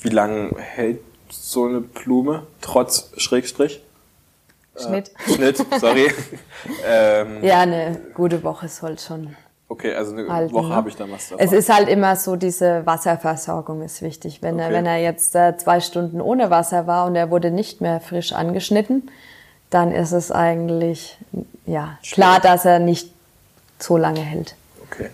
Wie 0.00 0.08
lange 0.08 0.50
hält 0.58 0.98
so 1.32 1.64
eine 1.66 1.80
Blume 1.80 2.46
trotz 2.60 3.10
Schrägstrich? 3.16 3.82
Schnitt. 4.76 5.10
Schnitt, 5.26 5.64
sorry. 5.80 6.10
ähm, 6.86 7.42
Ja, 7.44 7.60
eine 7.60 8.00
gute 8.14 8.42
Woche 8.42 8.68
soll 8.68 8.98
schon 8.98 9.36
okay, 9.68 9.94
also 9.94 10.12
eine 10.12 10.28
halten. 10.32 10.54
Woche 10.54 10.68
ne? 10.68 10.74
habe 10.74 10.88
ich 10.88 10.96
dann 10.96 11.10
was 11.10 11.28
davon. 11.28 11.44
Es 11.44 11.52
ist 11.52 11.68
halt 11.68 11.88
immer 11.88 12.16
so, 12.16 12.36
diese 12.36 12.84
Wasserversorgung 12.86 13.82
ist 13.82 14.00
wichtig. 14.02 14.40
Wenn, 14.42 14.58
er, 14.58 14.66
Okay. 14.66 14.74
wenn 14.74 14.86
er 14.86 14.98
jetzt 14.98 15.34
äh, 15.34 15.56
zwei 15.58 15.80
Stunden 15.80 16.20
ohne 16.20 16.50
Wasser 16.50 16.86
war 16.86 17.06
und 17.06 17.16
er 17.16 17.30
wurde 17.30 17.50
nicht 17.50 17.80
mehr 17.80 18.00
frisch 18.00 18.32
angeschnitten, 18.32 19.10
dann 19.70 19.92
ist 19.92 20.12
es 20.12 20.30
eigentlich 20.30 21.18
ja, 21.66 21.98
klar, 22.02 22.40
dass 22.40 22.64
er 22.64 22.78
nicht 22.78 23.10
so 23.78 23.96
lange 23.96 24.20
hält. 24.20 24.54
Okay. 24.90 25.10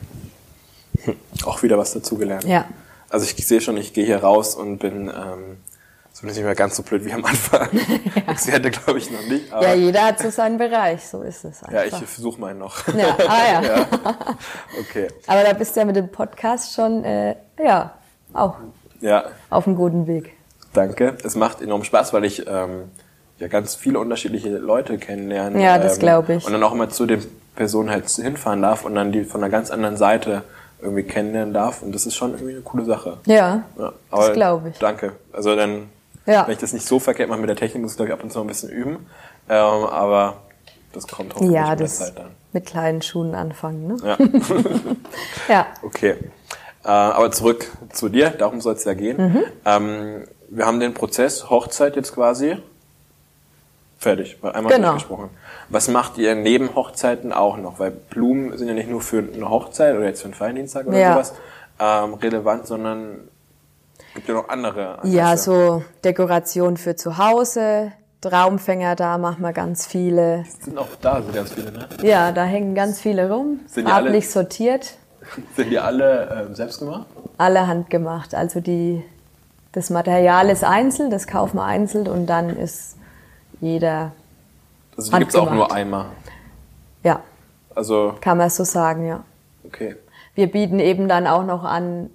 Hm, 1.02 1.16
Auch 1.44 1.62
wieder 1.62 1.78
was 1.78 1.92
dazugelernt. 1.92 2.44
Ja. 2.44 2.64
Also 3.11 3.24
ich 3.24 3.46
sehe 3.46 3.61
schon, 3.61 3.76
ich 3.76 3.92
gehe 3.92 4.04
hier 4.04 4.18
raus 4.22 4.54
und 4.54 4.78
bin 4.78 5.09
ähm, 5.09 5.57
zumindest 6.18 6.38
nicht 6.38 6.44
mehr 6.46 6.54
ganz 6.54 6.76
so 6.76 6.83
blöd 6.83 7.04
wie 7.04 7.12
am 7.12 7.24
Anfang. 7.24 7.68
Experte 8.28 8.70
glaube 8.70 8.98
ich 8.98 9.11
noch 9.11 9.22
nicht, 9.28 9.52
aber 9.52 9.62
Ja, 9.62 9.74
ja, 9.74 9.74
jeder 9.76 10.02
hat 10.07 10.18
so 10.18 10.31
seinen 10.31 10.59
Bereich, 10.59 11.07
so 11.07 11.22
ist 11.22 11.44
es 11.44 11.62
einfach. 11.62 11.85
ich 12.00 12.09
versuche 12.09 12.40
meinen 12.40 12.59
noch. 12.59 12.87
Ja, 12.88 13.16
ah 13.28 13.52
ja. 13.62 13.87
Okay. 14.81 15.09
Aber 15.26 15.44
da 15.44 15.52
bist 15.52 15.76
du 15.76 15.81
ja 15.81 15.87
mit 15.87 15.96
dem 15.96 16.09
Podcast 16.09 16.74
schon, 16.74 17.04
äh, 17.04 17.37
ja, 17.62 17.92
auch 18.33 18.57
Ja, 19.00 19.26
auf 19.50 19.66
einem 19.66 19.76
guten 19.76 20.07
Weg. 20.07 20.33
danke. 20.72 21.16
Es 21.24 21.37
macht 21.37 21.61
enorm 21.62 21.85
Spaß, 21.85 22.12
weil 22.12 22.24
ich 22.24 22.46
ähm, 22.48 22.90
ja 23.38 23.46
ganz 23.48 23.76
viele 23.76 24.00
unterschiedliche 24.00 24.50
Leute 24.59 24.98
kennenlerne. 24.98 25.62
Ja, 25.62 25.78
das 25.78 25.94
ähm, 25.94 26.00
glaub 26.00 26.28
ich. 26.28 26.44
Und 26.44 26.52
dann 26.52 26.62
auch 26.64 26.72
immer 26.72 26.88
zu 26.88 27.07
den 27.07 27.24
Personen 27.54 27.90
halt 27.90 28.09
hinfahren 28.09 28.62
darf 28.62 28.85
und 28.85 28.94
dann 28.96 29.12
die 29.12 29.24
von 29.24 29.42
einer 29.42 29.50
ganz 29.50 29.70
anderen 29.70 29.96
Seite 29.96 30.42
irgendwie 30.81 31.02
kennenlernen 31.04 31.54
darf. 31.54 31.83
Und 31.83 31.92
das 31.94 32.07
ist 32.07 32.14
schon 32.16 32.33
irgendwie 32.33 32.52
eine 32.54 32.62
coole 32.62 32.85
Sache. 32.85 33.18
Ja, 33.26 33.62
Ja, 33.78 33.92
das 34.11 34.33
glaube 34.33 34.70
ich. 34.70 34.78
Danke. 34.78 35.12
Also 35.33 35.57
dann, 35.57 35.88
Ja. 36.29 36.47
wenn 36.47 36.53
ich 36.53 36.59
das 36.61 36.73
nicht 36.73 36.87
so 36.87 37.01
verkehrt 37.01 37.29
mache 37.29 37.41
mit 37.41 37.49
der 37.49 37.57
Technik, 37.57 37.83
muss 37.83 37.93
ich 37.93 37.97
glaube 37.97 38.11
ich 38.11 38.14
ab 38.14 38.23
und 38.23 38.31
zu 38.33 38.41
ein 38.41 38.47
bisschen 38.47 38.69
üben. 38.71 39.07
Ähm, 39.49 39.57
aber 39.85 40.37
das 40.93 41.07
kommt 41.09 41.35
hoffentlich 41.35 41.55
Ja, 41.57 41.71
mit 41.71 41.81
der 41.81 41.87
Zeit 41.88 42.19
dann. 42.19 42.31
mit 42.53 42.67
kleinen 42.67 43.03
Schuhen 43.03 43.35
anfangen, 43.35 43.87
ne? 43.88 43.97
Ja, 44.05 44.17
Ja. 45.49 45.67
okay. 45.83 46.17
Äh, 46.85 46.88
aber 46.88 47.31
zurück 47.33 47.67
zu 47.93 48.09
dir, 48.09 48.31
darum 48.31 48.61
soll 48.61 48.75
es 48.75 48.85
ja 48.85 48.95
gehen. 48.95 49.17
Mhm. 49.33 49.43
Ähm, 49.64 50.25
wir 50.51 50.64
haben 50.67 50.81
den 50.81 50.95
Prozess 50.95 51.51
Hochzeit 51.51 51.97
jetzt 51.97 52.14
quasi 52.14 52.57
fertig, 53.99 54.38
einmal 54.43 54.73
Genau. 54.73 54.91
durchgesprochen. 54.91 55.31
Was 55.69 55.88
macht 55.88 56.19
ihr 56.19 56.35
neben 56.35 56.75
Hochzeiten 56.75 57.33
auch 57.33 57.57
noch? 57.57 57.79
Weil 57.81 57.91
Blumen 57.91 58.57
sind 58.57 58.69
ja 58.69 58.75
nicht 58.75 58.88
nur 58.88 59.01
für 59.01 59.19
eine 59.19 59.51
Hochzeit 59.51 59.97
oder 59.97 60.05
jetzt 60.07 60.21
für 60.23 60.27
einen 60.29 60.38
Valentinstag 60.38 60.87
oder 60.87 60.99
Ja. 60.99 61.12
sowas 61.14 61.35
ähm, 61.81 62.14
relevant, 62.14 62.67
sondern 62.67 63.29
gibt 64.18 64.28
ja 64.28 64.35
noch 64.35 64.48
andere. 64.48 64.98
Ja, 65.04 65.26
Anlässe. 65.26 65.44
so 65.44 65.83
Dekoration 66.04 66.76
für 66.76 66.96
zu 66.96 67.18
Hause, 67.18 67.92
Traumfänger, 68.20 68.96
da 68.96 69.16
machen 69.16 69.42
wir 69.42 69.52
ganz 69.52 69.87
viele. 69.87 70.44
Sind 70.61 70.76
auch 70.76 70.88
da 71.00 71.22
so 71.22 71.33
ganz 71.33 71.52
viele, 71.52 71.70
ne? 71.70 71.88
Ja, 72.02 72.33
da 72.33 72.44
hängen 72.44 72.74
ganz 72.74 73.00
viele 73.00 73.31
rum, 73.31 73.61
Sind 73.66 73.87
die 73.88 73.92
alle- 73.92 74.20
sortiert, 74.22 74.96
Sind 75.57 75.70
die 75.70 75.78
alle 75.78 76.46
ähm, 76.48 76.54
selbst 76.54 76.81
gemacht? 76.81 77.07
alle 77.37 77.66
handgemacht. 77.68 78.35
Also 78.35 78.59
die, 78.61 79.04
das 79.72 79.90
Material 79.90 80.50
ist 80.50 80.64
einzeln, 80.64 81.11
das 81.11 81.26
kaufen 81.28 81.59
wir 81.59 81.64
einzeln 81.64 82.09
und 82.09 82.26
dann 82.26 82.48
ist 82.50 82.96
jeder, 83.61 84.11
Also 84.96 85.12
die 85.12 85.18
gibt's 85.20 85.37
auch 85.37 85.50
nur 85.52 85.70
einmal. 85.72 86.07
ja, 87.04 87.20
Also, 87.76 88.14
kann 88.20 88.38
man 88.38 88.50
so 88.50 88.64
sagen, 88.64 89.07
ja. 89.07 89.22
okay. 89.64 89.94
Wir 90.35 90.50
bieten 90.50 90.78
eben 90.81 91.09
dann 91.09 91.26
auch 91.28 91.44
noch 91.44 91.62
an, 91.64 92.11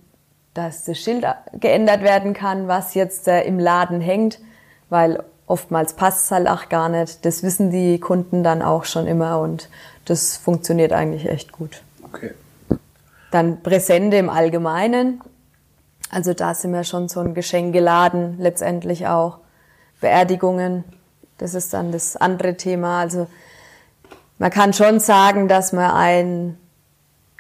dass 0.54 0.84
das 0.84 0.98
Schild 1.00 1.26
geändert 1.54 2.02
werden 2.02 2.34
kann, 2.34 2.68
was 2.68 2.94
jetzt 2.94 3.28
äh, 3.28 3.44
im 3.44 3.60
Laden 3.60 4.02
hängt, 4.02 4.40
weil 4.90 5.24
oftmals 5.48 5.94
passt 5.94 6.26
es 6.26 6.32
halt 6.32 6.48
auch 6.48 6.70
gar 6.70 6.90
nicht. 6.90 7.26
Das 7.26 7.44
wissen 7.44 7.72
die 7.72 8.00
Kunden 8.00 8.44
dann 8.44 8.62
auch 8.62 8.86
schon 8.86 9.08
immer 9.08 9.40
und 9.40 9.70
das 10.06 10.38
funktioniert 10.38 10.94
eigentlich 10.94 11.28
echt 11.28 11.52
gut. 11.52 11.82
Okay. 12.04 12.32
Dann 13.32 13.62
Präsente 13.62 14.18
im 14.18 14.30
Allgemeinen. 14.30 15.22
Also 16.12 16.34
da 16.34 16.54
sind 16.54 16.74
wir 16.74 16.84
schon 16.84 17.10
so 17.10 17.20
ein 17.20 17.34
Geschenkeladen 17.34 18.38
letztendlich 18.38 19.08
auch. 19.08 19.40
Beerdigungen, 20.00 20.84
das 21.38 21.56
ist 21.56 21.74
dann 21.74 21.92
das 21.92 22.16
andere 22.16 22.56
Thema. 22.56 23.00
Also 23.00 23.28
man 24.38 24.52
kann 24.52 24.74
schon 24.74 25.00
sagen, 25.00 25.48
dass 25.48 25.74
man 25.74 25.92
einen 25.92 26.58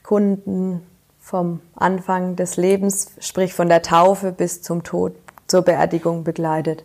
Kunden 0.02 0.82
vom 1.24 1.62
Anfang 1.76 2.36
des 2.36 2.58
Lebens, 2.58 3.12
sprich 3.20 3.54
von 3.54 3.70
der 3.70 3.82
Taufe 3.82 4.34
bis 4.34 4.62
zum 4.62 4.84
Tod, 4.84 5.16
zur 5.48 5.62
Beerdigung 5.62 6.26
begleitet. 6.26 6.84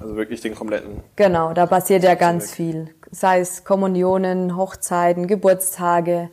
Also 0.00 0.14
wirklich 0.14 0.40
den 0.40 0.54
kompletten. 0.54 1.02
Genau, 1.16 1.52
da 1.52 1.66
passiert 1.66 2.04
ja 2.04 2.14
ganz 2.14 2.52
viel. 2.52 2.94
Sei 3.10 3.40
es 3.40 3.64
Kommunionen, 3.64 4.56
Hochzeiten, 4.56 5.26
Geburtstage. 5.26 6.30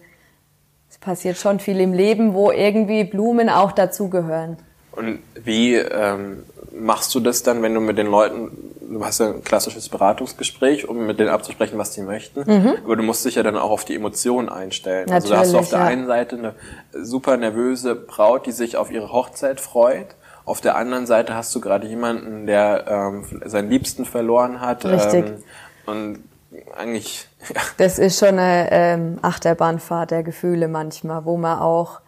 Es 0.88 1.00
passiert 1.00 1.38
schon 1.38 1.60
viel 1.60 1.80
im 1.80 1.94
Leben, 1.94 2.36
wo 2.36 2.52
irgendwie 2.52 3.04
Blumen 3.04 3.50
auch 3.50 3.72
dazugehören. 3.72 4.58
Und 4.92 5.20
wie 5.34 5.76
ähm, 5.76 6.44
machst 6.72 7.14
du 7.16 7.20
das 7.20 7.42
dann, 7.42 7.64
wenn 7.64 7.74
du 7.74 7.82
mit 7.82 7.98
den 7.98 8.08
Leuten, 8.08 8.52
du 8.90 9.06
hast 9.06 9.20
ja 9.20 9.28
ein 9.28 9.44
klassisches 9.44 9.90
Beratungsgespräch, 9.90 10.88
um 10.88 11.06
mit 11.06 11.20
denen 11.20 11.30
abzusprechen, 11.30 11.78
was 11.78 11.92
die 11.92 12.02
möchten, 12.02 12.42
aber 12.84 12.96
du 12.96 13.04
musst 13.04 13.24
dich 13.26 13.36
ja 13.36 13.44
dann 13.44 13.58
auch 13.58 13.72
auf 13.72 13.86
die 13.86 13.96
Emotionen 13.96 14.50
einstellen. 14.50 15.10
also 15.12 15.30
da 15.30 15.40
hast 15.40 15.54
du 15.54 15.58
auf 15.58 15.70
Mhm. 15.70 15.70
Natürlich, 15.70 15.70
der 15.70 15.80
ja. 15.80 15.86
einen 15.86 16.08
Seite 16.08 16.36
eine 16.38 16.56
super 17.06 17.38
nervöse 17.38 17.96
Braut, 17.96 18.46
die 18.46 18.52
sich 18.52 18.78
auf 18.78 18.92
ihre 18.92 19.12
Hochzeit 19.12 19.60
freut. 19.62 20.08
Auf 20.46 20.62
der 20.62 20.76
anderen 20.76 21.06
Seite 21.06 21.36
hast 21.36 21.54
du 21.54 21.62
gerade 21.62 21.88
jemanden, 21.88 22.48
der 22.48 22.86
ähm, 22.88 23.42
seinen 23.46 23.70
Liebsten 23.70 24.06
verloren 24.06 24.62
hat. 24.62 24.84
Richtig. 24.84 25.26
Ähm, 25.28 25.44
und 25.86 26.24
eigentlich, 26.76 27.28
ja, 27.54 27.62
Das 27.78 28.00
ist 28.00 28.18
schon 28.20 28.40
eine 28.40 28.72
ähm, 28.72 29.20
Achterbahnfahrt 29.22 30.12
der 30.12 30.24
Gefühle 30.24 30.68
manchmal, 30.68 31.26
wo 31.26 31.38
man 31.38 31.60
auch 31.60 32.00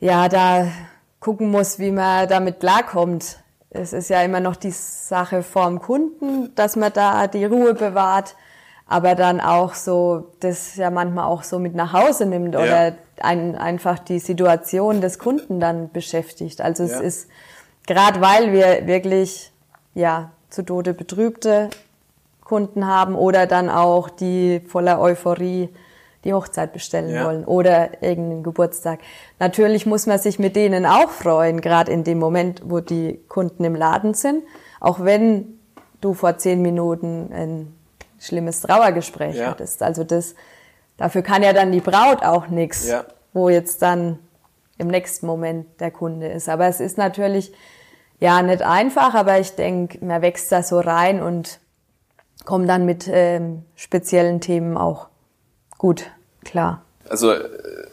ja 0.00 0.28
da 0.28 0.66
gucken 1.20 1.50
muss, 1.50 1.78
wie 1.78 1.90
man 1.90 2.28
damit 2.28 2.60
klarkommt. 2.60 3.39
Es 3.70 3.92
ist 3.92 4.10
ja 4.10 4.20
immer 4.22 4.40
noch 4.40 4.56
die 4.56 4.72
Sache 4.72 5.42
vorm 5.42 5.80
Kunden, 5.80 6.52
dass 6.56 6.74
man 6.76 6.92
da 6.92 7.26
die 7.28 7.44
Ruhe 7.44 7.74
bewahrt, 7.74 8.34
aber 8.88 9.14
dann 9.14 9.40
auch 9.40 9.74
so, 9.74 10.32
das 10.40 10.74
ja 10.74 10.90
manchmal 10.90 11.26
auch 11.26 11.44
so 11.44 11.60
mit 11.60 11.76
nach 11.76 11.92
Hause 11.92 12.26
nimmt 12.26 12.54
Ja. 12.54 12.60
oder 12.60 12.92
ein, 13.20 13.54
einfach 13.54 14.00
die 14.00 14.18
Situation 14.18 15.00
des 15.00 15.20
Kunden 15.20 15.60
dann 15.60 15.90
beschäftigt. 15.92 16.60
Also 16.60 16.82
es 16.82 16.92
Ja. 16.92 17.00
ist 17.00 17.28
gerade 17.86 18.20
weil 18.20 18.52
wir 18.52 18.86
wirklich 18.88 19.52
ja 19.94 20.32
zu 20.48 20.62
Tode 20.64 20.92
betrübte 20.92 21.70
Kunden 22.44 22.84
haben 22.88 23.14
oder 23.14 23.46
dann 23.46 23.70
auch 23.70 24.10
die 24.10 24.60
voller 24.66 25.00
Euphorie 25.00 25.68
die 26.24 26.34
Hochzeit 26.34 26.72
bestellen 26.72 27.10
Ja. 27.14 27.24
wollen 27.26 27.44
oder 27.44 28.02
irgendeinen 28.02 28.42
Geburtstag. 28.42 29.00
Natürlich 29.38 29.86
muss 29.86 30.06
man 30.06 30.18
sich 30.18 30.38
mit 30.38 30.54
denen 30.56 30.84
auch 30.86 31.10
freuen, 31.10 31.60
gerade 31.60 31.90
in 31.92 32.04
dem 32.04 32.18
Moment, 32.18 32.62
wo 32.64 32.80
die 32.80 33.20
Kunden 33.28 33.64
im 33.64 33.74
Laden 33.74 34.14
sind. 34.14 34.42
Auch 34.80 35.00
wenn 35.04 35.58
du 36.00 36.12
vor 36.14 36.36
zehn 36.38 36.60
Minuten 36.62 37.30
ein 37.32 37.74
schlimmes 38.18 38.60
Trauergespräch 38.60 39.36
Ja. 39.36 39.46
hattest. 39.48 39.82
Also 39.82 40.04
das, 40.04 40.34
dafür 40.98 41.22
kann 41.22 41.42
ja 41.42 41.52
dann 41.54 41.72
die 41.72 41.80
Braut 41.80 42.22
auch 42.22 42.48
nichts, 42.48 42.86
Ja. 42.88 43.04
wo 43.32 43.48
jetzt 43.48 43.80
dann 43.80 44.18
im 44.76 44.88
nächsten 44.88 45.26
Moment 45.26 45.66
der 45.80 45.90
Kunde 45.90 46.28
ist. 46.28 46.48
Aber 46.48 46.66
es 46.66 46.80
ist 46.80 46.98
natürlich 46.98 47.52
ja 48.18 48.42
nicht 48.42 48.62
einfach, 48.62 49.14
aber 49.14 49.38
ich 49.38 49.54
denke, 49.56 50.04
man 50.04 50.20
wächst 50.22 50.52
da 50.52 50.62
so 50.62 50.80
rein 50.80 51.22
und 51.22 51.60
kommt 52.44 52.68
dann 52.68 52.84
mit 52.86 53.08
ähm, 53.10 53.64
speziellen 53.76 54.40
Themen 54.40 54.76
auch 54.78 55.08
gut 55.80 56.04
klar. 56.44 56.82
also 57.08 57.32
äh, 57.32 57.48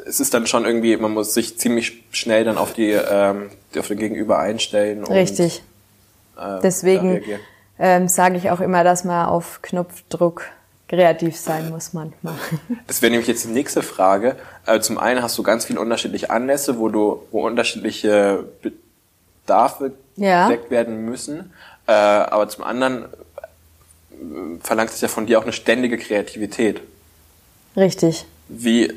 es 0.05 0.19
ist 0.19 0.33
dann 0.33 0.45
schon 0.45 0.65
irgendwie, 0.65 0.95
man 0.97 1.13
muss 1.13 1.33
sich 1.33 1.57
ziemlich 1.57 2.03
schnell 2.11 2.43
dann 2.43 2.57
auf 2.57 2.73
die 2.73 2.91
ähm, 2.91 3.49
auf 3.77 3.87
den 3.87 3.97
Gegenüber 3.97 4.39
einstellen. 4.39 5.03
Und, 5.03 5.13
Richtig. 5.13 5.63
äh, 6.37 6.59
Deswegen 6.61 7.21
ähm, 7.79 8.07
sage 8.07 8.37
ich 8.37 8.49
auch 8.51 8.59
immer, 8.59 8.83
dass 8.83 9.03
man 9.03 9.27
auf 9.27 9.61
Knopfdruck 9.61 10.43
kreativ 10.87 11.37
sein 11.37 11.69
muss 11.69 11.93
manchmal. 11.93 12.35
Das 12.87 13.01
wäre 13.01 13.11
nämlich 13.11 13.27
jetzt 13.27 13.43
die 13.43 13.49
nächste 13.49 13.81
Frage. 13.83 14.35
Äh, 14.65 14.79
zum 14.79 14.97
einen 14.97 15.21
hast 15.21 15.37
du 15.37 15.43
ganz 15.43 15.65
viele 15.65 15.79
unterschiedliche 15.81 16.29
Anlässe, 16.29 16.79
wo 16.79 16.87
du, 16.89 17.23
wo 17.31 17.45
unterschiedliche 17.45 18.45
Bedarfe 19.45 19.91
Ja. 20.15 20.47
gedeckt 20.47 20.71
werden 20.71 21.05
müssen. 21.05 21.51
Äh, 21.87 21.91
aber 21.91 22.47
zum 22.49 22.63
anderen 22.63 23.03
äh, 23.03 24.59
verlangt 24.61 24.89
es 24.91 25.01
ja 25.01 25.07
von 25.09 25.25
dir 25.25 25.39
auch 25.39 25.43
eine 25.43 25.53
ständige 25.53 25.97
Kreativität. 25.97 26.81
Richtig. 27.77 28.25
Wie, 28.49 28.85
äh, 28.87 28.95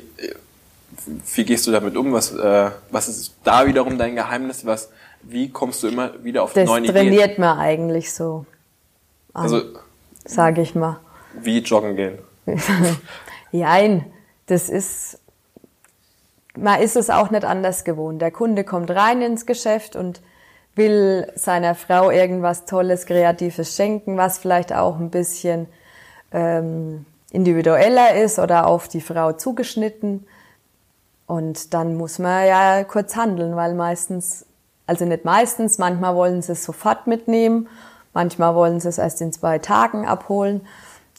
wie 1.35 1.43
gehst 1.45 1.67
du 1.67 1.71
damit 1.71 1.95
um? 1.95 2.11
Was, 2.13 2.33
äh, 2.33 2.71
was 2.89 3.07
ist 3.07 3.35
da 3.43 3.65
wiederum 3.67 3.97
dein 3.97 4.15
Geheimnis? 4.15 4.65
Was, 4.65 4.89
wie 5.21 5.49
kommst 5.49 5.83
du 5.83 5.87
immer 5.87 6.11
wieder 6.23 6.43
auf 6.43 6.53
Das 6.53 6.65
neue 6.65 6.81
Ideen? 6.81 6.95
trainiert 6.95 7.37
man 7.37 7.57
eigentlich 7.59 8.11
so, 8.11 8.45
Also 9.33 9.61
sage 10.25 10.61
ich 10.61 10.73
mal. 10.75 10.99
wie 11.41 11.59
joggen 11.59 11.95
gehen. 11.95 12.17
Jein, 13.51 14.05
das 14.47 14.67
ist, 14.69 15.19
man 16.57 16.81
ist 16.81 16.95
es 16.95 17.09
auch 17.09 17.29
nicht 17.29 17.45
anders 17.45 17.83
gewohnt. 17.83 18.21
Der 18.21 18.31
Kunde 18.31 18.63
kommt 18.63 18.89
rein 18.91 19.21
ins 19.21 19.45
Geschäft 19.45 19.95
und 19.95 20.21
will 20.75 21.31
seiner 21.35 21.75
Frau 21.75 22.09
irgendwas 22.09 22.65
Tolles, 22.65 23.05
Kreatives 23.05 23.75
schenken, 23.75 24.17
was 24.17 24.37
vielleicht 24.39 24.73
auch 24.73 24.97
ein 24.99 25.09
bisschen 25.11 25.67
ähm, 26.31 27.05
individueller 27.31 28.15
ist 28.15 28.39
oder 28.39 28.67
auf 28.67 28.87
die 28.87 29.01
Frau 29.01 29.31
zugeschnitten. 29.33 30.27
Und 31.25 31.73
dann 31.73 31.95
muss 31.95 32.19
man 32.19 32.45
ja 32.45 32.83
kurz 32.83 33.15
handeln, 33.15 33.55
weil 33.55 33.73
meistens, 33.73 34.45
also 34.85 35.05
nicht 35.05 35.25
meistens, 35.25 35.77
manchmal 35.77 36.15
wollen 36.15 36.41
sie 36.41 36.51
es 36.51 36.63
sofort 36.63 37.07
mitnehmen, 37.07 37.69
manchmal 38.13 38.53
wollen 38.53 38.79
sie 38.79 38.89
es 38.89 38.97
erst 38.97 39.21
in 39.21 39.31
zwei 39.31 39.57
Tagen 39.59 40.05
abholen. 40.05 40.61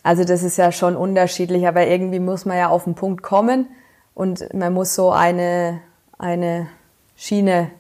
Also 0.03 0.25
das 0.25 0.43
ist 0.43 0.59
ja 0.59 0.71
schon 0.71 0.97
unterschiedlich, 0.97 1.67
aber 1.67 1.87
irgendwie 1.87 2.19
muss 2.21 2.45
man 2.45 2.59
ja 2.59 2.69
auf 2.69 2.85
den 2.85 2.95
Punkt 2.95 3.23
kommen 3.23 3.69
und 4.15 4.53
man 4.53 4.75
muss 4.75 4.95
so 4.95 5.11
eine, 5.11 5.81
eine 6.19 6.69
Schiene 7.17 7.71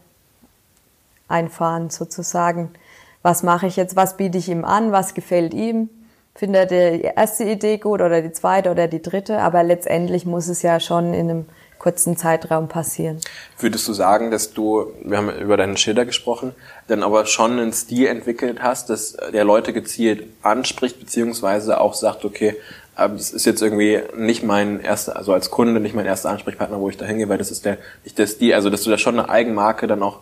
einfahren 1.28 1.90
sozusagen. 1.90 2.70
Was 3.22 3.42
mache 3.42 3.66
ich 3.66 3.76
jetzt, 3.76 3.96
was 3.96 4.16
biete 4.16 4.38
ich 4.38 4.48
ihm 4.48 4.64
an, 4.64 4.92
was 4.92 5.14
gefällt 5.14 5.52
ihm? 5.52 5.90
Findet 6.34 6.72
er 6.72 6.96
die 6.96 7.02
erste 7.02 7.44
Idee 7.44 7.78
gut 7.78 8.00
oder 8.00 8.22
die 8.22 8.32
zweite 8.32 8.70
oder 8.70 8.88
die 8.88 9.02
dritte? 9.02 9.38
Aber 9.38 9.62
letztendlich 9.62 10.24
muss 10.24 10.48
es 10.48 10.62
ja 10.62 10.80
schon 10.80 11.12
in 11.12 11.30
einem 11.30 11.44
kurzen 11.78 12.16
Zeitraum 12.16 12.68
passieren. 12.68 13.20
Würdest 13.58 13.88
du 13.88 13.92
sagen, 13.92 14.30
dass 14.30 14.52
du, 14.52 14.92
wir 15.02 15.18
haben 15.18 15.30
über 15.30 15.56
deinen 15.56 15.76
Schilder 15.76 16.04
gesprochen, 16.04 16.54
dann 16.86 17.02
aber 17.02 17.26
schon 17.26 17.58
einen 17.58 17.72
Stil 17.72 18.06
entwickelt 18.06 18.62
hast, 18.62 18.88
dass 18.88 19.16
der 19.32 19.44
Leute 19.44 19.72
gezielt 19.72 20.28
anspricht, 20.42 21.00
beziehungsweise 21.00 21.80
auch 21.80 21.94
sagt, 21.94 22.24
okay, 22.24 22.56
ähm, 22.96 23.16
das 23.16 23.32
ist 23.32 23.46
jetzt 23.46 23.62
irgendwie 23.62 24.00
nicht 24.16 24.44
mein 24.44 24.80
erster, 24.80 25.16
also 25.16 25.32
als 25.32 25.50
Kunde 25.50 25.80
nicht 25.80 25.94
mein 25.94 26.06
erster 26.06 26.30
Ansprechpartner, 26.30 26.78
wo 26.80 26.88
ich 26.88 26.96
da 26.96 27.04
hingehe, 27.04 27.28
weil 27.28 27.38
das 27.38 27.50
ist 27.50 27.64
der, 27.64 27.78
nicht 28.04 28.16
der 28.16 28.28
Stil, 28.28 28.54
also 28.54 28.70
dass 28.70 28.82
du 28.82 28.90
da 28.90 28.96
schon 28.96 29.18
eine 29.18 29.28
Eigenmarke 29.28 29.88
dann 29.88 30.02
auch 30.02 30.20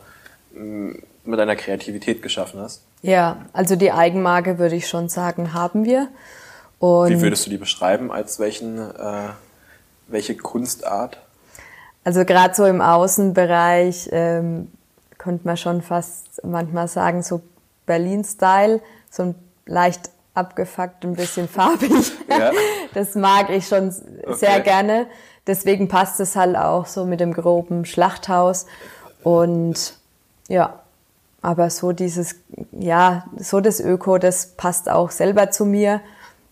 mh, 0.55 0.95
mit 1.25 1.39
deiner 1.39 1.57
Kreativität 1.57 2.23
geschaffen 2.23 2.61
hast. 2.61 2.83
Ja, 3.03 3.39
also 3.53 3.77
die 3.77 3.93
Eigenmarke 3.93 4.59
würde 4.59 4.77
ich 4.77 4.89
schon 4.89 5.09
sagen, 5.09 5.53
haben 5.55 5.85
wir. 5.85 6.09
Und 6.79 7.11
Wie 7.11 7.21
würdest 7.21 7.47
du 7.47 7.51
die 7.51 7.59
beschreiben, 7.59 8.11
als 8.11 8.39
welchen, 8.39 8.79
äh, 8.79 9.29
welche 10.09 10.37
Kunstart? 10.37 11.19
Also 12.05 12.25
gerade 12.25 12.55
so 12.55 12.65
im 12.65 12.81
Außenbereich 12.81 14.09
ähm, 14.13 14.73
könnte 15.19 15.47
man 15.47 15.57
schon 15.59 15.83
fast 15.83 16.43
manchmal 16.45 16.89
sagen, 16.89 17.23
so 17.23 17.43
Berlin-Style, 17.87 18.81
so 19.11 19.25
ein 19.25 19.35
leicht 19.67 20.11
abgefuckt, 20.35 21.05
ein 21.05 21.15
bisschen 21.15 21.49
farbig. 21.51 21.91
Ja. 22.29 22.51
Das 22.95 23.15
mag 23.15 23.51
ich 23.51 23.67
schon 23.69 23.91
sehr 23.91 24.55
Okay. 24.55 24.63
gerne. 24.63 25.07
Deswegen 25.47 25.89
passt 25.89 26.21
es 26.21 26.37
halt 26.37 26.57
auch 26.57 26.87
so 26.87 27.05
mit 27.05 27.21
dem 27.21 27.33
groben 27.35 27.85
Schlachthaus. 27.85 28.67
Und 29.23 29.95
ja, 30.49 30.80
aber 31.43 31.71
so 31.71 31.93
dieses, 31.93 32.37
ja, 32.73 33.25
so 33.39 33.61
das 33.61 33.81
Öko, 33.81 34.19
das 34.19 34.49
passt 34.57 34.91
auch 34.91 35.11
selber 35.11 35.51
zu 35.51 35.65
mir. 35.65 36.01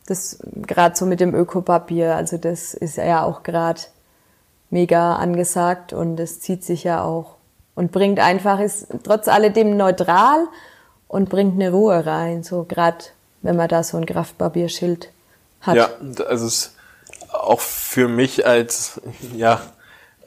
Das 0.07 0.39
gerade 0.55 0.97
so 0.97 1.05
mit 1.05 1.21
dem 1.21 1.35
Ökopapier, 1.35 2.17
also 2.17 2.39
das 2.39 2.73
ist 2.73 2.97
ja 2.97 3.23
auch 3.23 3.43
gerade 3.43 3.81
mega 4.71 5.17
angesagt 5.17 5.93
und 5.93 6.19
es 6.19 6.41
zieht 6.41 6.65
sich 6.65 6.85
ja 6.85 7.03
auch 7.03 7.37
und 7.75 7.93
bringt 7.93 8.19
einfach, 8.19 8.61
ist 8.61 8.89
trotz 9.05 9.29
alledem 9.29 9.77
neutral 9.77 10.47
und 11.09 11.29
bringt 11.29 11.55
eine 11.55 11.71
Ruhe 11.71 12.07
rein, 12.07 12.43
so 12.43 12.65
gerade 12.65 13.05
wenn 13.43 13.57
man 13.57 13.69
da 13.69 13.83
so 13.83 13.97
ein 13.99 14.07
Kraftbarbierschild 14.07 15.11
hat. 15.61 15.77
Ja, 15.77 15.89
also 16.27 16.47
es 16.47 16.55
ist 16.55 16.77
auch 17.33 17.61
für 17.61 18.09
mich 18.09 18.47
als 18.47 19.01
ja 19.35 19.61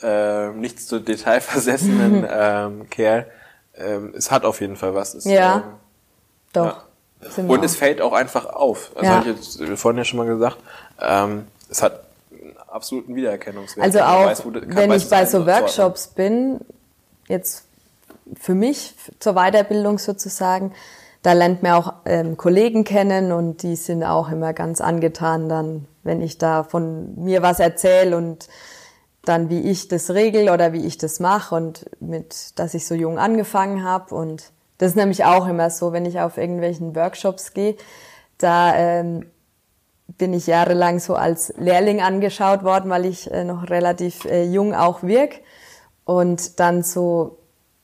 äh, 0.01 0.49
nicht 0.51 0.79
so 0.79 0.99
detailversessenen 0.99 2.27
ähm, 2.31 2.89
Kerl, 2.89 3.27
ähm, 3.75 4.13
es 4.15 4.31
hat 4.31 4.45
auf 4.45 4.61
jeden 4.61 4.75
Fall 4.75 4.93
was. 4.95 5.13
Es, 5.13 5.25
Ja. 5.25 5.55
ähm, 5.57 5.63
Doch. 6.53 6.77
wir 7.35 7.49
und 7.49 7.59
auch. 7.59 7.63
es 7.63 7.75
fällt 7.75 8.01
auch 8.01 8.13
einfach 8.13 8.45
auf. 8.47 8.91
Also 8.95 9.05
Ja. 9.09 9.17
habe 9.19 9.29
ich 9.29 9.57
jetzt 9.59 9.79
vorhin 9.79 9.97
ja 9.97 10.03
schon 10.05 10.17
mal 10.19 10.25
gesagt. 10.27 10.57
Ähm, 10.99 11.47
es 11.69 11.81
hat 11.81 12.01
einen 12.31 12.55
absoluten 12.67 13.15
Wiedererkennungswert. 13.15 13.83
Also 13.85 13.99
auch, 14.01 14.25
weiß, 14.25 14.43
du- 14.43 14.53
wenn 14.53 14.89
weiß 14.89 15.03
ich 15.03 15.09
bei 15.09 15.25
so. 15.25 15.45
Workshops 15.45 16.07
bin, 16.07 16.59
jetzt 17.27 17.65
für 18.39 18.55
mich, 18.55 18.95
zur 19.19 19.33
Weiterbildung 19.33 19.97
sozusagen, 19.99 20.73
da 21.23 21.33
lernt 21.33 21.61
man 21.63 21.73
auch 21.73 21.93
ähm, 22.05 22.35
Kollegen 22.37 22.83
kennen 22.83 23.31
und 23.31 23.61
die 23.63 23.75
sind 23.75 24.03
auch 24.03 24.29
immer 24.31 24.53
ganz 24.53 24.81
angetan 24.81 25.49
dann, 25.49 25.85
wenn 26.03 26.21
ich 26.21 26.37
da 26.39 26.63
von 26.63 27.13
mir 27.23 27.41
was 27.43 27.59
erzähle 27.59 28.17
und 28.17 28.47
dann 29.23 29.49
wie 29.49 29.59
ich 29.59 29.87
das 29.87 30.11
regel 30.11 30.49
oder 30.49 30.73
wie 30.73 30.85
ich 30.85 30.97
das 30.97 31.19
mache 31.19 31.55
und 31.55 31.85
mit, 31.99 32.57
dass 32.59 32.73
ich 32.73 32.87
so 32.87 32.95
jung 32.95 33.19
angefangen 33.19 33.83
habe 33.83 34.15
und 34.15 34.51
das 34.77 34.91
ist 34.91 34.95
nämlich 34.95 35.25
auch 35.25 35.47
immer 35.47 35.69
so, 35.69 35.93
wenn 35.93 36.05
ich 36.05 36.19
auf 36.19 36.37
irgendwelchen 36.37 36.95
Workshops 36.95 37.53
gehe, 37.53 37.75
da 38.39 38.75
ähm, 38.75 39.27
bin 40.17 40.33
ich 40.33 40.47
jahrelang 40.47 40.99
so 40.99 41.15
als 41.15 41.53
Lehrling 41.57 42.01
angeschaut 42.01 42.63
worden, 42.63 42.89
weil 42.89 43.05
ich 43.05 43.29
äh, 43.31 43.43
noch 43.43 43.69
relativ 43.69 44.25
äh, 44.25 44.43
jung 44.43 44.73
auch 44.73 45.03
wirk. 45.03 45.41
Und 46.03 46.59
dann 46.59 46.83
so 46.83 47.37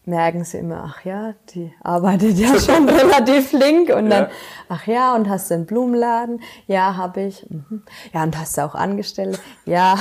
merken 0.07 0.43
sie 0.43 0.57
immer, 0.59 0.83
ach 0.87 1.05
ja, 1.05 1.33
die 1.53 1.71
arbeitet 1.83 2.37
ja 2.37 2.59
schon 2.59 2.87
relativ 2.89 3.49
flink. 3.49 3.89
Und 3.89 4.09
dann, 4.09 4.23
Ja. 4.23 4.29
ach 4.69 4.87
ja, 4.87 5.15
und 5.15 5.29
hast 5.29 5.49
du 5.51 5.55
einen 5.55 5.65
Blumenladen? 5.65 6.41
Ja, 6.65 6.95
habe 6.95 7.21
ich. 7.21 7.45
Mhm. 7.49 7.83
Ja, 8.13 8.23
und 8.23 8.37
hast 8.37 8.57
du 8.57 8.65
auch 8.65 8.75
Angestellte? 8.75 9.39
Ja. 9.65 9.97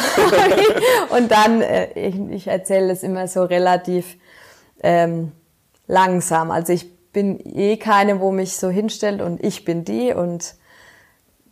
und 1.10 1.30
dann, 1.30 1.60
äh, 1.60 1.92
ich, 1.92 2.18
ich 2.30 2.46
erzähle 2.46 2.88
das 2.88 3.02
immer 3.02 3.28
so 3.28 3.42
relativ 3.44 4.16
ähm, 4.82 5.32
langsam. 5.86 6.50
Also 6.50 6.72
ich 6.72 6.96
bin 7.12 7.40
eh 7.44 7.76
keine, 7.76 8.20
wo 8.20 8.30
mich 8.30 8.56
so 8.56 8.68
hinstellt 8.68 9.20
und 9.22 9.42
ich 9.42 9.64
bin 9.64 9.84
die 9.84 10.12
und 10.12 10.54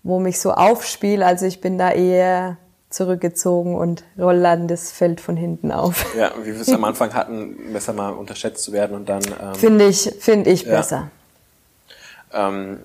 wo 0.03 0.19
mich 0.21 0.39
so 0.39 0.53
aufspiele. 0.53 1.25
Also 1.25 1.47
ich 1.47 1.61
bin 1.61 1.79
da 1.79 1.91
eher 1.91 2.59
zurückgezogen 2.95 3.75
und 3.77 4.05
roll 4.19 4.41
dann 4.43 4.69
das 4.69 4.93
Feld 4.93 5.21
von 5.21 5.37
hinten 5.37 5.73
auf. 5.73 6.07
Ja, 6.17 6.33
wie 6.43 6.55
wir 6.55 6.61
es 6.61 6.69
am 6.73 6.85
Anfang 6.85 7.13
hatten, 7.15 7.73
besser 7.73 7.93
mal 7.93 8.11
unterschätzt 8.11 8.63
zu 8.65 8.73
werden 8.73 8.97
und 8.97 9.09
dann 9.09 9.23
ähm, 9.25 9.55
Finde 9.55 9.87
ich, 9.87 10.13
finde 10.21 10.51
ich 10.51 10.63
Ja. 10.63 10.77
besser. 10.77 11.11
ähm, 12.33 12.81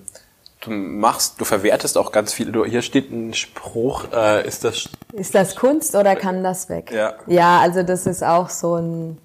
du 0.60 0.70
machst, 0.70 1.40
du 1.40 1.44
verwertest 1.44 1.96
auch 1.96 2.12
ganz 2.12 2.32
viel. 2.32 2.52
Du, 2.52 2.64
hier 2.64 2.82
steht 2.82 3.10
ein 3.10 3.32
Spruch, 3.34 4.04
äh, 4.12 4.46
ist 4.46 4.64
das 4.64 4.88
Ist 5.12 5.34
das 5.34 5.56
Kunst 5.56 5.94
oder 5.94 6.16
kann 6.16 6.42
das 6.44 6.68
weg? 6.68 6.90
Ja. 6.92 7.14
Ja, 7.26 7.60
also 7.60 7.82
das 7.82 8.06
ist 8.06 8.22
auch 8.22 8.48
so 8.50 8.76
ein 8.76 9.18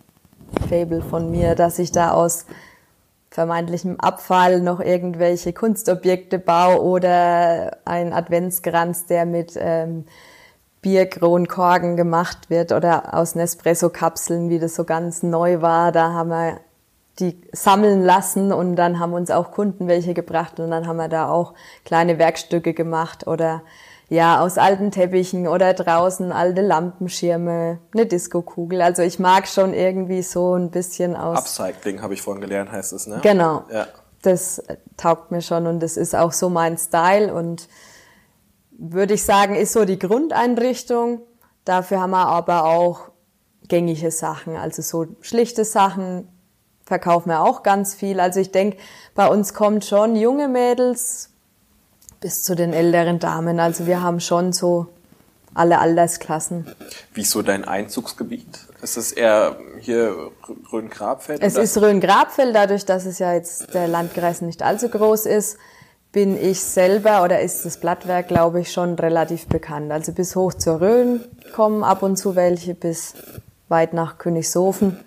Fable 0.70 1.02
von 1.02 1.32
mir, 1.32 1.56
dass 1.56 1.80
ich 1.80 1.92
da 1.92 2.12
aus 2.12 2.46
vermeintlichem 3.32 4.00
Abfall 4.00 4.62
noch 4.62 4.80
irgendwelche 4.80 5.52
Kunstobjekte 5.52 6.40
baue 6.40 6.82
oder 6.82 7.78
ein 7.84 8.14
Adventskranz, 8.14 9.08
der 9.08 9.26
mit 9.26 9.54
ähm, 9.58 10.06
Bierkronkorken 10.86 11.98
gemacht 11.98 12.52
wird 12.52 12.72
oder 12.72 13.16
aus 13.16 13.34
Nespresso-Kapseln, 13.34 14.52
wie 14.52 14.60
das 14.60 14.76
so 14.76 14.84
ganz 14.84 15.24
neu 15.24 15.60
war. 15.60 15.92
Da 15.92 16.14
haben 16.14 16.30
wir 16.30 16.60
die 17.18 17.42
sammeln 17.52 18.04
lassen 18.04 18.54
und 18.54 18.76
dann 18.76 19.00
haben 19.00 19.14
uns 19.14 19.32
auch 19.32 19.50
Kunden 19.50 19.88
welche 19.88 20.14
gebracht 20.14 20.60
und 20.60 20.70
dann 20.70 20.86
haben 20.86 20.98
wir 20.98 21.08
da 21.08 21.28
auch 21.28 21.56
kleine 21.86 22.20
Werkstücke 22.20 22.76
gemacht 22.76 23.26
oder 23.26 23.64
ja, 24.10 24.40
aus 24.42 24.60
alten 24.60 24.92
Teppichen 24.92 25.48
oder 25.48 25.74
draußen 25.74 26.32
alte 26.32 26.62
Lampenschirme, 26.62 27.80
eine 27.92 28.06
Diskokugel. 28.06 28.84
Also 28.84 29.02
ich 29.02 29.18
mag 29.18 29.48
schon 29.48 29.74
irgendwie 29.74 30.22
so 30.22 30.54
ein 30.54 30.70
bisschen 30.70 31.16
aus. 31.16 31.40
Upcycling, 31.40 32.04
habe 32.04 32.14
ich 32.14 32.22
vorhin 32.22 32.42
gelernt, 32.42 32.72
heißt 32.72 32.94
es, 32.94 33.08
ne? 33.08 33.22
Genau. 33.24 33.64
Ja. 33.74 33.88
Das 34.22 34.62
taugt 34.98 35.32
mir 35.32 35.42
schon 35.42 35.66
und 35.66 35.80
das 35.80 35.98
ist 35.98 36.16
auch 36.16 36.32
so 36.32 36.50
mein 36.50 36.78
Style 36.78 37.34
und 37.34 37.68
würde 38.78 39.16
ich 39.16 39.24
sagen, 39.24 39.56
ist 39.56 39.74
so 39.74 39.86
die 39.86 40.00
Grundeinrichtung. 40.00 41.22
Dafür 41.64 42.02
haben 42.02 42.12
wir 42.12 42.28
aber 42.28 42.66
auch 42.66 43.10
gängige 43.68 44.12
Sachen, 44.12 44.56
also 44.56 44.82
so 44.82 45.08
schlichte 45.22 45.66
Sachen 45.66 46.28
verkaufen 46.86 47.30
wir 47.30 47.42
auch 47.42 47.64
ganz 47.64 47.96
viel. 47.96 48.20
Also 48.20 48.40
ich 48.40 48.52
denke, 48.52 48.78
bei 49.16 49.28
uns 49.28 49.54
kommt 49.54 49.86
schon 49.86 50.16
junge 50.16 50.48
Mädels 50.48 51.32
bis 52.20 52.44
zu 52.44 52.56
den 52.56 52.74
älteren 52.74 53.20
Damen. 53.20 53.60
Also 53.60 53.88
wir 53.88 54.02
haben 54.02 54.20
schon 54.20 54.54
so 54.54 54.88
alle 55.54 55.80
Altersklassen. 55.80 56.68
Wie 57.14 57.22
ist 57.22 57.32
so 57.32 57.42
dein 57.42 57.66
Einzugsgebiet? 57.66 58.60
Ist 58.82 58.98
es 58.98 59.12
eher 59.12 59.58
hier 59.80 60.32
Rhön-Grabfeld? 60.72 61.42
Es 61.42 61.56
ist 61.56 61.78
Rhön-Grabfeld, 61.78 62.54
dadurch, 62.54 62.86
dass 62.86 63.06
es 63.06 63.20
ja 63.20 63.34
jetzt 63.34 63.74
der 63.74 63.88
Landkreis 63.88 64.42
nicht 64.42 64.62
allzu 64.62 64.90
groß 64.90 65.26
ist, 65.26 65.58
bin 66.16 66.42
ich 66.42 66.62
selber 66.62 67.26
oder 67.26 67.42
ist 67.42 67.66
das 67.66 67.76
Blattwerk, 67.76 68.30
glaube 68.30 68.62
ich, 68.62 68.72
schon 68.72 68.96
relativ 68.96 69.48
bekannt. 69.48 69.92
Also 69.92 70.14
bis 70.14 70.34
hoch 70.38 70.54
zur 70.54 70.80
Rhön 70.80 71.20
kommen 71.54 71.84
ab 71.84 72.04
und 72.04 72.16
zu 72.16 72.38
welche, 72.38 72.74
bis 72.74 73.16
weit 73.68 73.92
nach 73.92 74.18
Königshofen. 74.18 74.98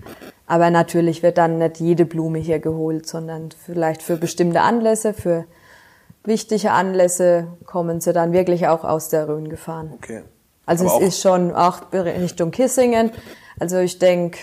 Aber 0.46 0.68
natürlich 0.68 1.22
wird 1.22 1.38
dann 1.38 1.56
nicht 1.56 1.80
jede 1.80 2.04
Blume 2.04 2.40
hier 2.40 2.58
geholt, 2.58 3.06
sondern 3.06 3.48
vielleicht 3.52 4.02
für 4.02 4.18
bestimmte 4.18 4.60
Anlässe, 4.60 5.14
für 5.14 5.46
wichtige 6.24 6.72
Anlässe 6.72 7.46
kommen 7.64 8.02
sie 8.02 8.12
dann 8.12 8.34
wirklich 8.34 8.68
auch 8.68 8.84
aus 8.84 9.08
der 9.08 9.30
Rhön 9.30 9.48
gefahren. 9.48 9.94
Okay. 9.94 10.24
Also 10.66 10.84
Aber 10.90 11.00
es 11.00 11.08
ist 11.14 11.22
schon 11.22 11.54
auch 11.54 11.90
Richtung 11.90 12.50
Kissingen. 12.50 13.12
Also 13.58 13.78
ich 13.78 13.98
denke, 13.98 14.40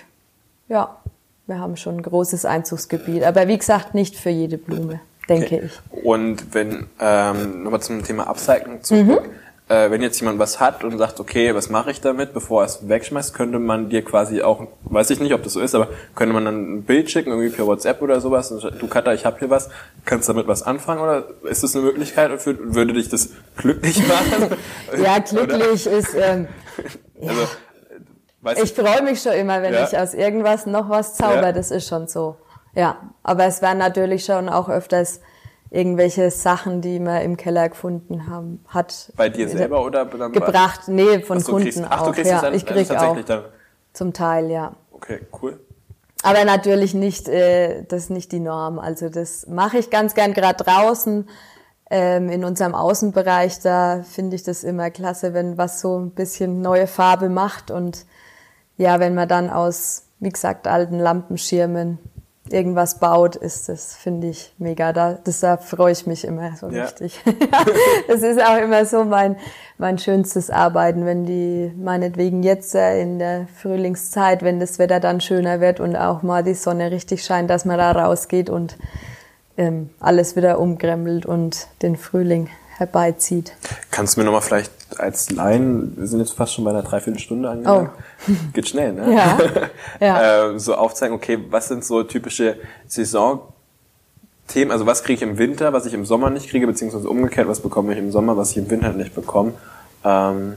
ja, 0.67 0.97
wir 1.45 1.59
haben 1.59 1.77
schon 1.77 1.97
ein 1.97 2.01
großes 2.01 2.43
Einzugsgebiet. 2.43 3.23
Aber 3.23 3.47
wie 3.47 3.57
gesagt, 3.59 3.93
nicht 3.93 4.15
für 4.15 4.31
jede 4.31 4.57
Blume, 4.57 4.99
denke 5.29 5.45
Okay. 5.45 5.61
ich. 5.65 6.03
Und 6.03 6.53
wenn, 6.53 6.87
ähm, 6.99 7.63
nochmal 7.63 7.81
zum 7.81 8.03
Thema 8.03 8.27
Upcycling 8.27 8.83
zurück. 8.83 9.05
Mhm. 9.05 9.19
Äh, 9.67 9.89
wenn 9.89 10.03
jetzt 10.03 10.19
jemand 10.19 10.37
was 10.37 10.59
hat 10.59 10.83
und 10.83 10.95
sagt, 10.99 11.19
okay, 11.19 11.55
was 11.55 11.71
mache 11.71 11.89
ich 11.89 11.99
damit, 11.99 12.35
bevor 12.35 12.61
er 12.61 12.65
es 12.67 12.87
wegschmeißt, 12.87 13.33
könnte 13.33 13.57
man 13.57 13.89
dir 13.89 14.03
quasi 14.03 14.43
auch, 14.43 14.67
weiß 14.83 15.09
ich 15.09 15.19
nicht, 15.19 15.33
ob 15.33 15.41
das 15.41 15.53
so 15.53 15.59
ist, 15.59 15.73
aber 15.73 15.87
könnte 16.13 16.35
man 16.35 16.45
dann 16.45 16.71
ein 16.75 16.83
Bild 16.83 17.09
schicken, 17.09 17.31
irgendwie 17.31 17.49
per 17.49 17.65
WhatsApp 17.65 17.99
oder 18.03 18.21
sowas, 18.21 18.51
und 18.51 18.61
sagt, 18.61 18.79
du 18.79 18.87
Katha, 18.87 19.11
ich 19.13 19.25
habe 19.25 19.39
hier 19.39 19.49
was, 19.49 19.71
kannst 20.05 20.29
du 20.29 20.33
damit 20.33 20.47
was 20.47 20.61
anfangen 20.61 21.01
oder 21.01 21.23
ist 21.49 21.63
das 21.63 21.75
eine 21.75 21.83
Möglichkeit 21.83 22.29
und 22.29 22.39
für- 22.43 22.75
würde 22.75 22.93
dich 22.93 23.09
das 23.09 23.29
glücklich 23.57 23.97
machen? 24.07 24.55
Ja, 25.03 25.17
glücklich 25.17 25.87
ist, 25.87 26.13
ähm, 26.15 26.47
Oder? 27.19 27.33
Also, 28.43 28.61
ich 28.61 28.73
freue 28.73 29.01
mich 29.01 29.19
schon 29.23 29.31
immer, 29.33 29.63
wenn 29.63 29.73
Ja. 29.73 29.85
ich 29.87 29.97
aus 29.97 30.13
irgendwas 30.13 30.67
noch 30.67 30.87
was 30.87 31.15
zauber, 31.15 31.41
Ja. 31.47 31.51
das 31.51 31.71
ist 31.71 31.87
schon 31.87 32.07
so. 32.07 32.35
Ja, 32.75 32.97
aber 33.23 33.45
es 33.45 33.61
werden 33.61 33.79
natürlich 33.79 34.25
schon 34.25 34.49
auch 34.49 34.69
öfters 34.69 35.21
irgendwelche 35.71 36.29
Sachen, 36.29 36.81
die 36.81 36.99
man 36.99 37.21
im 37.21 37.37
Keller 37.37 37.69
gefunden 37.69 38.29
haben, 38.29 38.63
hat. 38.67 39.11
bei 39.15 39.29
dir 39.29 39.49
selber 39.49 39.83
oder 39.83 40.05
dann 40.05 40.31
bei- 40.31 40.39
Gebracht, 40.39 40.81
nee, 40.87 41.19
von 41.21 41.43
Kunden 41.43 41.63
kriegst, 41.63 41.81
ach, 41.89 42.03
du 42.03 42.11
kriegst 42.11 42.31
ja, 42.31 42.41
dann, 42.41 42.53
ich 42.53 42.65
krieg 42.65 42.89
auch 42.91 42.95
tatsächlich 42.95 43.25
dann. 43.25 43.43
zum 43.93 44.13
Teil, 44.13 44.51
ja. 44.51 44.73
Okay, 44.91 45.21
cool. 45.41 45.59
Aber 46.23 46.43
natürlich 46.45 46.93
nicht, 46.93 47.27
äh, 47.27 47.83
das 47.83 48.03
ist 48.03 48.09
nicht 48.09 48.31
die 48.31 48.39
Norm. 48.39 48.79
Also 48.79 49.09
das 49.09 49.47
mache 49.47 49.77
ich 49.77 49.89
ganz 49.89 50.15
gern 50.15 50.33
gerade 50.33 50.63
draußen. 50.63 51.27
Ähm, 51.91 52.29
in 52.29 52.43
unserem 52.43 52.73
Außenbereich, 52.73 53.59
da 53.59 54.01
finde 54.01 54.35
ich 54.35 54.41
das 54.43 54.63
immer 54.63 54.89
klasse, 54.89 55.35
wenn 55.35 55.57
was 55.57 55.81
so 55.81 55.99
ein 55.99 56.11
bisschen 56.11 56.61
neue 56.61 56.87
Farbe 56.87 57.29
macht. 57.29 57.69
Und 57.69 58.05
ja, 58.77 58.99
wenn 58.99 59.13
man 59.13 59.27
dann 59.27 59.51
aus, 59.51 60.07
wie 60.19 60.29
gesagt, 60.29 60.67
alten 60.67 60.97
Lampenschirmen 60.97 61.99
irgendwas 62.49 62.99
baut, 62.99 63.35
ist 63.35 63.69
das, 63.69 63.95
finde 63.95 64.27
ich, 64.27 64.53
mega. 64.57 64.93
Da, 64.93 65.17
da 65.41 65.57
freue 65.57 65.91
ich 65.91 66.05
mich 66.05 66.25
immer 66.25 66.55
so 66.55 66.69
Ja. 66.69 66.83
richtig. 66.83 67.19
das 68.07 68.21
ist 68.21 68.41
auch 68.41 68.57
immer 68.57 68.85
so 68.85 69.03
mein, 69.03 69.35
mein 69.77 69.97
schönstes 69.97 70.49
Arbeiten, 70.49 71.05
wenn 71.05 71.25
die, 71.25 71.71
meinetwegen 71.75 72.43
jetzt 72.43 72.75
äh, 72.75 73.01
in 73.01 73.19
der 73.19 73.47
Frühlingszeit, 73.61 74.43
wenn 74.43 74.59
das 74.59 74.77
Wetter 74.79 74.99
dann 74.99 75.21
schöner 75.21 75.59
wird 75.59 75.79
und 75.79 75.95
auch 75.95 76.21
mal 76.21 76.43
die 76.43 76.53
Sonne 76.53 76.91
richtig 76.91 77.23
scheint, 77.23 77.49
dass 77.49 77.65
man 77.65 77.77
da 77.77 77.91
rausgeht 77.91 78.49
und 78.49 78.77
ähm, 79.57 79.89
alles 79.99 80.35
wieder 80.35 80.59
umkrempelt 80.59 81.25
und 81.25 81.67
den 81.81 81.95
Frühling 81.95 82.49
herbeizieht. 82.77 83.53
Kannst 83.89 84.15
du 84.15 84.21
mir 84.21 84.25
nochmal 84.25 84.41
vielleicht 84.41 84.71
als 84.99 85.31
Laien, 85.31 85.97
wir 85.97 86.07
sind 86.07 86.19
jetzt 86.19 86.33
fast 86.33 86.53
schon 86.53 86.63
bei 86.63 86.71
einer 86.71 86.83
Dreiviertelstunde 86.83 87.49
angelangt, 87.49 87.91
geht 88.53 88.67
schnell, 88.67 88.93
ne? 88.93 89.03
Oh. 89.07 89.11
Ja, 89.11 89.37
ja. 89.99 90.51
äh, 90.51 90.59
so 90.59 90.75
aufzeigen, 90.75 91.15
okay, 91.15 91.39
was 91.49 91.67
sind 91.67 91.83
so 91.83 92.03
typische 92.03 92.57
Saisonthemen, 92.87 94.71
also 94.71 94.85
was 94.85 95.03
kriege 95.03 95.15
ich 95.15 95.21
im 95.21 95.37
Winter, 95.37 95.73
was 95.73 95.85
ich 95.85 95.93
im 95.93 96.05
Sommer 96.05 96.29
nicht 96.29 96.49
kriege, 96.49 96.67
beziehungsweise 96.67 97.09
umgekehrt, 97.09 97.47
was 97.47 97.59
bekomme 97.59 97.93
ich 97.93 97.99
im 97.99 98.11
Sommer, 98.11 98.37
was 98.37 98.51
ich 98.51 98.57
im 98.57 98.69
Winter 98.69 98.93
nicht 98.93 99.15
bekomme. 99.15 99.53
Ähm, 100.03 100.55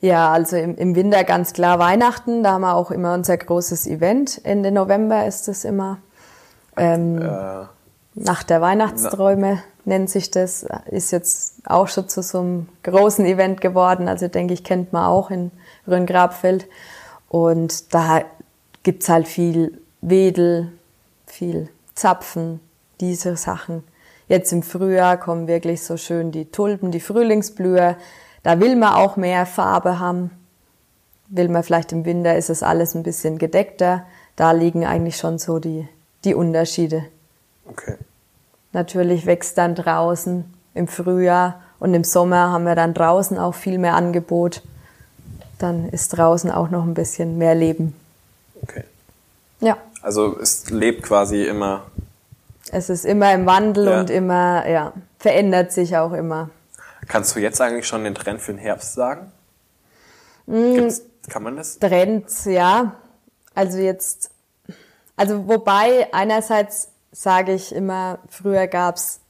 Ja, 0.00 0.30
also 0.30 0.56
im, 0.56 0.76
im 0.76 0.94
Winter 0.94 1.24
ganz 1.24 1.52
klar 1.52 1.78
Weihnachten, 1.78 2.42
da 2.42 2.52
haben 2.52 2.62
wir 2.62 2.74
auch 2.74 2.90
immer 2.90 3.14
unser 3.14 3.36
großes 3.36 3.86
Event. 3.86 4.40
Ende 4.44 4.70
November 4.70 5.26
ist 5.26 5.48
es 5.48 5.64
immer. 5.64 5.98
Ähm, 6.76 7.22
äh, 7.22 7.64
Nacht 8.14 8.50
der 8.50 8.60
Weihnachtsträume 8.60 9.62
nennt 9.86 10.10
sich 10.10 10.30
das. 10.30 10.66
Ist 10.90 11.12
jetzt 11.12 11.54
auch 11.64 11.88
schon 11.88 12.08
zu 12.08 12.22
so 12.22 12.40
einem 12.40 12.68
großen 12.82 13.24
Event 13.24 13.60
geworden. 13.60 14.08
Also 14.08 14.28
denke 14.28 14.54
ich, 14.54 14.64
kennt 14.64 14.92
man 14.92 15.06
auch 15.06 15.30
in 15.30 15.50
Rhön-Grabfeld. 15.88 16.66
Und 17.28 17.94
da 17.94 18.24
gibt's 18.82 19.08
halt 19.08 19.28
viel 19.28 19.80
Wedel, 20.00 20.72
viel 21.26 21.68
Zapfen, 21.94 22.60
diese 23.00 23.36
Sachen. 23.36 23.82
Jetzt 24.28 24.52
im 24.52 24.62
Frühjahr 24.62 25.16
kommen 25.16 25.46
wirklich 25.46 25.82
so 25.82 25.96
schön 25.96 26.32
die 26.32 26.50
Tulpen, 26.50 26.90
die 26.90 27.00
Frühlingsblüher. 27.00 27.96
Da 28.42 28.60
will 28.60 28.76
man 28.76 28.94
auch 28.94 29.16
mehr 29.16 29.46
Farbe 29.46 30.00
haben. 30.00 30.30
Will 31.28 31.48
man 31.48 31.62
vielleicht 31.62 31.92
im 31.92 32.04
Winter, 32.04 32.36
ist 32.36 32.50
es 32.50 32.62
alles 32.62 32.94
ein 32.94 33.02
bisschen 33.02 33.38
gedeckter. 33.38 34.04
Da 34.34 34.52
liegen 34.52 34.84
eigentlich 34.84 35.16
schon 35.16 35.38
so 35.38 35.58
die, 35.58 35.88
die 36.24 36.34
Unterschiede. 36.34 37.04
okay. 37.68 37.96
Natürlich 38.76 39.24
wächst 39.24 39.56
dann 39.56 39.74
draußen 39.74 40.44
im 40.74 40.86
Frühjahr 40.86 41.62
und 41.78 41.94
im 41.94 42.04
Sommer 42.04 42.52
haben 42.52 42.64
wir 42.66 42.74
dann 42.74 42.92
draußen 42.92 43.38
auch 43.38 43.54
viel 43.54 43.78
mehr 43.78 43.94
Angebot. 43.94 44.60
Dann 45.58 45.88
ist 45.88 46.10
draußen 46.10 46.50
auch 46.50 46.68
noch 46.68 46.84
ein 46.84 46.92
bisschen 46.92 47.38
mehr 47.38 47.54
Leben. 47.54 47.96
Okay. 48.62 48.84
Ja, 49.60 49.78
Also 50.02 50.38
es 50.38 50.68
lebt 50.68 51.04
quasi 51.04 51.44
immer. 51.44 51.86
es 52.70 52.90
ist 52.90 53.06
immer 53.06 53.32
im 53.32 53.46
Wandel 53.46 53.86
Ja. 53.86 54.00
und 54.00 54.10
immer, 54.10 54.68
ja, 54.68 54.92
verändert 55.18 55.72
sich 55.72 55.96
auch 55.96 56.12
immer. 56.12 56.50
Kannst 57.08 57.34
du 57.34 57.40
jetzt 57.40 57.62
eigentlich 57.62 57.86
schon 57.88 58.04
den 58.04 58.14
Trend 58.14 58.42
für 58.42 58.52
den 58.52 58.58
Herbst 58.58 58.92
sagen? 58.92 59.32
Mm. 60.44 60.74
Gibt's, 60.74 61.00
kann 61.30 61.42
man 61.42 61.56
das? 61.56 61.78
Trends, 61.78 62.44
ja. 62.44 62.92
Also 63.54 63.78
jetzt, 63.78 64.30
also 65.16 65.48
wobei 65.48 66.08
einerseits 66.12 66.88
sage 67.16 67.54
ich 67.54 67.74
immer, 67.74 68.18
früher 68.28 68.66
gab's 68.66 69.20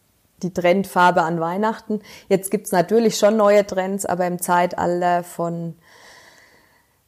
die 0.42 0.52
Trendfarbe 0.52 1.22
an 1.22 1.38
Weihnachten. 1.38 2.00
Jetzt 2.28 2.50
gibt's 2.50 2.72
natürlich 2.72 3.16
schon 3.16 3.36
neue 3.36 3.64
Trends, 3.64 4.04
aber 4.04 4.26
im 4.26 4.40
Zeitalter 4.42 5.22
von, 5.22 5.76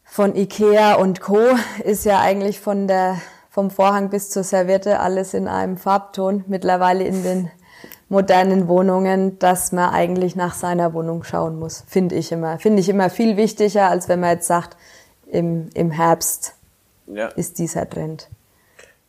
von 0.05 0.37
Ikea 0.37 0.95
und 0.95 1.21
Co. 1.21 1.41
ist 1.83 2.05
ja 2.05 2.21
eigentlich 2.21 2.61
von 2.61 2.87
der, 2.87 3.21
vom 3.51 3.73
Vorhang 3.73 4.09
bis 4.09 4.31
zur 4.31 4.45
Serviette 4.45 5.01
alles 5.01 5.35
in 5.35 5.49
einem 5.49 5.79
Farbton. 5.79 6.45
Mittlerweile 6.47 7.03
in 7.03 7.25
den 7.25 7.51
modernen 8.09 8.69
Wohnungen, 8.69 9.37
dass 9.41 9.73
man 9.73 9.91
eigentlich 9.93 10.37
nach 10.37 10.55
seiner 10.55 10.95
Wohnung 10.95 11.25
schauen 11.25 11.59
muss, 11.59 11.83
finde 11.89 12.15
ich 12.15 12.31
immer. 12.31 12.61
Finde 12.61 12.81
ich 12.81 12.89
immer 12.89 13.11
viel 13.11 13.37
wichtiger, 13.37 13.89
als 13.91 14.09
wenn 14.09 14.21
man 14.21 14.31
jetzt 14.31 14.47
sagt, 14.47 14.77
im, 15.27 15.71
im 15.75 15.91
Herbst 15.91 16.55
Ja. 17.09 17.27
ist 17.27 17.59
dieser 17.59 17.91
Trend. 17.91 18.29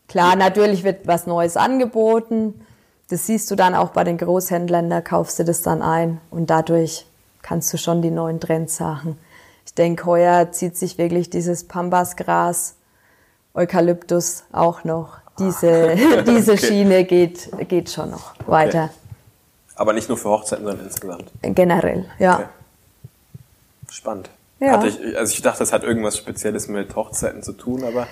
Klar, 0.09 0.35
natürlich 0.35 0.83
wird 0.83 1.07
was 1.07 1.27
Neues 1.27 1.55
angeboten. 1.55 2.65
Das 3.09 3.25
siehst 3.25 3.49
du 3.49 3.55
dann 3.55 3.73
auch 3.75 3.89
bei 3.89 4.03
den 4.03 4.17
Großhändlern, 4.17 4.89
da 4.89 5.01
kaufst 5.01 5.39
du 5.39 5.43
das 5.43 5.61
dann 5.61 5.81
ein 5.81 6.19
und 6.29 6.49
dadurch 6.49 7.05
kannst 7.41 7.71
du 7.73 7.77
schon 7.77 8.01
die 8.01 8.11
neuen 8.11 8.39
Trends 8.39 8.75
sagen. 8.75 9.17
Ich 9.65 9.73
denke, 9.73 10.05
heuer 10.05 10.51
zieht 10.51 10.77
sich 10.77 10.97
wirklich 10.97 11.29
dieses 11.29 11.67
Pambasgras, 11.67 12.75
Eukalyptus 13.53 14.43
auch 14.51 14.83
noch. 14.83 15.17
Diese, 15.39 15.95
diese 16.27 16.53
Okay. 16.53 16.67
Schiene 16.67 17.03
geht, 17.05 17.49
geht 17.67 17.89
schon 17.89 18.11
noch 18.11 18.33
weiter. 18.45 18.89
Aber 19.75 19.93
nicht 19.93 20.09
nur 20.09 20.17
für 20.17 20.29
Hochzeiten, 20.29 20.65
sondern 20.65 20.85
insgesamt. 20.85 21.31
Generell, 21.41 22.05
ja. 22.19 22.35
Okay. 22.35 22.45
Spannend. 23.91 24.29
Ja. 24.59 24.83
Ich, 24.83 25.17
also 25.17 25.33
ich 25.33 25.41
dachte, 25.41 25.59
das 25.59 25.71
hat 25.71 25.83
irgendwas 25.83 26.17
Spezielles 26.17 26.67
mit 26.67 26.95
Hochzeiten 26.95 27.41
zu 27.43 27.53
tun, 27.53 27.83
aber 27.83 28.07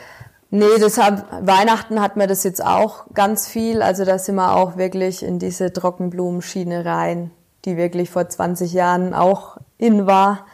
Nee, 0.50 0.80
deshalb, 0.80 1.26
Weihnachten 1.42 2.02
hat 2.02 2.16
man 2.16 2.28
das 2.28 2.44
jetzt 2.44 2.64
auch 2.64 3.06
ganz 3.14 3.48
viel. 3.48 3.82
Also 3.82 4.06
da 4.06 4.18
sind 4.18 4.36
wir 4.36 4.56
auch 4.56 4.78
wirklich 4.78 5.24
in 5.24 5.40
diese 5.40 5.74
Trockenblumenschiene 5.74 6.86
rein, 6.86 7.32
die 7.66 7.76
wirklich 7.76 8.10
vor 8.10 8.30
20 8.30 8.72
Jahren 8.72 9.14
auch 9.14 9.58
in 9.78 10.08
war, 10.08 10.46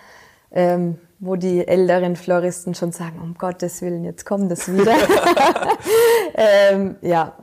ähm, 0.52 1.00
wo 1.20 1.36
die 1.36 1.68
älteren 1.68 2.16
Floristen 2.16 2.74
schon 2.74 2.92
sagen, 2.92 3.20
um 3.22 3.36
Gottes 3.36 3.82
Willen, 3.82 4.04
jetzt 4.04 4.26
kommt 4.26 4.52
das 4.52 4.72
wieder. 4.72 4.96
ähm, 6.36 6.96
ja, 7.02 7.34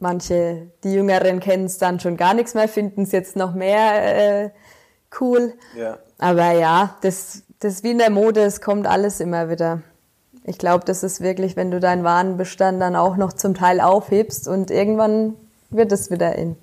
manche, 0.00 0.72
die 0.82 0.92
Jüngeren 0.92 1.40
kennen 1.40 1.66
es 1.66 1.78
dann 1.78 2.00
schon 2.00 2.16
gar 2.16 2.34
nichts 2.34 2.54
mehr, 2.54 2.68
finden 2.68 3.02
es 3.02 3.12
jetzt 3.12 3.36
noch 3.36 3.54
mehr 3.54 4.44
äh, 4.44 4.50
cool. 5.20 5.54
ja. 5.76 5.98
Aber 6.18 6.50
ja, 6.50 6.96
das 7.02 7.44
das 7.60 7.82
wie 7.82 7.90
in 7.90 7.98
der 7.98 8.10
Mode, 8.10 8.42
es 8.42 8.60
kommt 8.60 8.86
alles 8.86 9.20
immer 9.20 9.50
wieder. 9.50 9.82
Ich 10.48 10.58
glaube, 10.58 10.84
das 10.84 11.02
ist 11.02 11.20
wirklich, 11.20 11.56
wenn 11.56 11.70
du 11.70 11.80
deinen 11.80 12.04
Warenbestand 12.04 12.80
dann 12.80 12.96
auch 12.96 13.16
noch 13.16 13.32
zum 13.32 13.54
Teil 13.54 13.80
aufhebst 13.80 14.48
und 14.48 14.70
irgendwann 14.70 15.34
wird 15.70 15.92
es 15.92 16.10
wieder 16.10 16.34
in. 16.36 16.56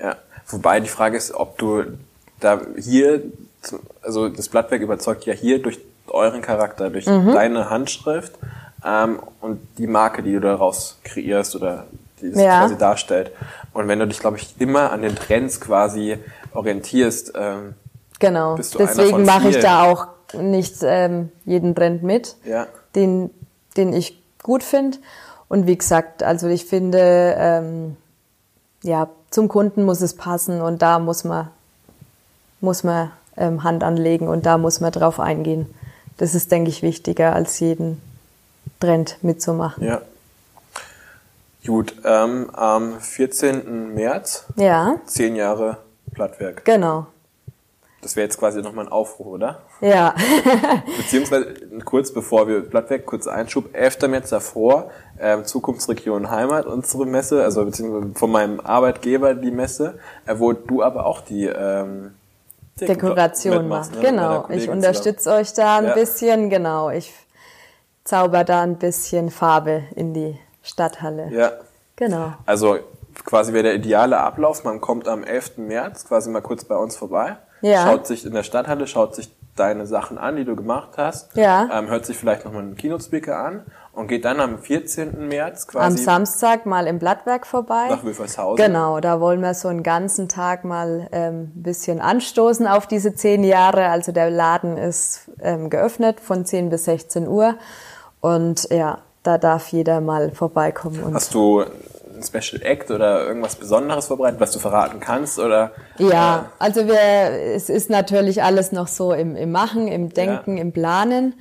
Ja, 0.00 0.16
wobei 0.46 0.80
die 0.80 0.88
Frage 0.88 1.16
ist, 1.16 1.32
ob 1.32 1.58
du 1.58 1.84
da 2.40 2.60
hier, 2.78 3.22
also 4.02 4.28
das 4.28 4.48
Blattwerk 4.48 4.82
überzeugt 4.82 5.26
ja 5.26 5.34
hier 5.34 5.62
durch 5.62 5.78
euren 6.08 6.42
Charakter, 6.42 6.90
durch 6.90 7.06
mhm. 7.06 7.32
deine 7.32 7.70
Handschrift 7.70 8.32
ähm, 8.84 9.20
und 9.40 9.60
die 9.78 9.86
Marke, 9.86 10.22
die 10.22 10.32
du 10.32 10.40
daraus 10.40 10.98
kreierst 11.04 11.56
oder 11.56 11.86
die 12.20 12.28
es 12.28 12.40
ja. 12.40 12.60
quasi 12.60 12.78
darstellt. 12.78 13.32
Und 13.72 13.88
wenn 13.88 13.98
du 13.98 14.06
dich, 14.06 14.20
glaube 14.20 14.38
ich, 14.38 14.54
immer 14.58 14.90
an 14.90 15.02
den 15.02 15.16
Trends 15.16 15.60
quasi 15.60 16.18
orientierst, 16.52 17.32
ähm, 17.36 17.74
genau. 18.18 18.56
Deswegen 18.56 19.24
mache 19.24 19.50
ich 19.50 19.58
da 19.58 19.84
auch 19.84 20.08
nicht 20.34 20.76
ähm, 20.82 21.30
jeden 21.44 21.74
Trend 21.74 22.02
mit, 22.02 22.36
ja. 22.44 22.66
den, 22.94 23.30
den 23.76 23.92
ich 23.92 24.20
gut 24.42 24.62
finde. 24.62 24.98
Und 25.48 25.66
wie 25.66 25.78
gesagt, 25.78 26.22
also 26.22 26.48
ich 26.48 26.66
finde, 26.66 27.34
ähm, 27.38 27.96
ja, 28.82 29.08
zum 29.30 29.48
Kunden 29.48 29.84
muss 29.84 30.00
es 30.00 30.14
passen 30.14 30.60
und 30.60 30.82
da 30.82 30.98
muss 30.98 31.24
man, 31.24 31.50
muss 32.60 32.84
man 32.84 33.10
ähm, 33.36 33.62
Hand 33.62 33.84
anlegen 33.84 34.28
und 34.28 34.46
da 34.46 34.58
muss 34.58 34.80
man 34.80 34.92
drauf 34.92 35.20
eingehen. 35.20 35.66
Das 36.16 36.34
ist, 36.34 36.50
denke 36.50 36.70
ich, 36.70 36.82
wichtiger 36.82 37.34
als 37.34 37.60
jeden 37.60 38.00
Trend 38.80 39.18
mitzumachen. 39.22 39.84
Ja. 39.84 40.00
Gut, 41.66 41.96
ähm, 42.04 42.48
am 42.54 43.00
14. 43.00 43.94
März, 43.94 44.46
ja. 44.56 45.00
zehn 45.06 45.34
Jahre 45.34 45.78
Blattwerk. 46.06 46.64
Genau. 46.64 47.06
Das 48.02 48.14
wäre 48.14 48.24
jetzt 48.24 48.38
quasi 48.38 48.62
nochmal 48.62 48.86
ein 48.86 48.92
Aufruf, 48.92 49.26
oder? 49.26 49.62
Ja. 49.80 50.14
Beziehungsweise 50.96 51.54
kurz 51.84 52.12
bevor 52.12 52.48
wir 52.48 52.60
Blattwerk, 52.60 53.06
kurz 53.06 53.26
Einschub, 53.26 53.74
11. 53.74 54.08
März 54.08 54.30
davor, 54.30 54.90
ähm, 55.20 55.44
Zukunftsregion 55.44 56.30
Heimat, 56.30 56.66
unsere 56.66 57.06
Messe, 57.06 57.42
also 57.42 57.64
beziehungsweise 57.64 58.14
von 58.14 58.30
meinem 58.30 58.60
Arbeitgeber 58.60 59.34
die 59.34 59.50
Messe, 59.50 59.98
äh, 60.26 60.34
wo 60.38 60.52
du 60.52 60.82
aber 60.82 61.06
auch 61.06 61.20
die 61.20 61.44
ähm, 61.46 62.14
Dekoration 62.80 63.68
machst. 63.68 63.94
Ne? 63.94 64.00
Genau, 64.00 64.48
ich 64.50 64.68
unterstütze 64.68 65.32
euch 65.32 65.52
da 65.52 65.78
ein 65.78 65.86
ja. 65.86 65.94
bisschen, 65.94 66.50
genau. 66.50 66.90
Ich 66.90 67.12
zauber 68.04 68.44
da 68.44 68.62
ein 68.62 68.76
bisschen 68.76 69.30
Farbe 69.30 69.82
in 69.94 70.14
die 70.14 70.38
Stadthalle. 70.62 71.30
Ja. 71.32 71.52
Genau. 71.96 72.34
Also 72.44 72.78
quasi 73.24 73.52
wäre 73.52 73.64
der 73.64 73.74
ideale 73.74 74.18
Ablauf. 74.18 74.64
Man 74.64 74.80
kommt 74.80 75.08
am 75.08 75.24
11. 75.24 75.58
März 75.58 76.06
quasi 76.06 76.30
mal 76.30 76.42
kurz 76.42 76.64
bei 76.64 76.76
uns 76.76 76.96
vorbei, 76.96 77.36
ja. 77.62 77.84
schaut 77.84 78.06
sich 78.06 78.26
in 78.26 78.32
der 78.32 78.42
Stadthalle, 78.42 78.86
schaut 78.86 79.14
sich 79.14 79.30
deine 79.56 79.86
Sachen 79.86 80.18
an, 80.18 80.36
die 80.36 80.44
du 80.44 80.54
gemacht 80.54 80.90
hast, 80.96 81.34
ja. 81.36 81.68
ähm, 81.72 81.88
hört 81.88 82.06
sich 82.06 82.16
vielleicht 82.16 82.44
nochmal 82.44 82.62
einen 82.62 82.76
Keynote-Speaker 82.76 83.36
an 83.36 83.62
und 83.92 84.08
geht 84.08 84.24
dann 84.24 84.40
am 84.40 84.58
14. 84.58 85.26
März 85.26 85.66
quasi 85.66 85.86
am 85.86 85.96
Samstag 85.96 86.66
mal 86.66 86.86
im 86.86 86.98
Blattwerk 86.98 87.46
vorbei. 87.46 87.86
Nach 87.88 88.04
Wülfershausen. 88.04 88.64
Genau, 88.64 89.00
da 89.00 89.20
wollen 89.20 89.40
wir 89.40 89.54
so 89.54 89.68
einen 89.68 89.82
ganzen 89.82 90.28
Tag 90.28 90.64
mal 90.64 91.08
ähm, 91.12 91.50
bisschen 91.54 92.00
anstoßen 92.00 92.66
auf 92.66 92.86
diese 92.86 93.14
zehn 93.14 93.42
Jahre. 93.42 93.88
Also 93.88 94.12
der 94.12 94.30
Laden 94.30 94.76
ist 94.76 95.30
ähm, 95.40 95.70
geöffnet 95.70 96.20
von 96.20 96.44
10 96.44 96.68
bis 96.68 96.84
16 96.84 97.26
Uhr 97.26 97.54
und 98.20 98.68
ja, 98.70 98.98
da 99.22 99.38
darf 99.38 99.68
jeder 99.68 100.00
mal 100.00 100.30
vorbeikommen. 100.30 101.02
Und 101.02 101.14
Hast 101.14 101.34
du 101.34 101.64
ein 102.16 102.22
Special 102.22 102.62
Act 102.62 102.90
oder 102.90 103.26
irgendwas 103.26 103.56
Besonderes 103.56 104.06
vorbereitet, 104.06 104.40
was 104.40 104.50
du 104.52 104.58
verraten 104.58 105.00
kannst? 105.00 105.38
Oder, 105.38 105.72
ja, 105.98 106.38
äh, 106.38 106.62
also 106.62 106.86
wir, 106.86 107.00
es 107.54 107.68
ist 107.68 107.90
natürlich 107.90 108.42
alles 108.42 108.72
noch 108.72 108.88
so 108.88 109.12
im, 109.12 109.36
im 109.36 109.52
Machen, 109.52 109.88
im 109.88 110.10
Denken, 110.10 110.56
ja. 110.56 110.62
im 110.62 110.72
Planen. 110.72 111.34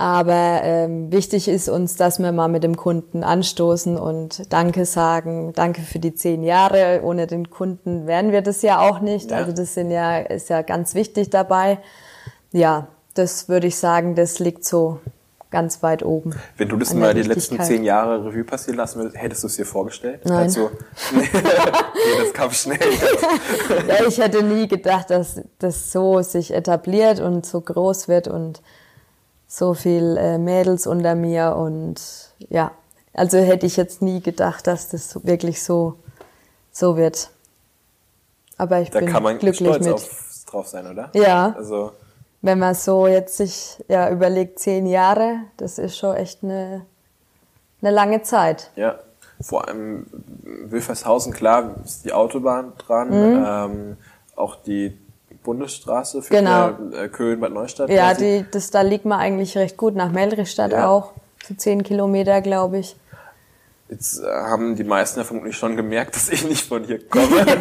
Aber 0.00 0.60
ähm, 0.62 1.10
wichtig 1.10 1.48
ist 1.48 1.68
uns, 1.68 1.96
dass 1.96 2.20
wir 2.20 2.30
mal 2.30 2.46
mit 2.46 2.62
dem 2.62 2.76
Kunden 2.76 3.24
anstoßen 3.24 3.98
und 3.98 4.52
Danke 4.52 4.84
sagen. 4.84 5.52
Danke 5.54 5.82
für 5.82 5.98
die 5.98 6.14
zehn 6.14 6.44
Jahre. 6.44 7.00
Ohne 7.02 7.26
den 7.26 7.50
Kunden 7.50 8.06
wären 8.06 8.30
wir 8.30 8.40
das 8.40 8.62
ja 8.62 8.78
auch 8.78 9.00
nicht. 9.00 9.32
Ja. 9.32 9.38
Also 9.38 9.50
das 9.50 9.74
sind 9.74 9.90
ja, 9.90 10.18
ist 10.18 10.50
ja 10.50 10.62
ganz 10.62 10.94
wichtig 10.94 11.30
dabei. 11.30 11.78
Ja, 12.52 12.86
das 13.14 13.48
würde 13.48 13.66
ich 13.66 13.76
sagen, 13.76 14.14
das 14.14 14.38
liegt 14.38 14.64
so 14.64 15.00
ganz 15.50 15.82
weit 15.82 16.04
oben. 16.04 16.34
Wenn 16.56 16.68
du 16.68 16.76
das 16.76 16.92
mal 16.94 17.14
die 17.14 17.22
letzten 17.22 17.60
zehn 17.60 17.84
Jahre 17.84 18.24
Revue 18.24 18.44
passieren 18.44 18.76
lassen 18.76 18.98
würdest, 18.98 19.16
hättest 19.16 19.42
du 19.42 19.46
es 19.46 19.56
dir 19.56 19.66
vorgestellt? 19.66 20.20
Nein. 20.24 20.36
Also, 20.36 20.70
nee, 21.12 21.24
das 22.18 22.32
kam 22.32 22.50
schnell. 22.50 22.78
ja, 23.88 24.06
ich 24.06 24.18
hätte 24.18 24.42
nie 24.42 24.68
gedacht, 24.68 25.10
dass 25.10 25.40
das 25.58 25.90
so 25.92 26.20
sich 26.22 26.52
etabliert 26.52 27.20
und 27.20 27.46
so 27.46 27.60
groß 27.60 28.08
wird 28.08 28.28
und 28.28 28.60
so 29.46 29.72
viel 29.72 30.16
äh, 30.18 30.38
Mädels 30.38 30.86
unter 30.86 31.14
mir 31.14 31.56
und 31.56 32.00
ja, 32.50 32.72
also 33.14 33.38
hätte 33.38 33.66
ich 33.66 33.76
jetzt 33.76 34.02
nie 34.02 34.20
gedacht, 34.20 34.66
dass 34.66 34.90
das 34.90 35.24
wirklich 35.24 35.62
so 35.62 35.96
so 36.70 36.96
wird. 36.96 37.30
Aber 38.58 38.80
ich 38.80 38.90
da 38.90 39.00
bin 39.00 39.08
kann 39.08 39.22
man 39.22 39.38
glücklich 39.38 39.66
stolz 39.66 39.84
mit. 39.84 39.94
Auf, 39.94 40.44
drauf 40.46 40.68
sein, 40.68 40.86
oder? 40.86 41.10
Ja. 41.14 41.54
Also 41.56 41.92
wenn 42.42 42.58
man 42.58 42.74
so 42.74 43.06
jetzt 43.06 43.36
sich 43.36 43.82
ja 43.88 44.10
überlegt, 44.10 44.58
zehn 44.58 44.86
Jahre, 44.86 45.40
das 45.56 45.78
ist 45.78 45.96
schon 45.98 46.14
echt 46.14 46.42
eine, 46.42 46.86
eine 47.82 47.90
lange 47.90 48.22
Zeit. 48.22 48.70
Ja, 48.76 48.98
vor 49.40 49.68
allem 49.68 50.06
Wilfershausen, 50.42 51.32
klar, 51.32 51.74
ist 51.84 52.04
die 52.04 52.12
Autobahn 52.12 52.72
dran, 52.78 53.08
mhm. 53.08 53.44
ähm, 53.46 53.96
auch 54.36 54.56
die 54.56 54.96
Bundesstraße 55.42 56.22
für 56.22 56.34
genau. 56.34 56.70
äh, 56.92 57.08
Köln, 57.08 57.40
Bad 57.40 57.52
Neustadt. 57.52 57.90
Ja, 57.90 58.14
die, 58.14 58.44
das, 58.50 58.70
da 58.70 58.82
liegt 58.82 59.04
man 59.04 59.18
eigentlich 59.18 59.56
recht 59.56 59.76
gut 59.76 59.94
nach 59.94 60.10
Melrichstadt 60.10 60.72
ja. 60.72 60.88
auch, 60.88 61.12
so 61.46 61.54
zehn 61.54 61.82
Kilometer, 61.82 62.40
glaube 62.40 62.78
ich. 62.78 62.96
Jetzt 63.88 64.22
äh, 64.22 64.26
haben 64.26 64.76
die 64.76 64.84
meisten 64.84 65.18
ja 65.18 65.24
vermutlich 65.24 65.56
schon 65.56 65.76
gemerkt, 65.76 66.14
dass 66.16 66.28
ich 66.28 66.44
nicht 66.44 66.68
von 66.68 66.84
hier 66.84 67.06
komme. 67.08 67.46
ja. 67.46 67.56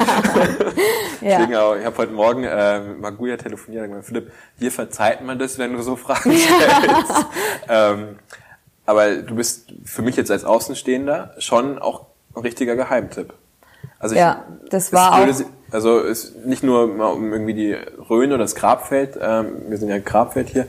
Deswegen 1.22 1.56
auch, 1.56 1.76
ich 1.76 1.86
habe 1.86 1.98
heute 1.98 2.14
Morgen 2.14 2.44
äh, 2.44 2.80
mit 2.82 3.00
Maguya 3.00 3.38
telefoniert 3.38 3.84
und 3.84 3.90
gesagt, 3.90 4.08
Philipp, 4.08 4.32
hier 4.60 4.72
verzeiht 4.72 5.22
man 5.22 5.40
das, 5.40 5.58
wenn 5.58 5.74
du 5.74 5.82
so 5.82 5.96
Fragen 5.96 6.32
stellst. 6.38 7.26
ähm, 7.70 8.20
aber 8.86 9.16
du 9.18 9.36
bist 9.36 9.74
für 9.84 10.02
mich 10.02 10.16
jetzt 10.16 10.32
als 10.32 10.46
Außenstehender 10.46 11.36
schon 11.40 11.80
auch 11.80 12.06
ein 12.36 12.42
richtiger 12.42 12.76
Geheimtipp. 12.76 13.34
Also 14.00 14.16
ich, 14.16 14.22
ja, 14.22 14.46
das 14.70 14.94
war 14.94 15.14
auch. 15.14 15.28
Also 15.70 16.00
ist 16.00 16.46
nicht 16.46 16.64
nur 16.64 16.88
mal 16.88 17.08
um 17.08 17.34
irgendwie 17.34 17.54
die 17.54 17.74
Rhön 17.74 18.30
oder 18.30 18.38
das 18.38 18.56
Grabfeld, 18.56 19.18
ähm, 19.22 19.64
wir 19.68 19.78
sind 19.78 19.90
ja 19.90 20.00
Grabfeld 20.00 20.48
hier, 20.48 20.66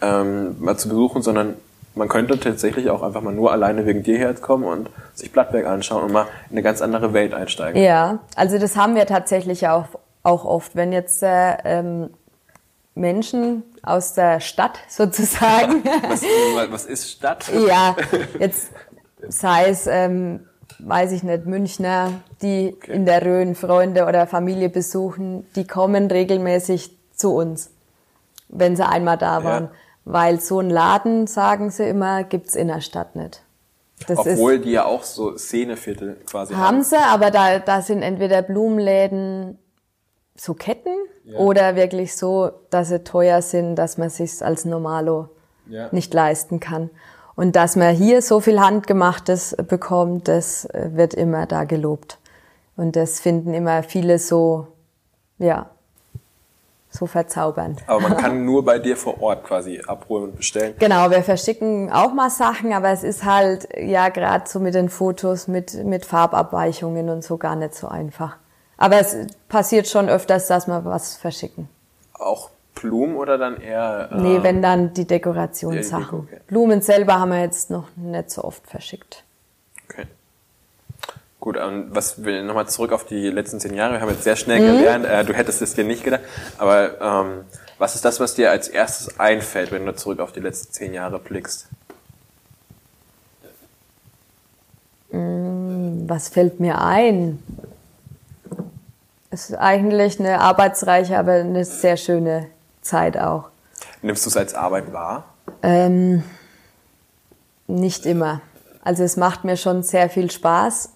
ähm, 0.00 0.56
mal 0.58 0.76
zu 0.76 0.88
besuchen, 0.88 1.22
sondern 1.22 1.54
man 1.94 2.08
könnte 2.08 2.38
tatsächlich 2.38 2.90
auch 2.90 3.02
einfach 3.02 3.20
mal 3.20 3.34
nur 3.34 3.52
alleine 3.52 3.84
wegen 3.86 4.02
dir 4.02 4.16
herkommen 4.16 4.68
und 4.68 4.90
sich 5.14 5.32
Blattberg 5.32 5.66
anschauen 5.66 6.04
und 6.04 6.12
mal 6.12 6.26
in 6.48 6.52
eine 6.52 6.62
ganz 6.62 6.82
andere 6.82 7.12
Welt 7.12 7.34
einsteigen. 7.34 7.82
Ja, 7.82 8.20
also 8.36 8.58
das 8.58 8.76
haben 8.76 8.94
wir 8.94 9.06
tatsächlich 9.06 9.68
auch, 9.68 9.86
auch 10.22 10.44
oft. 10.44 10.76
Wenn 10.76 10.92
jetzt 10.92 11.22
äh, 11.22 11.56
ähm, 11.64 12.10
Menschen 12.94 13.64
aus 13.82 14.14
der 14.14 14.40
Stadt 14.40 14.78
sozusagen. 14.88 15.84
was, 16.08 16.22
was 16.70 16.86
ist 16.86 17.10
Stadt? 17.10 17.50
ja, 17.68 17.96
jetzt 18.38 18.70
sei 19.28 19.68
es, 19.68 19.86
ähm, 19.86 20.46
weiß 20.78 21.12
ich 21.12 21.24
nicht, 21.24 21.46
Münchner, 21.46 22.12
die 22.40 22.74
okay. 22.76 22.92
in 22.92 23.04
der 23.04 23.24
Rhön 23.24 23.54
Freunde 23.54 24.06
oder 24.06 24.26
Familie 24.26 24.68
besuchen, 24.68 25.46
die 25.56 25.66
kommen 25.66 26.08
regelmäßig 26.08 26.96
zu 27.14 27.34
uns, 27.34 27.70
wenn 28.48 28.76
sie 28.76 28.86
einmal 28.86 29.18
da 29.18 29.42
waren. 29.42 29.64
Ja 29.64 29.70
weil 30.04 30.40
so 30.40 30.60
ein 30.60 30.70
Laden, 30.70 31.26
sagen 31.26 31.70
sie 31.70 31.88
immer, 31.88 32.24
gibt's 32.24 32.54
in 32.54 32.68
der 32.68 32.80
Stadt 32.80 33.16
nicht. 33.16 33.42
Das 34.06 34.18
Obwohl 34.18 34.54
ist, 34.54 34.64
die 34.64 34.72
ja 34.72 34.86
auch 34.86 35.02
so 35.02 35.36
Szeneviertel 35.36 36.16
quasi 36.26 36.54
haben. 36.54 36.62
Haben 36.62 36.82
sie, 36.82 36.96
aber 36.96 37.30
da, 37.30 37.58
da 37.58 37.82
sind 37.82 38.02
entweder 38.02 38.42
Blumenläden 38.42 39.58
so 40.34 40.54
Ketten 40.54 40.94
ja. 41.24 41.38
oder 41.38 41.76
wirklich 41.76 42.16
so, 42.16 42.50
dass 42.70 42.88
sie 42.88 43.04
teuer 43.04 43.42
sind, 43.42 43.76
dass 43.76 43.98
man 43.98 44.08
sich 44.08 44.42
als 44.42 44.64
Normalo 44.64 45.28
ja. 45.66 45.88
nicht 45.92 46.14
leisten 46.14 46.60
kann. 46.60 46.90
Und 47.36 47.56
dass 47.56 47.76
man 47.76 47.94
hier 47.94 48.22
so 48.22 48.40
viel 48.40 48.60
Handgemachtes 48.60 49.56
bekommt, 49.68 50.28
das 50.28 50.68
wird 50.72 51.14
immer 51.14 51.46
da 51.46 51.64
gelobt. 51.64 52.18
Und 52.76 52.96
das 52.96 53.20
finden 53.20 53.52
immer 53.54 53.82
viele 53.82 54.18
so, 54.18 54.68
ja, 55.38 55.70
so 56.90 57.06
verzaubernd. 57.06 57.82
Aber 57.86 58.00
man 58.00 58.16
kann 58.16 58.44
nur 58.44 58.64
bei 58.64 58.78
dir 58.78 58.96
vor 58.96 59.22
Ort 59.22 59.44
quasi 59.44 59.80
abholen 59.86 60.24
und 60.24 60.36
bestellen. 60.36 60.74
Genau, 60.78 61.10
wir 61.10 61.22
verschicken 61.22 61.90
auch 61.90 62.12
mal 62.12 62.30
Sachen, 62.30 62.72
aber 62.72 62.90
es 62.90 63.04
ist 63.04 63.24
halt 63.24 63.68
ja 63.78 64.08
gerade 64.08 64.48
so 64.48 64.58
mit 64.58 64.74
den 64.74 64.88
Fotos, 64.88 65.48
mit, 65.48 65.84
mit 65.84 66.04
Farbabweichungen 66.04 67.08
und 67.08 67.22
so 67.22 67.36
gar 67.36 67.56
nicht 67.56 67.74
so 67.74 67.88
einfach. 67.88 68.36
Aber 68.76 68.98
es 68.98 69.16
passiert 69.48 69.86
schon 69.86 70.08
öfters, 70.08 70.48
dass 70.48 70.66
wir 70.66 70.84
was 70.84 71.16
verschicken. 71.16 71.68
Auch 72.14 72.50
Blumen 72.74 73.16
oder 73.16 73.38
dann 73.38 73.60
eher? 73.60 74.08
Äh, 74.10 74.20
nee, 74.20 74.42
wenn 74.42 74.62
dann 74.62 74.94
die 74.94 75.06
Dekorationssachen. 75.06 76.20
Okay. 76.20 76.40
Blumen 76.46 76.80
selber 76.80 77.20
haben 77.20 77.30
wir 77.30 77.40
jetzt 77.40 77.70
noch 77.70 77.88
nicht 77.96 78.30
so 78.30 78.42
oft 78.42 78.66
verschickt. 78.66 79.24
Gut, 81.40 81.56
und 81.56 81.94
was 81.94 82.22
will 82.22 82.44
nochmal 82.44 82.68
zurück 82.68 82.92
auf 82.92 83.04
die 83.06 83.30
letzten 83.30 83.58
zehn 83.60 83.74
Jahre. 83.74 83.94
Wir 83.94 84.00
haben 84.02 84.10
jetzt 84.10 84.24
sehr 84.24 84.36
schnell 84.36 84.60
mhm. 84.60 84.76
gelernt, 84.78 85.04
äh, 85.06 85.24
du 85.24 85.32
hättest 85.32 85.62
es 85.62 85.74
dir 85.74 85.84
nicht 85.84 86.04
gedacht, 86.04 86.20
aber 86.58 87.00
ähm, 87.00 87.44
Was 87.80 87.94
ist 87.94 88.04
das, 88.04 88.20
was 88.20 88.34
dir 88.34 88.50
als 88.50 88.68
erstes 88.68 89.18
einfällt, 89.18 89.72
wenn 89.72 89.86
du 89.86 89.94
zurück 89.94 90.20
auf 90.20 90.32
die 90.32 90.40
letzten 90.40 90.70
zehn 90.70 90.92
Jahre 90.92 91.18
blickst? 91.18 91.66
Was 95.10 96.28
fällt 96.28 96.60
mir 96.60 96.78
ein? 96.78 97.42
Es 99.30 99.48
ist 99.48 99.56
eigentlich 99.56 100.20
eine 100.20 100.40
arbeitsreiche, 100.40 101.18
aber 101.18 101.32
eine 101.36 101.64
sehr 101.64 101.96
schöne 101.96 102.48
Zeit 102.82 103.16
auch. 103.16 103.48
Nimmst 104.02 104.26
du 104.26 104.28
es 104.28 104.36
als 104.36 104.52
Arbeit 104.52 104.92
wahr? 104.92 105.24
Ähm, 105.62 106.22
nicht 107.66 108.04
immer. 108.04 108.42
Also 108.84 109.04
es 109.04 109.16
macht 109.16 109.44
mir 109.44 109.56
schon 109.56 109.82
sehr 109.82 110.10
viel 110.10 110.30
Spaß. 110.30 110.90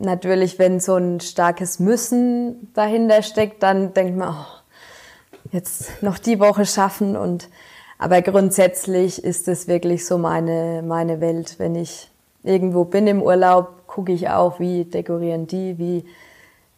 Natürlich, 0.00 0.58
wenn 0.58 0.80
so 0.80 0.96
ein 0.96 1.20
starkes 1.20 1.78
Müssen 1.78 2.72
dahinter 2.74 3.22
steckt, 3.22 3.62
dann 3.62 3.94
denkt 3.94 4.16
man, 4.16 4.34
oh, 4.34 5.48
jetzt 5.52 6.02
noch 6.02 6.18
die 6.18 6.40
Woche 6.40 6.66
schaffen 6.66 7.16
und 7.16 7.48
aber 7.98 8.22
grundsätzlich 8.22 9.22
ist 9.22 9.46
es 9.46 9.68
wirklich 9.68 10.06
so 10.06 10.16
meine, 10.16 10.82
meine 10.82 11.20
Welt. 11.20 11.56
Wenn 11.58 11.74
ich 11.74 12.10
irgendwo 12.42 12.84
bin 12.84 13.06
im 13.06 13.20
Urlaub, 13.20 13.86
gucke 13.86 14.12
ich 14.12 14.30
auch, 14.30 14.58
wie 14.58 14.86
dekorieren 14.86 15.46
die, 15.46 15.76
wie 15.76 16.04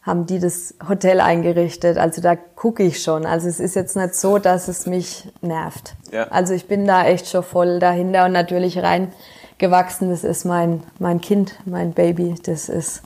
haben 0.02 0.26
die 0.26 0.40
das 0.40 0.74
Hotel 0.88 1.20
eingerichtet. 1.20 1.96
Also 1.96 2.20
da 2.20 2.34
gucke 2.34 2.82
ich 2.82 3.02
schon. 3.02 3.24
Also 3.24 3.46
es 3.48 3.60
ist 3.60 3.76
jetzt 3.76 3.94
nicht 3.94 4.16
so, 4.16 4.38
dass 4.38 4.66
es 4.66 4.86
mich 4.86 5.28
nervt. 5.42 5.94
Ja. 6.10 6.24
Also 6.24 6.54
ich 6.54 6.66
bin 6.66 6.86
da 6.86 7.04
echt 7.04 7.28
schon 7.28 7.44
voll 7.44 7.78
dahinter 7.78 8.24
und 8.24 8.32
natürlich 8.32 8.82
reingewachsen. 8.82 10.10
Das 10.10 10.24
ist 10.24 10.44
mein, 10.44 10.82
mein 10.98 11.20
Kind, 11.20 11.54
mein 11.66 11.92
Baby. 11.92 12.34
Das 12.42 12.68
ist, 12.68 13.02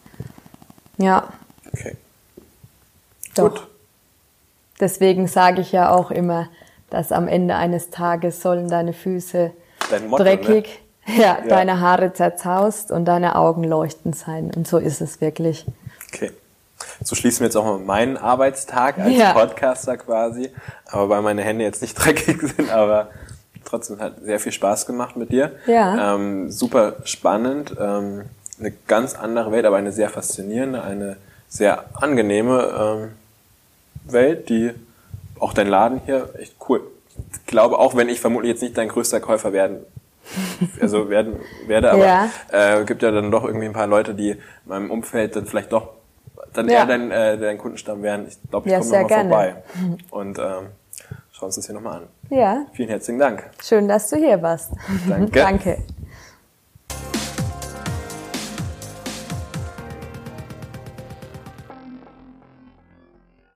ja. 0.99 1.25
Okay. 1.73 1.97
Doch. 3.35 3.51
Gut. 3.51 3.67
Deswegen 4.81 5.27
sage 5.27 5.61
ich 5.63 5.73
ja 5.73 5.91
auch 5.91 6.11
immer, 6.11 6.49
dass 6.91 7.11
am 7.13 7.29
Ende 7.29 7.55
eines 7.57 7.91
Tages 7.91 8.43
sollen 8.43 8.69
deine 8.69 8.93
Füße 8.93 9.53
Dein 9.91 10.09
Motto, 10.09 10.23
dreckig, 10.23 10.81
ja, 11.07 11.17
Ja. 11.17 11.41
deine 11.49 11.81
Haare 11.81 12.13
zerzaust 12.13 12.91
und 12.91 13.07
deine 13.07 13.37
Augen 13.37 13.65
leuchtend 13.65 14.17
sein. 14.17 14.51
Und 14.55 14.69
so 14.69 14.79
ist 14.79 15.01
es 15.01 15.21
wirklich. 15.21 15.65
Okay. 16.13 16.31
So 17.03 17.15
schließen 17.15 17.41
wir 17.41 17.47
jetzt 17.47 17.57
auch 17.57 17.65
mal 17.65 17.79
meinen 17.79 18.17
Arbeitstag 18.19 18.99
als 18.99 19.17
Ja. 19.17 19.33
Podcaster 19.33 19.97
quasi. 19.97 20.51
Aber 20.87 21.09
weil 21.09 21.23
meine 21.23 21.43
Hände 21.43 21.65
jetzt 21.65 21.81
nicht 21.83 21.95
dreckig 21.99 22.41
sind, 22.43 22.71
aber 22.71 23.09
trotzdem 23.65 23.99
hat 24.01 24.21
sehr 24.23 24.39
viel 24.41 24.53
Spaß 24.53 24.87
gemacht 24.87 25.17
mit 25.17 25.31
dir. 25.33 25.53
Ja. 25.67 26.15
Ähm, 26.15 26.51
super 26.51 26.97
spannend. 27.05 27.75
Ähm, 27.81 28.25
eine 28.59 28.73
ganz 28.87 29.15
andere 29.15 29.53
Welt, 29.53 29.65
aber 29.67 29.77
eine 29.77 29.93
sehr 29.93 30.09
faszinierende, 30.09 30.83
eine 30.83 31.17
sehr 31.49 31.85
angenehme 31.95 33.09
ähm, 33.09 34.13
Welt, 34.13 34.49
die 34.49 34.71
auch 35.39 35.53
dein 35.53 35.69
Laden 35.69 36.01
hier 36.07 36.31
echt 36.39 36.57
cool. 36.69 36.83
Ich 37.33 37.47
glaube, 37.47 37.79
auch 37.79 37.95
wenn 37.97 38.09
ich 38.09 38.21
vermutlich 38.21 38.53
jetzt 38.53 38.63
nicht 38.63 38.77
dein 38.77 38.89
größter 38.89 39.21
Käufer 39.21 39.53
werden 39.53 39.79
also 40.81 41.09
werden 41.09 41.37
werde, 41.67 41.91
aber 41.93 42.05
Ja. 42.05 42.29
äh, 42.51 42.85
gibt 42.85 43.03
ja 43.03 43.11
dann 43.13 43.31
doch 43.31 43.45
irgendwie 43.45 43.67
ein 43.67 43.73
paar 43.73 43.87
Leute, 43.87 44.13
die 44.15 44.31
in 44.31 44.39
meinem 44.65 44.91
Umfeld 44.91 45.37
dann 45.37 45.47
vielleicht 45.47 45.73
doch 45.73 45.91
dann 46.53 46.69
Ja. 46.69 46.81
eher 46.81 46.87
dein, 46.87 47.11
äh, 47.11 47.39
dein 47.39 47.59
Kundenstamm 47.59 48.03
werden. 48.03 48.27
Ich 48.29 48.37
glaube, 48.51 48.67
ich 48.67 48.73
Ja, 48.73 48.79
komme 48.79 48.91
nochmal 48.91 49.07
gerne. 49.09 49.29
vorbei 49.31 49.57
und 50.11 50.39
ähm, 50.39 50.67
schauen 51.33 51.47
uns 51.47 51.57
das 51.57 51.67
hier 51.67 51.75
nochmal 51.75 51.99
an. 51.99 52.03
Ja, 52.31 52.67
Vielen 52.73 52.89
herzlichen 52.89 53.19
Dank. 53.21 53.45
schön, 53.63 53.87
dass 53.89 54.11
du 54.11 54.17
hier 54.17 54.41
warst. 54.43 54.73
Danke. 55.09 55.31
Danke. 55.41 55.79